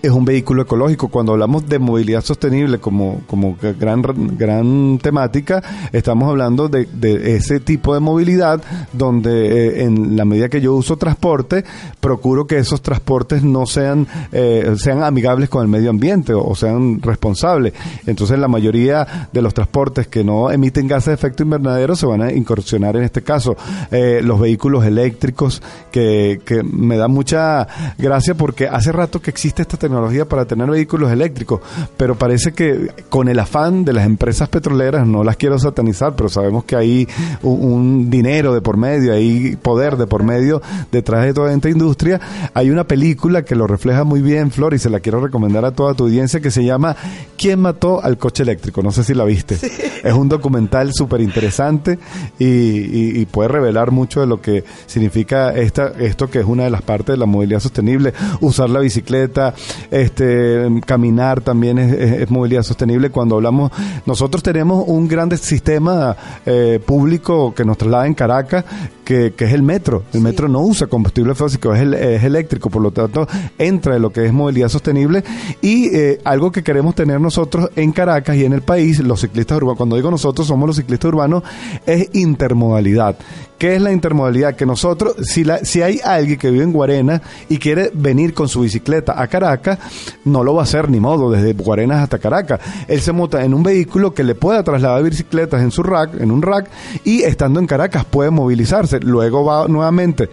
es 0.03 0.11
un 0.11 0.25
vehículo 0.25 0.63
ecológico. 0.63 1.09
Cuando 1.09 1.33
hablamos 1.33 1.69
de 1.69 1.79
movilidad 1.79 2.23
sostenible 2.23 2.79
como, 2.79 3.23
como 3.27 3.57
gran, 3.79 4.03
gran 4.37 4.99
temática, 5.03 5.63
estamos 5.93 6.29
hablando 6.29 6.69
de, 6.69 6.87
de 6.87 7.37
ese 7.37 7.61
tipo 7.61 7.95
de 7.95 8.01
movilidad 8.01 8.63
donde 8.93 9.79
eh, 9.79 9.85
en 9.85 10.17
la 10.17 10.25
medida 10.25 10.49
que 10.49 10.61
yo 10.61 10.75
uso 10.75 10.97
transporte, 10.97 11.65
procuro 12.01 12.47
que 12.47 12.59
esos 12.59 12.83
transportes 12.83 13.43
no 13.43 13.67
sean, 13.67 14.07
eh, 14.33 14.75
sean 14.77 15.03
amigables 15.03 15.49
con 15.49 15.63
el 15.63 15.69
medio 15.69 15.91
ambiente 15.91 16.33
o, 16.33 16.45
o 16.45 16.55
sean 16.55 17.01
responsables. 17.03 17.73
Entonces 18.07 18.39
la 18.39 18.49
mayoría 18.49 19.29
de 19.33 19.43
los 19.43 19.55
transportes 19.55 20.07
que 20.07 20.25
no 20.25 20.51
emiten 20.51 20.87
gases 20.87 21.07
de 21.07 21.15
efecto 21.15 21.43
invernadero 21.43 21.97
se 21.97 22.07
van 22.07 22.23
a 22.23 22.33
incursionar 22.33 22.97
en 22.97 23.03
este 23.03 23.23
caso. 23.23 23.57
Eh, 23.91 24.21
los 24.23 24.41
vehículos 24.41 24.85
eléctricos, 24.85 25.63
que, 25.91 26.41
que 26.45 26.63
me 26.63 26.97
da 26.97 27.09
mucha 27.09 27.67
gracia 27.97 28.35
porque 28.35 28.69
hace 28.69 28.93
rato 28.93 29.21
que 29.21 29.31
existe 29.31 29.63
esta 29.63 29.77
tecnología 29.77 29.88
para 30.29 30.45
tener 30.45 30.69
vehículos 30.69 31.11
eléctricos, 31.11 31.61
pero 31.97 32.17
parece 32.17 32.53
que 32.53 32.91
con 33.09 33.29
el 33.29 33.39
afán 33.39 33.85
de 33.85 33.93
las 33.93 34.07
empresas 34.07 34.49
petroleras, 34.49 35.07
no 35.07 35.25
las 35.25 35.37
quiero 35.37 35.59
satanizar, 35.59 36.15
pero 36.15 36.29
sabemos 36.29 36.65
que 36.65 36.77
hay 36.77 37.09
un, 37.43 37.73
un 37.73 38.11
dinero 38.11 38.55
de 38.55 38.61
por 38.61 38.77
medio, 38.77 39.13
hay 39.13 39.57
poder 39.57 39.97
de 39.97 40.07
por 40.07 40.23
medio 40.23 40.61
detrás 40.93 41.25
de 41.25 41.35
toda 41.35 41.53
esta 41.53 41.69
industria. 41.69 42.21
Hay 42.55 42.71
una 42.71 42.85
película 42.85 43.45
que 43.45 43.55
lo 43.55 43.67
refleja 43.67 44.05
muy 44.05 44.21
bien, 44.23 44.51
Flor, 44.51 44.75
y 44.75 44.79
se 44.79 44.91
la 44.91 45.01
quiero 45.01 45.21
recomendar 45.21 45.65
a 45.65 45.73
toda 45.73 45.95
tu 45.95 46.05
audiencia 46.05 46.41
que 46.41 46.51
se 46.51 46.65
llama 46.65 46.97
¿Quién 47.37 47.61
mató 47.61 48.03
al 48.03 48.19
coche 48.19 48.43
eléctrico? 48.43 48.83
No 48.83 48.91
sé 48.93 49.05
si 49.05 49.15
la 49.15 49.25
viste. 49.25 49.59
Es 50.05 50.13
un 50.13 50.29
documental 50.29 50.93
súper 50.93 51.21
interesante 51.21 51.99
y, 52.39 52.45
y- 52.47 53.19
y 53.21 53.27
puede 53.27 53.49
revelar 53.49 53.91
mucho 53.91 54.21
de 54.21 54.27
lo 54.27 54.41
que 54.41 54.65
significa 54.87 55.55
esta, 55.55 55.89
esto 55.99 56.29
que 56.31 56.41
es 56.41 56.45
una 56.45 56.65
de 56.65 56.71
las 56.71 56.83
partes 56.83 57.15
de 57.15 57.17
la 57.17 57.27
movilidad 57.27 57.61
sostenible. 57.61 58.13
Usar 58.41 58.71
la 58.71 58.81
bicicleta, 58.81 59.55
este, 59.91 60.69
caminar 60.87 61.41
también 61.41 61.79
es, 61.79 61.93
es- 61.93 62.13
es 62.23 62.31
movilidad 62.31 62.63
sostenible. 62.63 63.11
Cuando 63.11 63.37
hablamos, 63.37 63.71
nosotros 64.07 64.43
tenemos 64.43 64.85
un 64.87 65.09
gran 65.09 65.37
sistema 65.39 66.17
eh, 66.47 66.81
público 66.85 67.55
que 67.55 67.65
nos 67.65 67.77
traslada 67.79 68.07
en 68.07 68.15
Caracas 68.15 68.65
que, 69.05 69.33
que 69.37 69.45
es 69.47 69.53
el 69.53 69.63
metro. 69.63 70.03
El 70.13 70.21
metro 70.21 70.49
no 70.49 70.61
usa 70.61 70.87
combustible 70.87 71.35
fósico, 71.35 71.75
es, 71.75 71.81
el- 71.83 71.95
es 71.95 72.23
eléctrico, 72.25 72.69
por 72.71 72.83
lo 72.83 72.91
tanto 72.91 73.27
entra 73.59 73.97
en 73.97 74.03
lo 74.03 74.11
que 74.11 74.27
es 74.27 74.33
movilidad 74.33 74.69
sostenible 74.69 75.25
y 75.63 75.95
eh, 75.97 76.19
algo 76.25 76.53
que 76.53 76.63
queremos 76.63 76.95
tener 76.95 77.21
nosotros 77.21 77.71
en 77.77 77.93
Caracas 77.93 78.37
y 78.37 78.45
en 78.45 78.53
el 78.53 78.63
país, 78.63 78.99
los 79.01 79.21
ciclistas 79.21 79.57
urbanos, 79.59 79.77
cuando 79.77 79.97
digo 79.97 80.11
nosotros 80.11 80.47
somos 80.47 80.67
los 80.67 80.77
ciclistas 80.77 81.09
urbanos, 81.09 81.43
es 81.87 82.09
intermodalidad. 82.15 83.17
¿Qué 83.59 83.75
es 83.75 83.83
la 83.83 83.93
intermodalidad? 83.93 84.55
Que 84.55 84.65
nosotros, 84.65 85.17
si, 85.23 85.43
la, 85.43 85.59
si 85.65 85.83
hay 85.83 86.01
alguien 86.05 86.39
que 86.39 86.51
vive 86.51 86.63
en 86.63 86.73
Guarena 86.73 87.21
y 87.49 87.59
quiere 87.59 87.91
venir 87.93 88.33
con 88.33 88.49
su 88.49 88.61
bicicleta 88.61 89.21
a 89.21 89.27
Caracas, 89.27 89.79
no 90.25 90.45
lo 90.45 90.55
va 90.55 90.61
a 90.61 90.65
hacer 90.65 90.89
ni 90.89 91.01
modo, 91.01 91.31
desde 91.31 91.55
Guarenas 91.55 92.05
hasta 92.05 92.21
Caracas. 92.21 92.61
Él 92.87 93.01
se 93.01 93.11
monta 93.13 93.45
en 93.45 93.55
un 93.55 93.65
vehículo 93.65 94.15
que 94.15 94.23
le 94.23 94.37
pueda 94.37 94.63
trasladar 94.63 95.03
bicicletas 95.03 95.61
en 95.61 95.73
su 95.73 95.83
rack, 95.83 96.21
en 96.21 96.31
un 96.31 96.41
rack, 96.41 96.71
y 97.05 97.23
estando 97.23 97.59
en 97.59 97.67
Caracas 97.67 98.05
puede 98.05 98.31
movilizarse. 98.31 99.01
Luego 99.01 99.45
va 99.45 99.67
nuevamente 99.67 100.29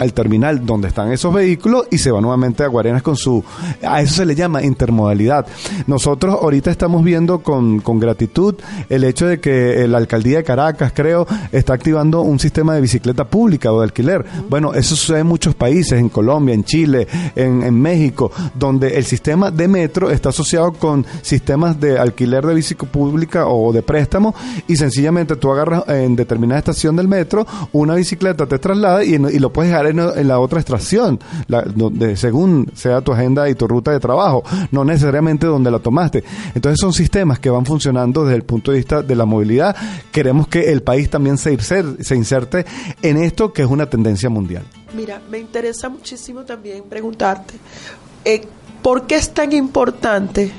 al 0.00 0.12
terminal 0.14 0.66
donde 0.66 0.88
están 0.88 1.12
esos 1.12 1.32
vehículos 1.32 1.86
y 1.90 1.98
se 1.98 2.10
va 2.10 2.20
nuevamente 2.20 2.64
a 2.64 2.66
Guarenas 2.66 3.02
con 3.02 3.16
su... 3.16 3.44
A 3.86 4.00
eso 4.00 4.14
se 4.14 4.26
le 4.26 4.34
llama 4.34 4.62
intermodalidad. 4.62 5.46
Nosotros 5.86 6.38
ahorita 6.40 6.70
estamos 6.70 7.04
viendo 7.04 7.40
con, 7.40 7.80
con 7.80 8.00
gratitud 8.00 8.56
el 8.88 9.04
hecho 9.04 9.26
de 9.26 9.40
que 9.40 9.86
la 9.86 9.98
alcaldía 9.98 10.38
de 10.38 10.44
Caracas, 10.44 10.92
creo, 10.94 11.26
está 11.52 11.74
activando 11.74 12.22
un 12.22 12.38
sistema 12.40 12.74
de 12.74 12.80
bicicleta 12.80 13.24
pública 13.28 13.72
o 13.72 13.80
de 13.80 13.84
alquiler. 13.84 14.24
Bueno, 14.48 14.72
eso 14.74 14.96
sucede 14.96 15.20
en 15.20 15.26
muchos 15.26 15.54
países, 15.54 15.98
en 16.00 16.08
Colombia, 16.08 16.54
en 16.54 16.64
Chile, 16.64 17.06
en, 17.36 17.62
en 17.62 17.80
México, 17.80 18.32
donde 18.54 18.96
el 18.96 19.04
sistema 19.04 19.50
de 19.50 19.68
metro 19.68 20.10
está 20.10 20.30
asociado 20.30 20.72
con 20.72 21.04
sistemas 21.22 21.78
de 21.78 21.98
alquiler 21.98 22.46
de 22.46 22.54
bicicleta 22.54 22.70
pública 22.90 23.46
o 23.46 23.72
de 23.72 23.82
préstamo 23.82 24.34
y 24.68 24.76
sencillamente 24.76 25.36
tú 25.36 25.50
agarras 25.50 25.86
en 25.88 26.16
determinada 26.16 26.60
estación 26.60 26.96
del 26.96 27.08
metro 27.08 27.46
una 27.72 27.94
bicicleta, 27.94 28.46
te 28.46 28.58
traslada 28.58 29.04
y, 29.04 29.14
y 29.14 29.38
lo 29.38 29.52
puedes 29.52 29.70
dejar 29.70 29.89
en, 29.90 30.28
la 30.28 30.38
otra 30.40 30.58
estación, 30.60 31.18
la- 31.48 31.64
según 32.16 32.70
sea 32.74 33.00
tu 33.00 33.12
agenda 33.12 33.48
y 33.48 33.54
tu 33.54 33.66
ruta 33.68 33.90
de 33.92 34.00
trabajo, 34.00 34.42
no 34.70 34.84
necesariamente 34.84 35.46
donde 35.46 35.70
la 35.70 35.78
tomaste. 35.78 36.24
Entonces 36.54 36.78
son 36.80 36.92
sistemas 36.92 37.38
que 37.38 37.50
van 37.50 37.66
funcionando 37.66 38.24
desde 38.24 38.36
el 38.36 38.44
punto 38.44 38.70
de 38.70 38.78
vista 38.78 39.02
de 39.02 39.14
la 39.16 39.24
movilidad. 39.24 39.76
Queremos 40.12 40.48
que 40.48 40.72
el 40.72 40.82
país 40.82 41.10
también 41.10 41.36
se 41.38 41.52
inserte 42.14 42.64
en 43.02 43.16
esto 43.16 43.52
que 43.52 43.62
es 43.62 43.68
una 43.68 43.86
tendencia 43.86 44.30
mundial. 44.30 44.62
Mira, 44.96 45.20
me 45.30 45.38
interesa 45.38 45.88
muchísimo 45.88 46.42
también 46.44 46.82
preguntarte, 46.88 47.54
eh, 48.24 48.42
¿por 48.82 49.06
qué 49.06 49.16
es 49.16 49.32
tan 49.32 49.52
importante 49.52 50.50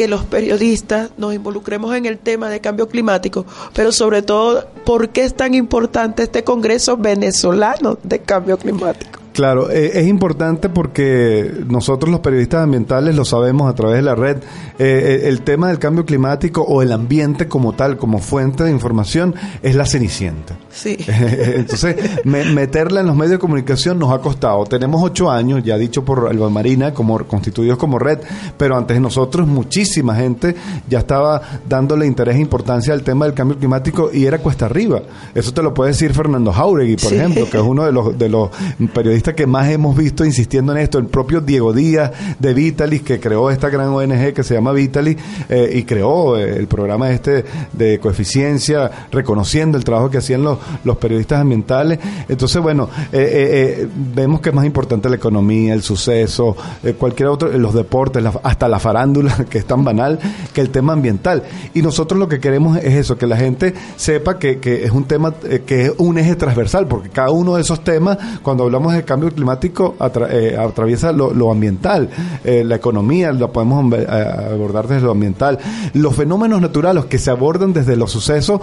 que 0.00 0.08
los 0.08 0.24
periodistas 0.24 1.10
nos 1.18 1.34
involucremos 1.34 1.94
en 1.94 2.06
el 2.06 2.16
tema 2.16 2.48
de 2.48 2.62
cambio 2.62 2.88
climático? 2.88 3.44
Pero 3.74 3.92
sobre 3.92 4.22
todo, 4.22 4.66
¿por 4.86 5.10
qué 5.10 5.24
es 5.24 5.34
tan 5.34 5.52
importante 5.52 6.22
este 6.22 6.42
Congreso 6.42 6.96
venezolano 6.96 7.98
de 8.02 8.20
cambio 8.20 8.56
climático? 8.56 9.20
Claro, 9.34 9.70
eh, 9.70 10.00
es 10.00 10.08
importante 10.08 10.70
porque 10.70 11.52
nosotros 11.68 12.10
los 12.10 12.20
periodistas 12.20 12.64
ambientales 12.64 13.14
lo 13.14 13.26
sabemos 13.26 13.70
a 13.70 13.74
través 13.74 13.96
de 13.96 14.02
la 14.02 14.14
red. 14.14 14.38
Eh, 14.38 14.42
eh, 14.78 15.20
el 15.28 15.42
tema 15.42 15.68
del 15.68 15.78
cambio 15.78 16.06
climático 16.06 16.62
o 16.62 16.80
el 16.80 16.92
ambiente 16.92 17.46
como 17.46 17.74
tal, 17.74 17.98
como 17.98 18.20
fuente 18.20 18.64
de 18.64 18.70
información, 18.70 19.34
es 19.62 19.74
la 19.76 19.84
cenicienta. 19.84 20.56
Sí. 20.72 20.96
Entonces, 21.08 21.96
me- 22.24 22.44
meterla 22.44 23.00
en 23.00 23.06
los 23.06 23.16
medios 23.16 23.32
de 23.32 23.38
comunicación 23.38 23.98
nos 23.98 24.12
ha 24.12 24.18
costado. 24.20 24.64
Tenemos 24.64 25.02
ocho 25.02 25.30
años, 25.30 25.62
ya 25.64 25.76
dicho 25.76 26.04
por 26.04 26.28
Alba 26.28 26.48
Marina, 26.50 26.94
como 26.94 27.18
constituidos 27.26 27.76
como 27.78 27.98
red, 27.98 28.18
pero 28.56 28.76
antes 28.76 28.96
de 28.96 29.00
nosotros 29.00 29.46
muchísima 29.48 30.14
gente 30.14 30.54
ya 30.88 31.00
estaba 31.00 31.40
dándole 31.68 32.06
interés 32.06 32.36
e 32.36 32.40
importancia 32.40 32.92
al 32.94 33.02
tema 33.02 33.24
del 33.24 33.34
cambio 33.34 33.58
climático 33.58 34.10
y 34.12 34.26
era 34.26 34.38
cuesta 34.38 34.66
arriba. 34.66 35.02
Eso 35.34 35.52
te 35.52 35.62
lo 35.62 35.74
puede 35.74 35.90
decir 35.90 36.12
Fernando 36.14 36.52
Jauregui, 36.52 36.96
por 36.96 37.10
Sí. 37.10 37.16
ejemplo, 37.16 37.48
que 37.50 37.56
es 37.56 37.62
uno 37.62 37.84
de 37.84 37.92
los, 37.92 38.16
de 38.18 38.28
los 38.28 38.50
periodistas 38.94 39.34
que 39.34 39.46
más 39.46 39.68
hemos 39.70 39.96
visto 39.96 40.24
insistiendo 40.24 40.72
en 40.72 40.78
esto. 40.78 40.98
El 40.98 41.06
propio 41.06 41.40
Diego 41.40 41.72
Díaz 41.72 42.12
de 42.38 42.54
Vitalis, 42.54 43.02
que 43.02 43.18
creó 43.20 43.50
esta 43.50 43.68
gran 43.70 43.88
ONG 43.88 44.32
que 44.32 44.42
se 44.44 44.54
llama 44.54 44.72
Vitalis 44.72 45.16
eh, 45.48 45.72
y 45.74 45.82
creó 45.82 46.36
eh, 46.36 46.56
el 46.56 46.66
programa 46.68 47.10
este 47.10 47.44
de 47.72 47.98
coeficiencia, 47.98 48.90
reconociendo 49.10 49.76
el 49.76 49.84
trabajo 49.84 50.10
que 50.10 50.18
hacían 50.18 50.42
los, 50.42 50.58
los 50.84 50.96
periodistas 50.96 51.40
ambientales. 51.40 51.98
Entonces, 52.28 52.60
bueno, 52.62 52.88
eh, 53.12 53.18
eh, 53.20 53.82
eh, 53.82 53.88
vemos 54.14 54.40
que 54.40 54.50
es 54.50 54.54
más 54.54 54.64
importante 54.66 55.08
la 55.08 55.16
economía, 55.16 55.74
el 55.74 55.82
suceso, 55.82 56.56
eh, 56.82 56.94
cualquier 56.94 57.28
otro, 57.28 57.48
los 57.56 57.74
deportes, 57.74 58.22
la- 58.22 58.32
hasta 58.42 58.68
la 58.68 58.78
farándula, 58.78 59.34
que 59.50 59.58
es 59.58 59.64
tan 59.66 59.84
banal, 59.84 60.18
que 60.52 60.60
el 60.60 60.70
tema 60.70 60.92
ambiental. 60.92 61.42
Y 61.74 61.82
nosotros 61.82 62.18
lo 62.18 62.28
que 62.28 62.40
queremos 62.40 62.76
es 62.78 62.94
eso, 62.94 63.16
que 63.18 63.26
la 63.26 63.36
gente 63.36 63.74
sepa 63.96 64.38
que, 64.38 64.58
que 64.58 64.84
es 64.84 64.90
un 64.90 65.04
tema 65.04 65.34
eh, 65.44 65.62
que 65.66 65.86
es 65.86 65.92
un 65.98 66.18
eje 66.18 66.36
transversal, 66.36 66.86
porque 66.86 67.08
cada 67.08 67.30
uno 67.30 67.56
de 67.56 67.62
esos 67.62 67.82
temas, 67.84 68.18
cuando 68.42 68.64
hablamos 68.64 68.92
de 68.94 69.04
cambio 69.04 69.30
climático, 69.30 69.94
atra- 69.98 70.58
atraviesa 70.58 71.12
lo, 71.12 71.32
lo 71.34 71.50
ambiental, 71.50 72.08
la 72.44 72.74
economía, 72.76 73.32
la 73.32 73.48
podemos 73.48 73.92
abordar 74.08 74.86
desde 74.88 75.02
lo 75.06 75.12
ambiental, 75.12 75.58
los 75.94 76.14
fenómenos 76.14 76.60
naturales 76.60 77.04
que 77.06 77.18
se 77.18 77.30
abordan 77.30 77.72
desde 77.72 77.96
los 77.96 78.10
sucesos, 78.10 78.60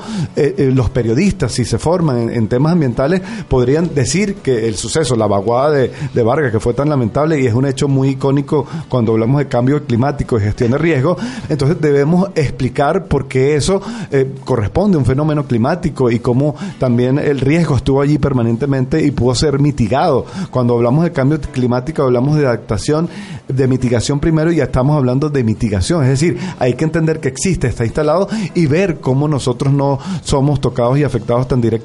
los 0.58 0.90
periodistas, 0.90 1.52
si 1.52 1.66
se 1.66 1.78
en 1.96 2.48
temas 2.48 2.74
ambientales, 2.74 3.22
podrían 3.48 3.94
decir 3.94 4.36
que 4.36 4.68
el 4.68 4.76
suceso, 4.76 5.16
la 5.16 5.28
vaguada 5.28 5.72
de, 5.72 5.92
de 6.14 6.24
Vargas, 6.24 6.52
que 6.52 6.60
fue 6.60 6.74
tan 6.74 6.90
lamentable 6.90 7.40
y 7.40 7.48
es 7.48 7.54
un 7.54 7.66
hecho 7.66 7.88
muy 7.88 8.10
icónico 8.10 8.66
cuando 8.90 9.14
hablamos 9.14 9.40
de 9.40 9.48
cambio 9.48 9.84
climático 9.86 10.38
y 10.38 10.42
gestión 10.42 10.72
de 10.72 10.78
riesgo, 10.78 11.18
entonces 11.50 11.80
debemos 11.80 12.30
explicar 12.36 13.06
por 13.06 13.28
qué 13.28 13.56
eso 13.56 13.82
eh, 14.12 14.36
corresponde 14.44 14.96
a 14.96 15.00
un 15.00 15.06
fenómeno 15.06 15.46
climático 15.46 16.12
y 16.12 16.20
cómo 16.20 16.56
también 16.80 17.18
el 17.20 17.40
riesgo 17.40 17.76
estuvo 17.76 18.02
allí 18.02 18.18
permanentemente 18.18 19.04
y 19.04 19.12
pudo 19.12 19.36
ser 19.36 19.60
mitigado. 19.60 20.26
Cuando 20.52 20.76
hablamos 20.76 21.04
de 21.04 21.12
cambio 21.12 21.40
climático 21.40 22.04
hablamos 22.04 22.38
de 22.38 22.46
adaptación, 22.46 23.10
de 23.48 23.68
mitigación 23.68 24.20
primero 24.20 24.52
y 24.52 24.58
ya 24.58 24.66
estamos 24.66 24.98
hablando 24.98 25.30
de 25.30 25.44
mitigación. 25.44 26.04
Es 26.04 26.10
decir, 26.10 26.38
hay 26.60 26.74
que 26.74 26.84
entender 26.84 27.20
que 27.20 27.30
existe, 27.30 27.68
está 27.68 27.86
instalado 27.86 28.28
y 28.54 28.66
ver 28.68 29.00
cómo 29.00 29.28
nosotros 29.28 29.74
no 29.74 30.00
somos 30.24 30.60
tocados 30.60 30.98
y 30.98 31.04
afectados 31.04 31.48
tan 31.48 31.62
directamente. 31.62 31.77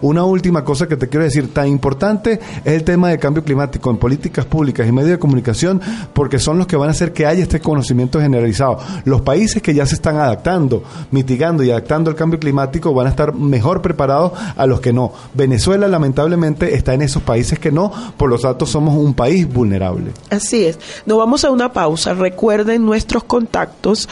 Una 0.00 0.24
última 0.24 0.64
cosa 0.64 0.86
que 0.86 0.96
te 0.96 1.08
quiero 1.08 1.24
decir, 1.24 1.52
tan 1.52 1.68
importante 1.68 2.40
es 2.64 2.72
el 2.72 2.84
tema 2.84 3.10
de 3.10 3.18
cambio 3.18 3.44
climático 3.44 3.90
en 3.90 3.96
políticas 3.96 4.44
públicas 4.44 4.86
y 4.86 4.92
medios 4.92 5.10
de 5.12 5.18
comunicación 5.18 5.80
porque 6.12 6.38
son 6.38 6.58
los 6.58 6.66
que 6.66 6.76
van 6.76 6.88
a 6.88 6.92
hacer 6.92 7.12
que 7.12 7.26
haya 7.26 7.42
este 7.42 7.60
conocimiento 7.60 8.20
generalizado. 8.20 8.78
Los 9.04 9.22
países 9.22 9.62
que 9.62 9.74
ya 9.74 9.86
se 9.86 9.94
están 9.94 10.16
adaptando, 10.16 10.82
mitigando 11.10 11.62
y 11.62 11.70
adaptando 11.70 12.10
al 12.10 12.16
cambio 12.16 12.38
climático 12.38 12.92
van 12.94 13.06
a 13.06 13.10
estar 13.10 13.34
mejor 13.34 13.82
preparados 13.82 14.32
a 14.56 14.66
los 14.66 14.80
que 14.80 14.92
no. 14.92 15.12
Venezuela 15.34 15.88
lamentablemente 15.88 16.74
está 16.74 16.94
en 16.94 17.02
esos 17.02 17.22
países 17.22 17.58
que 17.58 17.72
no, 17.72 17.92
por 18.16 18.30
lo 18.30 18.38
tanto 18.38 18.66
somos 18.66 18.94
un 18.94 19.14
país 19.14 19.52
vulnerable. 19.52 20.12
Así 20.30 20.64
es. 20.64 20.78
Nos 21.04 21.18
vamos 21.18 21.44
a 21.44 21.50
una 21.50 21.72
pausa. 21.72 22.14
Recuerden 22.14 22.84
nuestros 22.84 23.24
contactos 23.24 24.08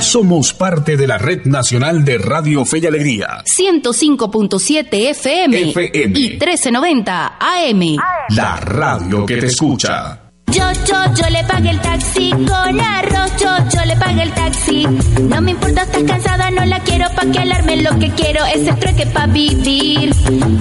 Somos 0.00 0.54
parte 0.54 0.96
de 0.96 1.08
la 1.08 1.18
Red 1.18 1.46
Nacional 1.46 2.04
de 2.04 2.18
Radio 2.18 2.64
Fe 2.64 2.78
y 2.78 2.86
Alegría. 2.86 3.42
105.7 3.58 5.10
FM, 5.10 5.70
FM. 5.70 6.18
y 6.20 6.28
1390 6.38 7.38
AM. 7.40 7.96
La 8.28 8.60
radio 8.60 9.26
que 9.26 9.38
te 9.38 9.46
escucha. 9.46 10.25
Yo, 10.56 10.72
yo, 11.14 11.28
le 11.28 11.44
pagué 11.44 11.68
el 11.68 11.80
taxi 11.80 12.30
con 12.30 12.80
arroz, 12.80 13.30
yo, 13.38 13.50
yo 13.74 13.84
le 13.84 13.94
pagué 13.96 14.22
el 14.22 14.32
taxi. 14.32 14.86
No 15.28 15.42
me 15.42 15.50
importa, 15.50 15.82
estás 15.82 16.02
cansada, 16.04 16.50
no 16.50 16.64
la 16.64 16.80
quiero 16.80 17.10
pa' 17.10 17.30
que 17.30 17.40
alarme, 17.40 17.82
lo 17.82 17.98
que 17.98 18.10
quiero 18.12 18.42
es 18.46 18.66
el 18.66 18.74
trueque 18.78 19.04
pa' 19.04 19.26
vivir. 19.26 20.14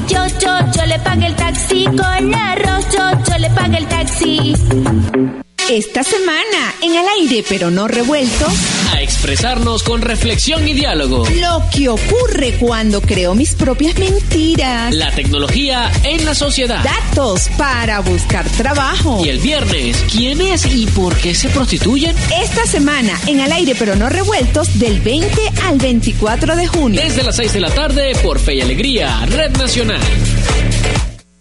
Yo, 0.09 0.27
yo, 0.41 0.59
yo 0.75 0.85
le 0.85 0.99
pagué 0.99 1.27
el 1.27 1.35
taxi 1.35 1.85
con 1.85 2.35
arroz, 2.35 2.85
yo, 2.91 3.09
yo 3.25 3.37
le 3.37 3.49
pagué 3.51 3.77
el 3.77 3.87
taxi. 3.87 5.44
Esta 5.69 6.03
semana, 6.03 6.75
en 6.83 6.95
al 6.95 7.05
aire 7.19 7.43
pero 7.49 7.71
no 7.71 7.87
revuelto, 7.87 8.45
A 8.93 9.01
expresarnos 9.01 9.81
con 9.81 10.01
reflexión 10.01 10.67
y 10.67 10.73
diálogo. 10.73 11.25
lo 11.27 11.63
que 11.75 11.89
ocurre 11.89 12.53
cuando 12.59 13.01
creo 13.01 13.33
mis 13.33 13.55
propias 13.55 13.97
mentiras. 13.97 14.93
La 14.93 15.11
tecnología 15.11 15.91
en 16.03 16.23
la 16.23 16.35
sociedad. 16.35 16.83
Datos 16.83 17.49
para 17.57 17.99
buscar 18.01 18.47
trabajo. 18.51 19.21
Y 19.25 19.29
el 19.29 19.39
viernes, 19.39 19.97
¿quién 20.11 20.39
es 20.41 20.65
y 20.71 20.85
por 20.87 21.15
qué 21.17 21.33
se 21.33 21.49
prostituyen? 21.49 22.15
Esta 22.43 22.65
semana, 22.67 23.19
en 23.25 23.41
al 23.41 23.51
aire 23.51 23.73
pero 23.77 23.95
no 23.95 24.07
revueltos, 24.09 24.77
del 24.77 24.99
20 25.01 25.41
al 25.63 25.77
24 25.79 26.55
de 26.55 26.67
junio. 26.67 27.01
Desde 27.01 27.23
las 27.23 27.35
6 27.37 27.53
de 27.53 27.59
la 27.61 27.71
tarde 27.71 28.13
por 28.23 28.39
Fe 28.39 28.55
y 28.55 28.61
Alegría, 28.61 29.25
Red 29.25 29.57
Nacional. 29.57 29.99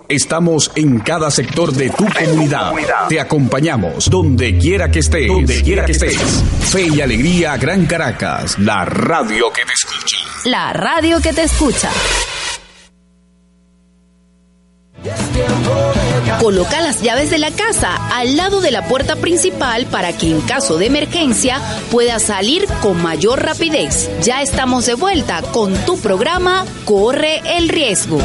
Estamos 0.08 0.70
en 0.74 0.98
cada 1.00 1.30
sector 1.30 1.72
de 1.72 1.88
tu 1.88 2.04
comunidad. 2.06 2.72
Te 3.08 3.18
acompañamos 3.18 4.10
donde 4.10 4.58
quiera 4.58 4.90
que 4.90 4.98
estés. 4.98 5.28
Donde 5.28 5.62
quiera 5.62 5.86
que 5.86 5.92
estés. 5.92 6.18
Fe 6.60 6.88
y 6.94 7.00
Alegría 7.00 7.56
Gran 7.56 7.86
Caracas, 7.86 8.58
la 8.58 8.84
radio 8.84 9.50
que 9.50 9.64
te 9.64 9.72
escucha. 9.72 10.16
La 10.44 10.74
radio 10.74 11.22
que 11.22 11.32
te 11.32 11.44
escucha. 11.44 11.90
Coloca 16.38 16.82
las 16.82 17.00
llaves 17.00 17.30
de 17.30 17.38
la 17.38 17.50
casa 17.50 17.96
al 18.12 18.36
lado 18.36 18.60
de 18.60 18.70
la 18.70 18.86
puerta 18.86 19.16
principal 19.16 19.86
para 19.86 20.12
que 20.12 20.30
en 20.30 20.42
caso 20.42 20.76
de 20.76 20.86
emergencia 20.86 21.62
puedas 21.90 22.24
salir 22.24 22.66
con 22.82 23.02
mayor 23.02 23.42
rapidez. 23.42 24.10
Ya 24.22 24.42
estamos 24.42 24.84
de 24.84 24.94
vuelta 24.94 25.40
con 25.52 25.74
tu 25.86 25.98
programa 25.98 26.66
Corre 26.84 27.40
el 27.56 27.70
riesgo. 27.70 28.18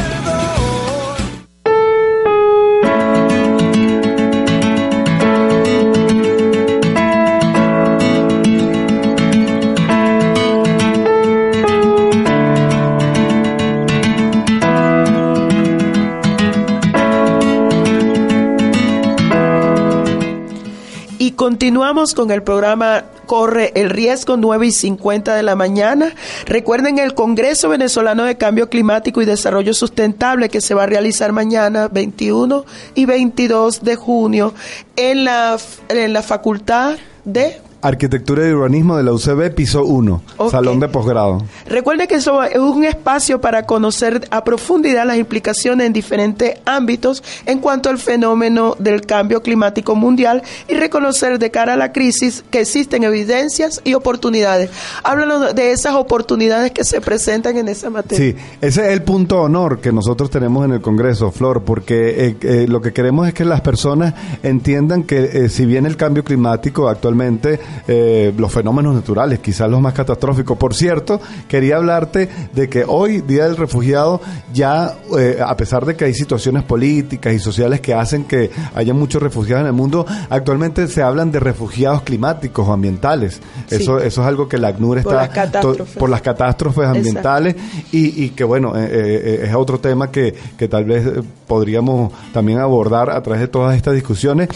Continuamos 21.40 22.12
con 22.12 22.30
el 22.32 22.42
programa 22.42 23.04
Corre 23.24 23.72
el 23.74 23.88
Riesgo 23.88 24.36
9 24.36 24.66
y 24.66 24.72
50 24.72 25.34
de 25.34 25.42
la 25.42 25.56
mañana. 25.56 26.12
Recuerden 26.44 26.98
el 26.98 27.14
Congreso 27.14 27.70
Venezolano 27.70 28.24
de 28.24 28.36
Cambio 28.36 28.68
Climático 28.68 29.22
y 29.22 29.24
Desarrollo 29.24 29.72
Sustentable 29.72 30.50
que 30.50 30.60
se 30.60 30.74
va 30.74 30.82
a 30.82 30.86
realizar 30.86 31.32
mañana 31.32 31.88
21 31.88 32.66
y 32.94 33.06
22 33.06 33.82
de 33.82 33.96
junio 33.96 34.52
en 34.96 35.24
la, 35.24 35.56
en 35.88 36.12
la 36.12 36.20
Facultad 36.20 36.98
de 37.24 37.58
Arquitectura 37.82 38.46
y 38.48 38.52
Urbanismo 38.52 38.96
de 38.96 39.02
la 39.04 39.12
UCB, 39.12 39.54
piso 39.54 39.84
1, 39.84 40.22
Ok. 40.36 40.50
salón 40.50 40.80
de 40.80 40.88
posgrado. 40.88 41.42
Recuerde 41.66 42.06
que 42.08 42.16
eso 42.16 42.42
es 42.42 42.56
un 42.58 42.84
espacio 42.84 43.40
para 43.40 43.64
conocer 43.66 44.26
a 44.30 44.44
profundidad 44.44 45.06
las 45.06 45.16
implicaciones 45.16 45.86
en 45.86 45.92
diferentes 45.92 46.58
ámbitos 46.66 47.22
en 47.46 47.58
cuanto 47.58 47.88
al 47.88 47.98
fenómeno 47.98 48.76
del 48.78 49.02
cambio 49.02 49.42
climático 49.42 49.94
mundial 49.94 50.42
y 50.68 50.74
reconocer 50.74 51.38
de 51.38 51.50
cara 51.50 51.74
a 51.74 51.76
la 51.76 51.92
crisis 51.92 52.44
que 52.50 52.60
existen 52.60 53.04
evidencias 53.04 53.80
y 53.84 53.94
oportunidades. 53.94 54.70
Háblanos 55.02 55.54
de 55.54 55.72
esas 55.72 55.94
oportunidades 55.94 56.72
que 56.72 56.84
se 56.84 57.00
presentan 57.00 57.56
en 57.56 57.68
esa 57.68 57.90
materia. 57.90 58.18
Sí, 58.32 58.36
ese 58.60 58.82
es 58.86 58.92
el 58.92 59.02
punto 59.02 59.36
de 59.36 59.40
honor 59.42 59.80
que 59.80 59.92
nosotros 59.92 60.30
tenemos 60.30 60.64
en 60.64 60.72
el 60.72 60.80
Congreso, 60.80 61.30
Flor, 61.30 61.62
porque 61.64 62.26
eh, 62.26 62.36
eh, 62.42 62.66
lo 62.68 62.80
que 62.80 62.92
queremos 62.92 63.26
es 63.28 63.34
que 63.34 63.44
las 63.44 63.60
personas 63.60 64.14
entiendan 64.42 65.04
que 65.04 65.24
eh, 65.44 65.48
si 65.48 65.64
bien 65.66 65.86
el 65.86 65.96
cambio 65.96 66.24
climático 66.24 66.88
actualmente, 66.88 67.60
eh, 67.88 68.32
los 68.36 68.52
fenómenos 68.52 68.94
naturales, 68.94 69.38
quizás 69.40 69.70
los 69.70 69.80
más 69.80 69.92
catastróficos, 69.94 70.56
por 70.58 70.74
cierto, 70.74 71.20
quería 71.48 71.76
hablarte 71.76 72.28
de 72.54 72.68
que 72.68 72.84
hoy, 72.86 73.20
Día 73.20 73.44
del 73.44 73.56
Refugiado, 73.56 74.20
ya, 74.52 74.94
eh, 75.18 75.38
a 75.44 75.56
pesar 75.56 75.84
de 75.86 75.96
que 75.96 76.04
hay 76.06 76.14
situaciones 76.14 76.62
políticas 76.64 77.34
y 77.34 77.38
sociales 77.38 77.80
que 77.80 77.94
hacen 77.94 78.24
que 78.24 78.50
haya 78.74 78.94
muchos 78.94 79.22
refugiados 79.22 79.62
en 79.62 79.66
el 79.68 79.72
mundo, 79.72 80.06
actualmente 80.28 80.86
se 80.88 81.02
hablan 81.02 81.30
de 81.32 81.40
refugiados 81.40 82.02
climáticos 82.02 82.68
o 82.68 82.72
ambientales. 82.72 83.40
Sí. 83.68 83.76
Eso, 83.76 83.98
eso 83.98 84.20
es 84.22 84.26
algo 84.26 84.48
que 84.48 84.58
la 84.58 84.68
ACNUR 84.68 85.02
Por 85.02 85.12
está 85.12 85.22
las 85.22 85.28
catástrofes. 85.30 85.94
to- 85.94 85.98
por 86.00 86.10
las 86.10 86.22
catástrofes 86.22 86.84
ambientales 86.86 87.56
y, 87.92 88.24
y 88.24 88.30
que 88.30 88.44
bueno, 88.44 88.72
eh, 88.76 89.42
es 89.44 89.54
otro 89.54 89.78
tema 89.80 90.10
que, 90.10 90.34
que 90.56 90.68
tal 90.68 90.84
vez 90.84 91.04
podríamos 91.46 92.12
también 92.32 92.58
abordar 92.58 93.10
a 93.10 93.22
través 93.22 93.40
de 93.40 93.48
todas 93.48 93.76
estas 93.76 93.94
discusiones. 93.94 94.48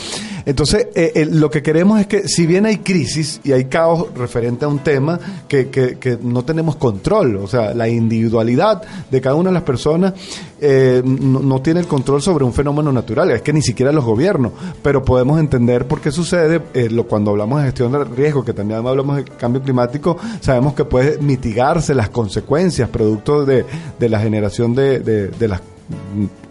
Entonces, 0.46 0.88
lo 1.30 1.50
que 1.50 1.62
queremos 1.62 2.00
es 2.00 2.06
que 2.06 2.28
si 2.28 2.46
bien 2.46 2.66
hay 2.66 2.78
crisis 2.78 3.03
y 3.44 3.52
hay 3.52 3.66
caos 3.66 4.06
referente 4.16 4.64
a 4.64 4.68
un 4.68 4.78
tema 4.80 5.18
que, 5.48 5.68
que- 5.68 6.18
no 6.22 6.44
tenemos 6.44 6.76
control, 6.76 7.36
o 7.36 7.46
sea, 7.46 7.74
la 7.74 7.88
individualidad 7.88 8.82
de 9.10 9.20
cada 9.20 9.34
una 9.36 9.50
de 9.50 9.54
las 9.54 9.62
personas 9.62 10.14
eh, 10.60 11.02
no, 11.04 11.40
no 11.40 11.60
tiene 11.62 11.80
el 11.80 11.86
control 11.86 12.22
sobre 12.22 12.44
un 12.44 12.52
fenómeno 12.52 12.90
natural, 12.92 13.30
es 13.30 13.42
que 13.42 13.52
ni 13.52 13.62
siquiera 13.62 13.92
los 13.92 14.04
gobiernos, 14.04 14.52
pero 14.82 15.04
podemos 15.04 15.38
entender 15.38 15.86
por 15.86 16.00
qué 16.00 16.10
sucede, 16.10 16.62
eh, 16.74 16.88
lo, 16.90 17.06
cuando 17.06 17.30
hablamos 17.32 17.60
de 17.60 17.66
gestión 17.66 17.92
de 17.92 18.04
riesgo, 18.04 18.44
que 18.44 18.52
también 18.52 18.86
hablamos 18.86 19.16
de 19.16 19.24
cambio 19.24 19.62
climático, 19.62 20.16
sabemos 20.40 20.74
que 20.74 20.84
puede 20.84 21.18
mitigarse 21.18 21.94
las 21.94 22.08
consecuencias 22.08 22.88
producto 22.88 23.44
de, 23.44 23.64
de 23.98 24.08
la 24.08 24.20
generación 24.20 24.74
de, 24.74 25.00
de- 25.00 25.48
las 25.48 25.60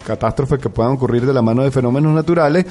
catástrofes 0.06 0.58
que 0.60 0.68
puedan 0.68 0.92
ocurrir 0.92 1.26
de 1.26 1.32
la 1.32 1.42
mano 1.42 1.62
de 1.64 1.70
fenómenos 1.70 2.14
naturales. 2.14 2.66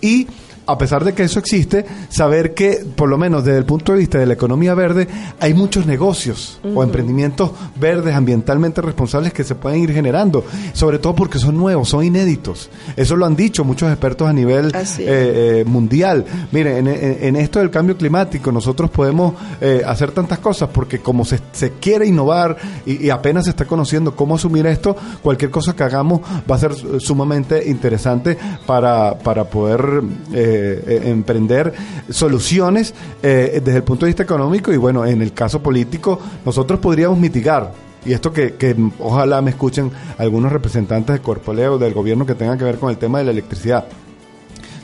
Y 0.00 0.26
a 0.68 0.76
pesar 0.78 1.02
de 1.04 1.14
que 1.14 1.22
eso 1.24 1.38
existe, 1.38 1.84
saber 2.10 2.54
que, 2.54 2.84
por 2.94 3.08
lo 3.08 3.16
menos 3.18 3.44
desde 3.44 3.58
el 3.58 3.64
punto 3.64 3.92
de 3.92 3.98
vista 3.98 4.18
de 4.18 4.26
la 4.26 4.34
economía 4.34 4.74
verde, 4.74 5.08
hay 5.40 5.54
muchos 5.54 5.86
negocios 5.86 6.60
o 6.74 6.82
emprendimientos 6.82 7.50
verdes, 7.80 8.14
ambientalmente 8.14 8.82
responsables 8.82 9.32
que 9.32 9.44
se 9.44 9.54
pueden 9.54 9.80
ir 9.80 9.92
generando, 9.92 10.44
sobre 10.74 10.98
todo 10.98 11.14
porque 11.14 11.38
son 11.38 11.56
nuevos, 11.56 11.88
son 11.88 12.04
inéditos. 12.04 12.68
Eso 12.96 13.16
lo 13.16 13.24
han 13.26 13.34
dicho 13.34 13.64
muchos 13.64 13.90
expertos 13.90 14.28
a 14.28 14.32
nivel 14.32 14.70
eh, 15.06 15.60
eh, 15.60 15.64
mundial. 15.66 16.24
Miren, 16.52 16.86
en, 16.86 17.18
en- 17.22 17.36
esto 17.36 17.60
del 17.60 17.70
cambio 17.70 17.96
climático 17.96 18.52
nosotros 18.52 18.90
podemos 18.90 19.34
eh, 19.60 19.82
hacer 19.86 20.10
tantas 20.10 20.38
cosas 20.40 20.68
porque 20.72 20.98
como 20.98 21.24
se, 21.24 21.40
se 21.52 21.72
quiere 21.80 22.06
innovar 22.06 22.56
y, 22.84 23.06
y 23.06 23.10
apenas 23.10 23.44
se 23.44 23.50
está 23.50 23.64
conociendo 23.64 24.14
cómo 24.14 24.34
asumir 24.34 24.66
esto, 24.66 24.94
cualquier 25.22 25.50
cosa 25.50 25.74
que 25.74 25.82
hagamos 25.84 26.20
va 26.50 26.56
a 26.56 26.58
ser 26.58 26.72
sumamente 27.00 27.68
interesante 27.70 28.36
para, 28.66 29.16
para 29.18 29.44
poder 29.44 30.02
eh, 30.34 30.56
eh, 30.58 31.02
emprender 31.10 31.72
soluciones 32.10 32.94
eh, 33.22 33.60
desde 33.64 33.78
el 33.78 33.84
punto 33.84 34.06
de 34.06 34.10
vista 34.10 34.22
económico 34.22 34.72
y 34.72 34.76
bueno, 34.76 35.04
en 35.04 35.22
el 35.22 35.32
caso 35.32 35.62
político 35.62 36.18
nosotros 36.44 36.80
podríamos 36.80 37.18
mitigar 37.18 37.72
y 38.04 38.12
esto 38.12 38.32
que, 38.32 38.54
que 38.54 38.74
ojalá 39.00 39.42
me 39.42 39.50
escuchen 39.50 39.90
algunos 40.16 40.52
representantes 40.52 41.14
de 41.14 41.20
Corpoleo, 41.20 41.78
del 41.78 41.92
gobierno 41.92 42.24
que 42.24 42.34
tengan 42.34 42.56
que 42.56 42.64
ver 42.64 42.78
con 42.78 42.90
el 42.90 42.96
tema 42.96 43.18
de 43.18 43.24
la 43.24 43.30
electricidad. 43.32 43.86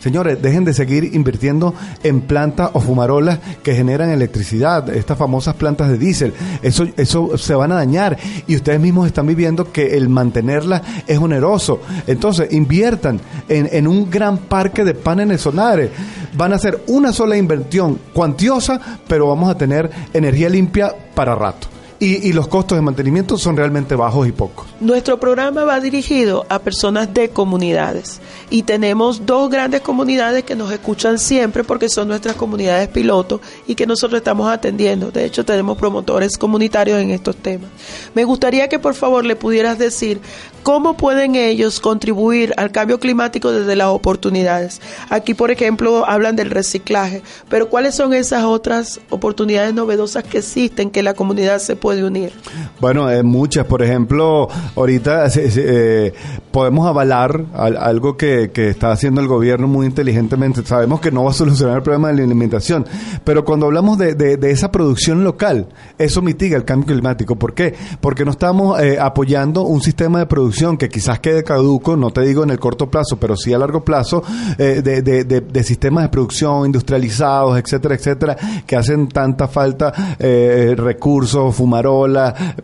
Señores, 0.05 0.43
dejen 0.43 0.67
de 0.67 0.75
seguir 0.75 1.15
invirtiendo 1.15 1.73
en 2.03 2.21
plantas 2.21 2.69
o 2.75 2.81
fumarolas 2.81 3.39
que 3.63 3.75
generan 3.75 4.11
electricidad, 4.11 4.95
estas 4.95 5.17
famosas 5.17 5.55
plantas 5.55 5.89
de 5.89 5.97
diésel. 5.97 6.35
Eso, 6.61 6.87
eso 6.99 7.39
se 7.39 7.55
van 7.55 7.73
a 7.73 7.77
dañar 7.77 8.19
y 8.47 8.55
ustedes 8.55 8.79
mismos 8.79 9.07
están 9.07 9.27
viviendo 9.27 9.73
que 9.73 9.97
el 9.97 10.11
mantenerlas 10.11 10.83
es 11.07 11.19
oneroso. 11.19 11.81
Entonces, 12.07 12.53
inviertan 12.53 13.19
en, 13.49 13.67
en 13.73 13.89
un 13.89 14.11
gran 14.11 14.37
parque 14.37 14.85
de 14.85 14.93
paneles 14.93 15.41
solares. 15.41 15.89
Van 16.37 16.53
a 16.53 16.57
hacer 16.57 16.83
una 16.89 17.11
sola 17.11 17.39
inversión 17.39 17.99
cuantiosa, 18.13 18.79
pero 19.09 19.29
vamos 19.29 19.49
a 19.49 19.57
tener 19.57 19.91
energía 20.13 20.51
limpia 20.51 20.95
para 21.15 21.35
rato. 21.35 21.74
Y, 22.01 22.33
los 22.33 22.49
costos 22.49 22.77
de 22.77 22.83
mantenimiento 22.83 23.39
son 23.39 23.57
realmente 23.57 23.95
bajos 23.95 24.27
y 24.27 24.33
pocos. 24.33 24.67
Nuestro 24.81 25.21
programa 25.21 25.65
va 25.65 25.81
dirigido 25.81 26.45
a 26.49 26.59
personas 26.59 27.15
de 27.15 27.31
comunidades 27.31 28.21
y 28.51 28.65
tenemos 28.65 29.25
dos 29.25 29.49
grandes 29.49 29.81
comunidades 29.81 30.45
que 30.45 30.57
nos 30.57 30.71
escuchan 30.73 31.19
siempre 31.19 31.65
porque 31.65 31.89
son 31.89 32.09
nuestras 32.09 32.37
comunidades 32.37 32.89
pilotos 32.89 33.41
y 33.67 33.75
que 33.75 33.87
nosotros 33.87 34.19
estamos 34.19 34.51
atendiendo. 34.51 35.13
De 35.13 35.25
hecho, 35.25 35.45
tenemos 35.45 35.79
promotores 35.79 36.37
comunitarios 36.37 37.01
en 37.01 37.11
estos 37.11 37.37
temas. 37.37 37.71
Me 38.15 38.25
gustaría 38.25 38.69
que 38.69 38.79
por 38.79 38.95
favor 38.95 39.25
le 39.25 39.37
pudieras 39.37 39.79
decir 39.79 40.21
cómo 40.65 40.97
pueden 40.97 41.37
ellos 41.37 41.79
contribuir 41.79 42.55
al 42.57 42.73
cambio 42.73 42.99
climático 42.99 43.53
desde 43.53 43.77
las 43.77 43.89
oportunidades. 43.89 44.81
Aquí, 45.11 45.35
por 45.35 45.51
ejemplo, 45.51 46.09
hablan 46.09 46.37
del 46.37 46.51
reciclaje, 46.51 47.23
pero 47.49 47.69
¿cuáles 47.69 47.95
son 47.95 48.15
esas 48.15 48.45
otras 48.45 49.01
oportunidades 49.11 49.75
novedosas 49.75 50.25
que 50.25 50.39
existen 50.39 50.91
que 50.91 51.03
la 51.03 51.15
comunidad 51.15 51.59
se 51.59 51.77
puede 51.85 52.03
unir? 52.03 52.33
Bueno, 52.81 53.11
eh, 53.11 53.23
muchas. 53.23 53.67
Por 53.67 53.83
ejemplo, 53.83 54.49
ahorita 54.75 55.27
eh, 55.37 56.15
podemos 56.51 56.87
avalar 56.89 57.45
al- 57.53 57.77
algo 57.77 58.17
que, 58.17 58.51
que 58.55 58.71
está 58.71 58.91
haciendo 58.91 59.21
el 59.21 59.29
gobierno 59.29 59.69
muy 59.69 59.85
inteligentemente. 59.87 60.65
Sabemos 60.65 60.99
que 61.03 61.11
no 61.11 61.25
va 61.25 61.31
a 61.33 61.35
solucionar 61.35 61.77
el 61.77 61.83
problema 61.83 62.09
de 62.09 62.15
la 62.17 62.23
alimentación, 62.23 62.87
pero 63.23 63.45
cuando 63.45 63.67
hablamos 63.67 63.99
de, 63.99 64.15
de- 64.15 64.51
esa 64.51 64.73
producción 64.73 65.25
local, 65.25 65.67
eso 65.99 66.23
mitiga 66.23 66.57
el 66.57 66.65
cambio 66.65 66.95
climático. 66.95 67.37
¿Por 67.37 67.53
qué? 67.53 67.75
Porque 68.01 68.25
no 68.25 68.31
estamos 68.31 68.81
eh, 68.81 68.97
apoyando 68.99 69.65
un 69.65 69.83
sistema 69.83 70.21
de 70.21 70.27
producción 70.27 70.79
que 70.79 70.89
quizás 70.89 71.19
quede 71.21 71.45
caduco, 71.45 71.97
no 71.99 72.13
te 72.13 72.23
digo 72.23 72.45
en 72.45 72.51
el 72.51 72.59
corto 72.59 72.91
plazo, 72.91 73.19
pero 73.21 73.37
sí 73.37 73.53
a 73.53 73.59
largo 73.59 73.85
plazo, 73.85 74.23
eh, 74.57 74.81
de, 74.83 75.03
de- 75.03 75.25
de- 75.25 75.41
de 75.43 75.63
sistemas 75.63 76.05
de 76.05 76.09
producción 76.09 76.65
industrializados, 76.65 77.59
etcétera, 77.59 77.95
etcétera, 77.95 78.37
que 78.67 78.75
hacen 78.75 79.07
tanta 79.09 79.49
falta 79.49 79.93
eh, 80.19 80.75
recursos, 80.79 81.55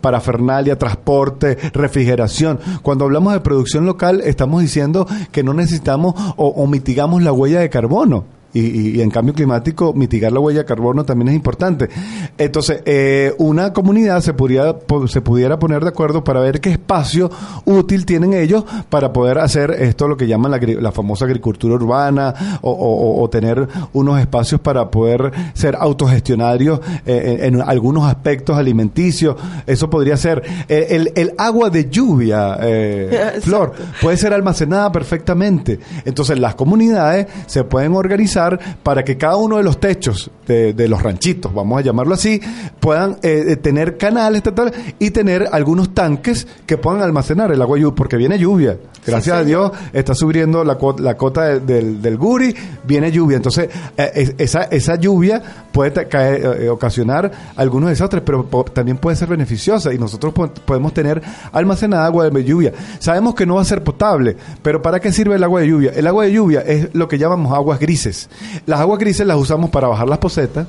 parafernalia, 0.00 0.78
transporte, 0.78 1.56
refrigeración. 1.72 2.58
Cuando 2.82 3.04
hablamos 3.04 3.32
de 3.32 3.40
producción 3.40 3.86
local, 3.86 4.20
estamos 4.24 4.62
diciendo 4.62 5.06
que 5.32 5.42
no 5.42 5.54
necesitamos 5.54 6.14
o, 6.36 6.48
o 6.48 6.66
mitigamos 6.66 7.22
la 7.22 7.32
huella 7.32 7.60
de 7.60 7.70
carbono. 7.70 8.39
Y, 8.52 8.60
y- 8.60 8.96
y 8.96 9.00
en 9.00 9.10
cambio 9.10 9.32
climático, 9.32 9.92
mitigar 9.94 10.32
la 10.32 10.40
huella 10.40 10.60
de 10.60 10.64
carbono 10.64 11.04
también 11.04 11.28
es 11.28 11.34
importante. 11.36 11.88
Entonces, 12.36 12.82
eh, 12.84 13.32
una 13.38 13.72
comunidad 13.72 14.20
se 14.22 14.34
pudiera, 14.34 14.74
se 15.06 15.20
pudiera 15.20 15.58
poner 15.60 15.82
de 15.82 15.88
acuerdo 15.90 16.24
para 16.24 16.40
ver 16.40 16.60
qué 16.60 16.70
espacio 16.70 17.30
útil 17.64 18.04
tienen 18.04 18.32
ellos 18.34 18.64
para 18.88 19.12
poder 19.12 19.38
hacer 19.38 19.70
esto, 19.78 20.08
lo 20.08 20.16
que 20.16 20.26
llaman 20.26 20.50
la, 20.80 20.90
famosa 20.90 21.26
agricultura 21.26 21.74
urbana, 21.76 22.58
o, 22.62 22.70
o- 22.72 22.96
o- 23.18 23.22
o 23.22 23.30
tener 23.30 23.68
unos 23.92 24.18
espacios 24.18 24.60
para 24.60 24.90
poder 24.90 25.30
ser 25.54 25.76
autogestionarios 25.76 26.80
eh, 27.06 27.38
en, 27.42 27.54
en 27.54 27.60
algunos 27.62 28.04
aspectos 28.04 28.56
alimenticios. 28.58 29.36
Eso 29.66 29.88
podría 29.88 30.16
ser 30.16 30.42
eh, 30.68 30.88
el, 30.90 31.12
el 31.14 31.34
agua 31.38 31.70
de 31.70 31.88
lluvia, 31.88 32.56
eh. 32.60 33.38
Flor, 33.42 33.72
puede 34.02 34.16
ser 34.16 34.32
almacenada 34.32 34.90
perfectamente. 34.90 35.78
Entonces 36.04 36.38
las 36.40 36.56
comunidades 36.56 37.26
se 37.46 37.62
pueden 37.62 37.94
organizar 37.94 38.39
para 38.82 39.04
que 39.04 39.16
cada 39.16 39.36
uno 39.36 39.56
de 39.58 39.62
los 39.62 39.78
techos 39.80 40.30
de, 40.46 40.72
de 40.72 40.88
los 40.88 41.02
ranchitos, 41.02 41.52
vamos 41.54 41.78
a 41.78 41.82
llamarlo 41.82 42.14
así, 42.14 42.40
puedan 42.80 43.18
eh, 43.22 43.44
eh, 43.48 43.56
tener 43.56 43.96
canales 43.96 44.42
tal, 44.42 44.72
y 44.98 45.10
tener 45.10 45.48
algunos 45.52 45.94
tanques 45.94 46.46
que 46.66 46.76
puedan 46.78 47.02
almacenar 47.02 47.52
el 47.52 47.60
agua 47.62 47.78
lluvia, 47.78 47.94
porque 47.94 48.16
viene 48.16 48.38
lluvia. 48.38 48.76
Gracias 49.06 49.34
a 49.36 49.44
Dios 49.44 49.72
está 49.94 50.14
subiendo 50.14 50.62
la, 50.64 50.76
la 50.98 51.16
cota 51.16 51.44
de- 51.44 51.60
del, 51.60 52.02
del 52.02 52.16
Guri, 52.18 52.54
viene 52.84 53.10
lluvia. 53.10 53.36
Entonces 53.36 53.68
eh, 53.96 54.10
es- 54.14 54.34
esa, 54.38 54.64
esa 54.64 54.96
lluvia 54.96 55.42
puede 55.72 56.06
caer, 56.08 56.62
eh, 56.62 56.68
ocasionar 56.68 57.30
algunos 57.56 57.88
desastres, 57.90 58.22
pero 58.26 58.44
también 58.72 58.98
puede 58.98 59.16
ser 59.16 59.28
beneficiosa 59.28 59.92
y 59.94 59.98
nosotros 59.98 60.34
po- 60.34 60.48
podemos 60.48 60.92
tener 60.92 61.22
almacenada 61.52 62.04
agua 62.06 62.28
de 62.28 62.44
lluvia. 62.44 62.72
Sabemos 62.98 63.34
que 63.34 63.46
no 63.46 63.54
va 63.56 63.62
a 63.62 63.64
ser 63.64 63.82
potable, 63.82 64.36
pero 64.62 64.82
¿para 64.82 65.00
qué 65.00 65.12
sirve 65.12 65.34
el 65.36 65.44
agua 65.44 65.60
de 65.60 65.68
lluvia? 65.68 65.92
El 65.94 66.06
agua 66.06 66.24
de 66.24 66.32
lluvia 66.32 66.60
es 66.60 66.88
lo 66.94 67.08
que 67.08 67.18
llamamos 67.18 67.52
aguas 67.52 67.78
grises. 67.80 68.28
Las 68.66 68.80
aguas 68.80 68.98
grises 68.98 69.26
las 69.26 69.36
usamos 69.36 69.70
para 69.70 69.88
bajar 69.88 70.08
las 70.08 70.18
posetas. 70.18 70.66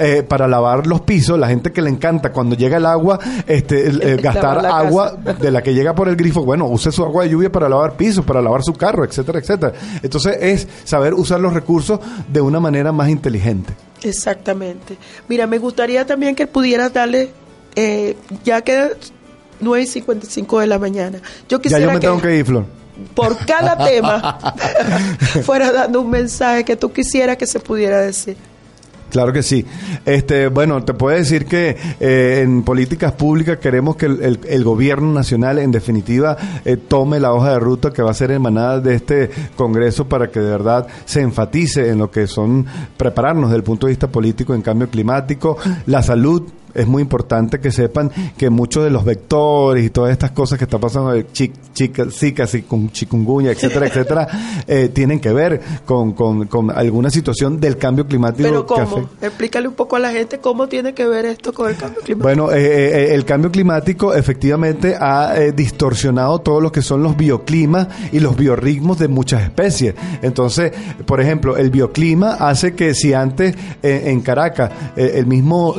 eh, 0.00 0.22
para 0.22 0.46
lavar 0.46 0.86
los 0.86 1.00
pisos, 1.00 1.36
la 1.38 1.48
gente 1.48 1.72
que 1.72 1.82
le 1.82 1.90
encanta 1.90 2.30
cuando 2.30 2.54
llega 2.54 2.76
el 2.76 2.86
agua, 2.86 3.18
este, 3.48 3.88
eh, 3.88 4.16
gastar 4.22 4.64
agua 4.64 5.16
de 5.16 5.50
la 5.50 5.60
que 5.60 5.74
llega 5.74 5.92
por 5.92 6.08
el 6.08 6.14
grifo, 6.14 6.44
bueno, 6.44 6.66
use 6.66 6.92
su 6.92 7.02
agua 7.02 7.24
de 7.24 7.30
lluvia 7.30 7.50
para 7.50 7.68
lavar 7.68 7.96
pisos, 7.96 8.24
para 8.24 8.40
lavar 8.40 8.62
su 8.62 8.74
carro, 8.74 9.04
etcétera, 9.04 9.40
etcétera. 9.40 9.72
Entonces 10.00 10.36
es 10.40 10.68
saber 10.84 11.14
usar 11.14 11.40
los 11.40 11.52
recursos 11.52 11.98
de 12.32 12.40
una 12.40 12.60
manera 12.60 12.92
más 12.92 13.08
inteligente. 13.08 13.72
Exactamente. 14.02 14.96
Mira, 15.28 15.48
me 15.48 15.58
gustaría 15.58 16.06
también 16.06 16.36
que 16.36 16.46
pudieras 16.46 16.92
darle, 16.92 17.30
eh, 17.74 18.16
ya 18.44 18.62
que 18.62 18.90
9 19.60 19.82
y 19.82 19.86
55 19.88 20.60
de 20.60 20.66
la 20.68 20.78
mañana. 20.78 21.18
Yo 21.48 21.58
Ya 21.58 21.62
quisiera 21.62 21.86
yo 21.86 21.88
me 21.88 21.94
que 21.94 22.06
tengo 22.06 22.20
que 22.22 22.36
ir, 22.36 22.44
Flor. 22.44 22.66
Por 23.14 23.36
cada 23.46 23.76
tema 23.86 24.38
fuera 25.44 25.72
dando 25.72 26.00
un 26.00 26.10
mensaje 26.10 26.64
que 26.64 26.76
tú 26.76 26.92
quisieras 26.92 27.36
que 27.36 27.46
se 27.46 27.60
pudiera 27.60 28.00
decir. 28.00 28.36
Claro 29.10 29.32
que 29.32 29.42
sí. 29.42 29.64
Este, 30.04 30.48
bueno, 30.48 30.84
te 30.84 30.92
puedo 30.92 31.16
decir 31.16 31.46
que 31.46 31.78
eh, 31.98 32.40
en 32.42 32.62
políticas 32.62 33.12
públicas 33.12 33.56
queremos 33.56 33.96
que 33.96 34.04
el, 34.04 34.20
el- 34.22 34.40
el 34.46 34.64
gobierno 34.64 35.10
nacional, 35.14 35.58
en 35.60 35.70
definitiva, 35.70 36.36
eh, 36.66 36.76
tome 36.76 37.18
la 37.18 37.32
hoja 37.32 37.52
de 37.52 37.58
ruta 37.58 37.90
que 37.90 38.02
va 38.02 38.10
a 38.10 38.14
ser 38.14 38.32
emanada 38.32 38.80
de 38.80 38.94
este 38.96 39.30
Congreso 39.56 40.06
para 40.06 40.28
que 40.28 40.40
de 40.40 40.50
verdad 40.50 40.86
se 41.06 41.22
enfatice 41.22 41.88
en 41.88 41.96
lo 42.00 42.10
que 42.10 42.26
son 42.26 42.66
prepararnos 42.98 43.48
desde 43.48 43.56
el 43.56 43.62
punto 43.64 43.86
de 43.86 43.92
vista 43.92 44.08
político 44.08 44.54
en 44.54 44.60
cambio 44.60 44.90
climático, 44.90 45.56
la 45.86 46.02
salud. 46.02 46.42
Es 46.74 46.86
muy 46.86 47.02
importante 47.02 47.60
que 47.60 47.70
sepan 47.72 48.10
que 48.36 48.50
muchos 48.50 48.84
de 48.84 48.90
los 48.90 49.04
vectores 49.04 49.84
y 49.84 49.90
todas 49.90 50.12
estas 50.12 50.30
cosas 50.32 50.58
que 50.58 50.64
está 50.64 50.78
pasando, 50.78 51.10
de 51.12 51.26
chi- 51.32 51.52
chica- 51.72 52.06
zika, 52.10 52.44
con 52.66 52.90
chikungunya, 52.90 53.50
etcétera, 53.52 53.86
etcétera, 53.88 54.28
eh, 54.66 54.90
tienen 54.92 55.20
que 55.20 55.32
ver 55.32 55.60
con, 55.84 56.12
con- 56.12 56.46
con 56.46 56.70
alguna 56.70 57.10
situación 57.10 57.58
del 57.60 57.76
cambio 57.78 58.06
climático 58.06 58.48
Pero 58.48 58.66
¿cómo? 58.66 59.08
Explícale 59.20 59.68
un 59.68 59.74
poco 59.74 59.96
a 59.96 59.98
la 59.98 60.10
gente 60.12 60.38
cómo 60.38 60.68
tiene 60.68 60.94
que 60.94 61.06
ver 61.06 61.24
esto 61.24 61.52
con 61.52 61.68
el 61.68 61.76
cambio 61.76 62.00
climático. 62.02 62.22
Bueno, 62.22 62.52
eh, 62.52 63.10
eh, 63.10 63.14
el 63.14 63.24
cambio 63.24 63.50
climático 63.50 64.14
efectivamente 64.14 64.96
ha 64.98 65.34
eh, 65.36 65.52
distorsionado 65.52 66.40
todo 66.40 66.60
lo 66.60 66.70
que 66.72 66.82
son 66.82 67.02
los 67.02 67.16
bioclimas 67.16 67.88
y 68.12 68.20
los 68.20 68.36
biorritmos 68.36 68.98
de 68.98 69.08
muchas 69.08 69.42
especies. 69.42 69.94
Entonces, 70.22 70.72
por 71.06 71.20
ejemplo, 71.20 71.56
el 71.56 71.70
bioclima 71.70 72.34
hace 72.34 72.74
que 72.74 72.94
si 72.94 73.12
antes 73.14 73.54
eh, 73.82 74.02
en 74.06 74.20
Caracas 74.20 74.70
eh, 74.96 75.12
el 75.16 75.26
mismo 75.26 75.74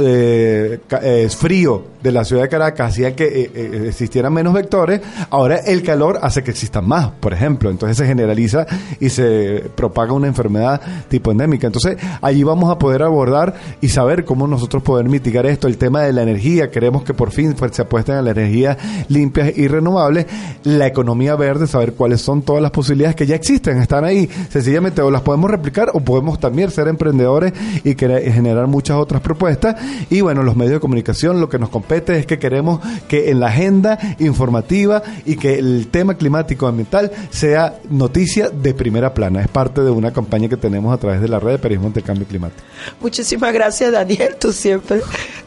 ca- 0.88 0.99
eh, 1.03 1.27
frío 1.30 1.84
de 2.02 2.12
la 2.12 2.24
ciudad 2.24 2.43
de 2.43 2.50
Caracas 2.50 2.91
hacía 2.91 3.16
que 3.16 3.26
eh, 3.26 3.52
eh, 3.54 3.84
existieran 3.88 4.34
menos 4.34 4.54
vectores, 4.54 5.02
ahora 5.30 5.58
el 5.58 5.84
calor 5.84 6.20
hace 6.22 6.43
que 6.43 6.52
existan 6.52 6.88
más, 6.88 7.12
por 7.20 7.34
ejemplo. 7.34 7.70
Entonces 7.70 7.97
se 7.97 8.06
generaliza 8.06 8.66
y 9.00 9.10
se 9.10 9.70
propaga 9.76 10.14
una 10.14 10.28
enfermedad 10.28 10.82
tipo 11.08 11.32
endémica. 11.32 11.68
Entonces 11.68 11.97
allí 12.22 12.43
vamos 12.43 12.72
a 12.72 12.80
poder 12.80 13.04
abordar 13.04 13.56
y 13.82 13.89
saber 13.89 14.26
cómo 14.26 14.47
nosotros 14.47 14.84
poder 14.84 15.10
mitigar 15.10 15.45
esto. 15.45 15.68
El 15.68 15.78
tema 15.78 16.02
de 16.02 16.14
la 16.14 16.24
energía, 16.24 16.72
queremos 16.72 17.04
que 17.04 17.14
por 17.14 17.32
fin 17.32 17.56
se 17.72 17.82
apuesten 17.82 18.16
a 18.16 18.22
las 18.22 18.36
energías 18.38 18.78
limpias 19.08 19.58
y 19.58 19.68
renovables. 19.68 20.26
La 20.64 20.88
economía 20.88 21.36
verde, 21.36 21.68
saber 21.68 21.93
cuáles 21.93 22.22
son 22.22 22.41
todas 22.41 22.62
las 22.62 22.72
posibilidades 22.72 23.16
que 23.16 23.26
ya 23.26 23.36
existen, 23.36 23.78
están 23.82 24.06
ahí. 24.06 24.30
Sencillamente 24.50 25.02
o 25.02 25.12
las 25.12 25.22
podemos 25.22 25.52
replicar 25.52 25.91
o 25.93 26.00
podemos 26.00 26.39
también 26.39 26.72
ser 26.72 26.88
emprendedores 26.88 27.54
y 27.84 27.95
generar 27.95 28.68
muchas 28.68 28.97
otras 28.97 29.22
propuestas. 29.22 29.76
Y 30.10 30.22
bueno, 30.22 30.43
los 30.43 30.56
medios 30.56 30.76
de 30.76 30.80
comunicación, 30.80 31.39
lo 31.39 31.50
que 31.50 31.60
nos 31.60 31.70
es 31.96 32.26
que 32.26 32.40
queremos 32.40 32.80
que 33.08 33.32
en 33.32 33.40
la 33.40 33.48
agenda 33.48 33.98
informativa 34.20 35.02
y 35.26 35.36
que 35.36 35.58
el 35.60 35.88
tema 35.88 36.16
climático 36.16 36.68
ambiental 36.68 37.12
sea 37.30 37.80
noticia 37.90 38.50
de 38.50 38.74
primera 38.74 39.14
plana. 39.14 39.42
Es 39.42 39.48
parte 39.48 39.82
de 39.82 39.92
una 39.92 40.12
campaña 40.12 40.48
que 40.48 40.58
tenemos 40.58 40.94
a 40.94 40.98
través 40.98 41.22
de 41.22 41.28
la 41.28 41.40
red 41.40 41.54
de 41.54 41.60
periodismo 41.60 41.88
ante 41.88 42.00
el 42.00 42.06
cambio 42.06 42.28
climático. 42.28 42.62
Muchísimas 43.02 43.54
gracias, 43.54 43.92
Daniel. 43.92 44.36
Tú 44.40 44.54
siempre 44.54 45.02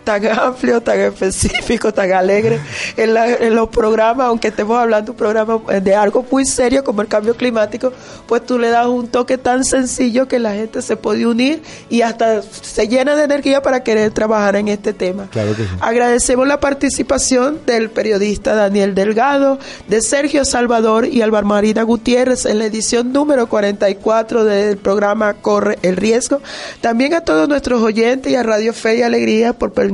tan 0.05 0.26
amplio, 0.26 0.80
tan 0.82 0.98
específico, 1.00 1.92
tan 1.92 2.12
alegre 2.12 2.61
en, 2.96 3.14
la- 3.14 3.28
en 3.34 3.55
los 3.55 3.68
programas, 3.68 4.26
aunque 4.26 4.48
estemos 4.48 4.76
hablando 4.78 5.07
de 5.07 5.11
un 5.12 5.16
programa 5.16 5.61
eh, 5.70 5.80
de 5.80 5.94
algo 5.94 6.24
muy 6.30 6.44
serio 6.44 6.82
como 6.84 7.03
el 7.03 7.09
cambio 7.09 7.36
climático, 7.36 7.92
pues 8.26 8.44
tú 8.44 8.59
le 8.59 8.68
das 8.70 8.86
un 8.86 9.09
toque 9.09 9.38
tan 9.38 9.64
sencillo 9.64 10.26
que 10.28 10.38
la 10.38 10.53
gente 10.55 10.82
se 10.82 10.96
puede 10.96 11.26
unir 11.26 11.62
y 11.88 12.03
hasta 12.03 12.42
se 12.42 12.88
llena 12.88 13.14
de 13.14 13.24
energía 13.24 13.62
para 13.62 13.82
querer 13.84 14.11
trabajar 14.11 14.57
en 14.57 14.68
este 14.68 14.92
tema. 14.92 15.28
Claro 15.30 15.55
que 15.55 15.62
sí. 15.62 15.68
Agradecemos 15.80 16.46
la 16.48 16.59
participación 16.61 17.61
del 17.66 17.90
periodista 17.90 18.55
Daniel 18.55 18.94
Delgado, 18.94 19.59
de 19.88 20.00
Sergio 20.03 20.44
Salvador 20.44 21.07
y 21.07 21.22
Alvar 21.22 21.44
Marina 21.44 21.82
Gutiérrez 21.84 22.44
en 22.46 22.59
la 22.59 22.64
edición 22.66 23.12
número 23.12 23.46
44 23.48 24.44
del 24.44 24.76
programa 24.78 25.34
Corre 25.34 25.78
el 25.82 25.96
Riesgo. 25.96 26.40
También 26.80 27.14
a 27.14 27.20
todos 27.22 27.48
nuestros 27.48 27.82
oyentes 27.82 28.32
y 28.32 28.36
a 28.36 28.42
Radio 28.42 28.72
Fe 28.72 28.96
y 28.96 29.03
Alegría 29.03 29.53
por 29.53 29.72
permitir 29.72 29.91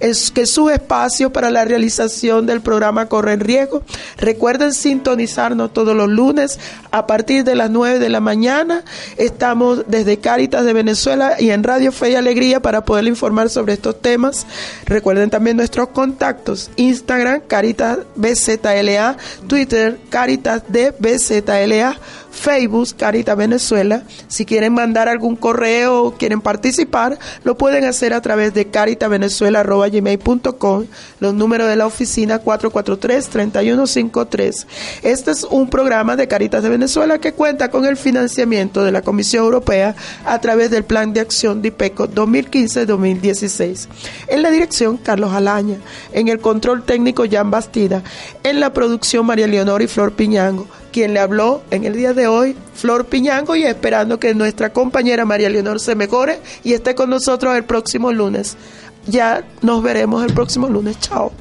es- 0.00 0.30
que 0.30 0.46
su 0.46 0.70
espacio 0.70 1.32
para 1.32 1.50
la 1.50 1.64
realización 1.64 2.46
del 2.46 2.60
programa 2.60 3.06
Corre 3.06 3.34
el 3.34 3.40
Riesgo. 3.40 3.82
Recuerden 4.18 4.72
sintonizarnos 4.72 5.72
todos 5.72 5.96
los 5.96 6.08
lunes 6.08 6.58
a 6.90 7.06
partir 7.06 7.44
de 7.44 7.54
las 7.54 7.70
9 7.70 7.98
de 7.98 8.08
la 8.08 8.20
mañana. 8.20 8.84
Estamos 9.16 9.84
desde 9.86 10.18
Cáritas 10.18 10.64
de 10.64 10.72
Venezuela 10.72 11.36
y 11.38 11.50
en 11.50 11.62
Radio 11.62 11.92
Fe 11.92 12.10
y 12.10 12.14
Alegría 12.14 12.60
para 12.60 12.84
poder 12.84 13.06
informar 13.06 13.50
sobre 13.50 13.74
estos 13.74 14.00
temas. 14.00 14.46
Recuerden 14.86 15.30
también 15.30 15.56
nuestros 15.56 15.88
contactos: 15.88 16.70
Instagram, 16.76 17.42
Caritas 17.46 17.98
BZLA, 18.16 19.16
Twitter, 19.46 19.98
Caritas 20.10 20.62
Facebook 22.36 22.94
Caritas 22.96 23.36
Venezuela. 23.36 24.04
Si 24.28 24.44
quieren 24.44 24.74
mandar 24.74 25.08
algún 25.08 25.34
correo 25.34 26.04
o 26.04 26.12
quieren 26.12 26.40
participar, 26.40 27.18
lo 27.42 27.56
pueden 27.56 27.84
hacer 27.84 28.14
a 28.14 28.20
través 28.20 28.54
de 28.54 28.66
caritavenezuela.gmail.com, 28.66 30.84
los 31.20 31.34
números 31.34 31.68
de 31.68 31.76
la 31.76 31.86
oficina 31.86 32.42
443-3153. 32.42 34.66
Este 35.02 35.30
es 35.30 35.44
un 35.44 35.68
programa 35.68 36.16
de 36.16 36.26
Caritas 36.28 36.62
de 36.62 36.68
Venezuela 36.68 37.18
que 37.18 37.32
cuenta 37.32 37.70
con 37.70 37.86
el 37.86 37.96
financiamiento 37.96 38.84
de 38.84 38.92
la 38.92 39.00
Comisión 39.02 39.44
Europea 39.44 39.94
a 40.24 40.40
través 40.40 40.70
del 40.70 40.84
Plan 40.84 41.12
de 41.12 41.20
Acción 41.20 41.62
de 41.62 41.68
IPECO 41.68 42.08
2015-2016. 42.10 43.86
En 44.28 44.42
la 44.42 44.50
dirección, 44.50 44.96
Carlos 44.98 45.32
Alaña. 45.32 45.76
En 46.12 46.28
el 46.28 46.40
control 46.40 46.84
técnico, 46.84 47.24
Jan 47.30 47.50
Bastida. 47.50 48.02
En 48.42 48.60
la 48.60 48.72
producción, 48.72 49.26
María 49.26 49.46
Leonor 49.46 49.82
y 49.82 49.86
Flor 49.86 50.12
Piñango. 50.12 50.66
Quien 50.96 51.12
le 51.12 51.20
habló 51.20 51.60
en 51.70 51.84
el 51.84 51.92
día 51.92 52.14
de 52.14 52.26
hoy, 52.26 52.56
Flor 52.74 53.04
Piñango, 53.04 53.54
y 53.54 53.64
esperando 53.64 54.18
que 54.18 54.34
nuestra 54.34 54.72
compañera 54.72 55.26
María 55.26 55.50
Leonor 55.50 55.78
se 55.78 55.94
mejore 55.94 56.40
y 56.64 56.72
esté 56.72 56.94
con 56.94 57.10
nosotros 57.10 57.54
el 57.54 57.64
próximo 57.64 58.10
lunes. 58.12 58.56
Ya 59.06 59.44
nos 59.60 59.82
veremos 59.82 60.24
el 60.24 60.32
próximo 60.32 60.70
lunes. 60.70 60.98
Chao. 60.98 61.32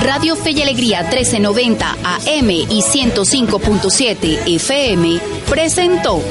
Radio 0.00 0.36
Fe 0.36 0.52
y 0.52 0.62
Alegría 0.62 1.02
1390 1.02 1.86
AM 2.02 2.50
y 2.50 2.80
105.7 2.80 4.38
FM 4.46 5.20
presentó 5.50 6.22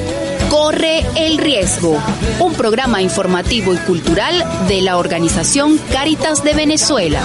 Corre 0.50 1.04
el 1.14 1.38
Riesgo, 1.38 1.96
un 2.40 2.54
programa 2.54 3.02
informativo 3.02 3.72
y 3.72 3.76
cultural 3.76 4.44
de 4.66 4.82
la 4.82 4.96
organización 4.96 5.78
Cáritas 5.92 6.42
de 6.42 6.54
Venezuela. 6.54 7.20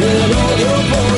Por 0.00 1.17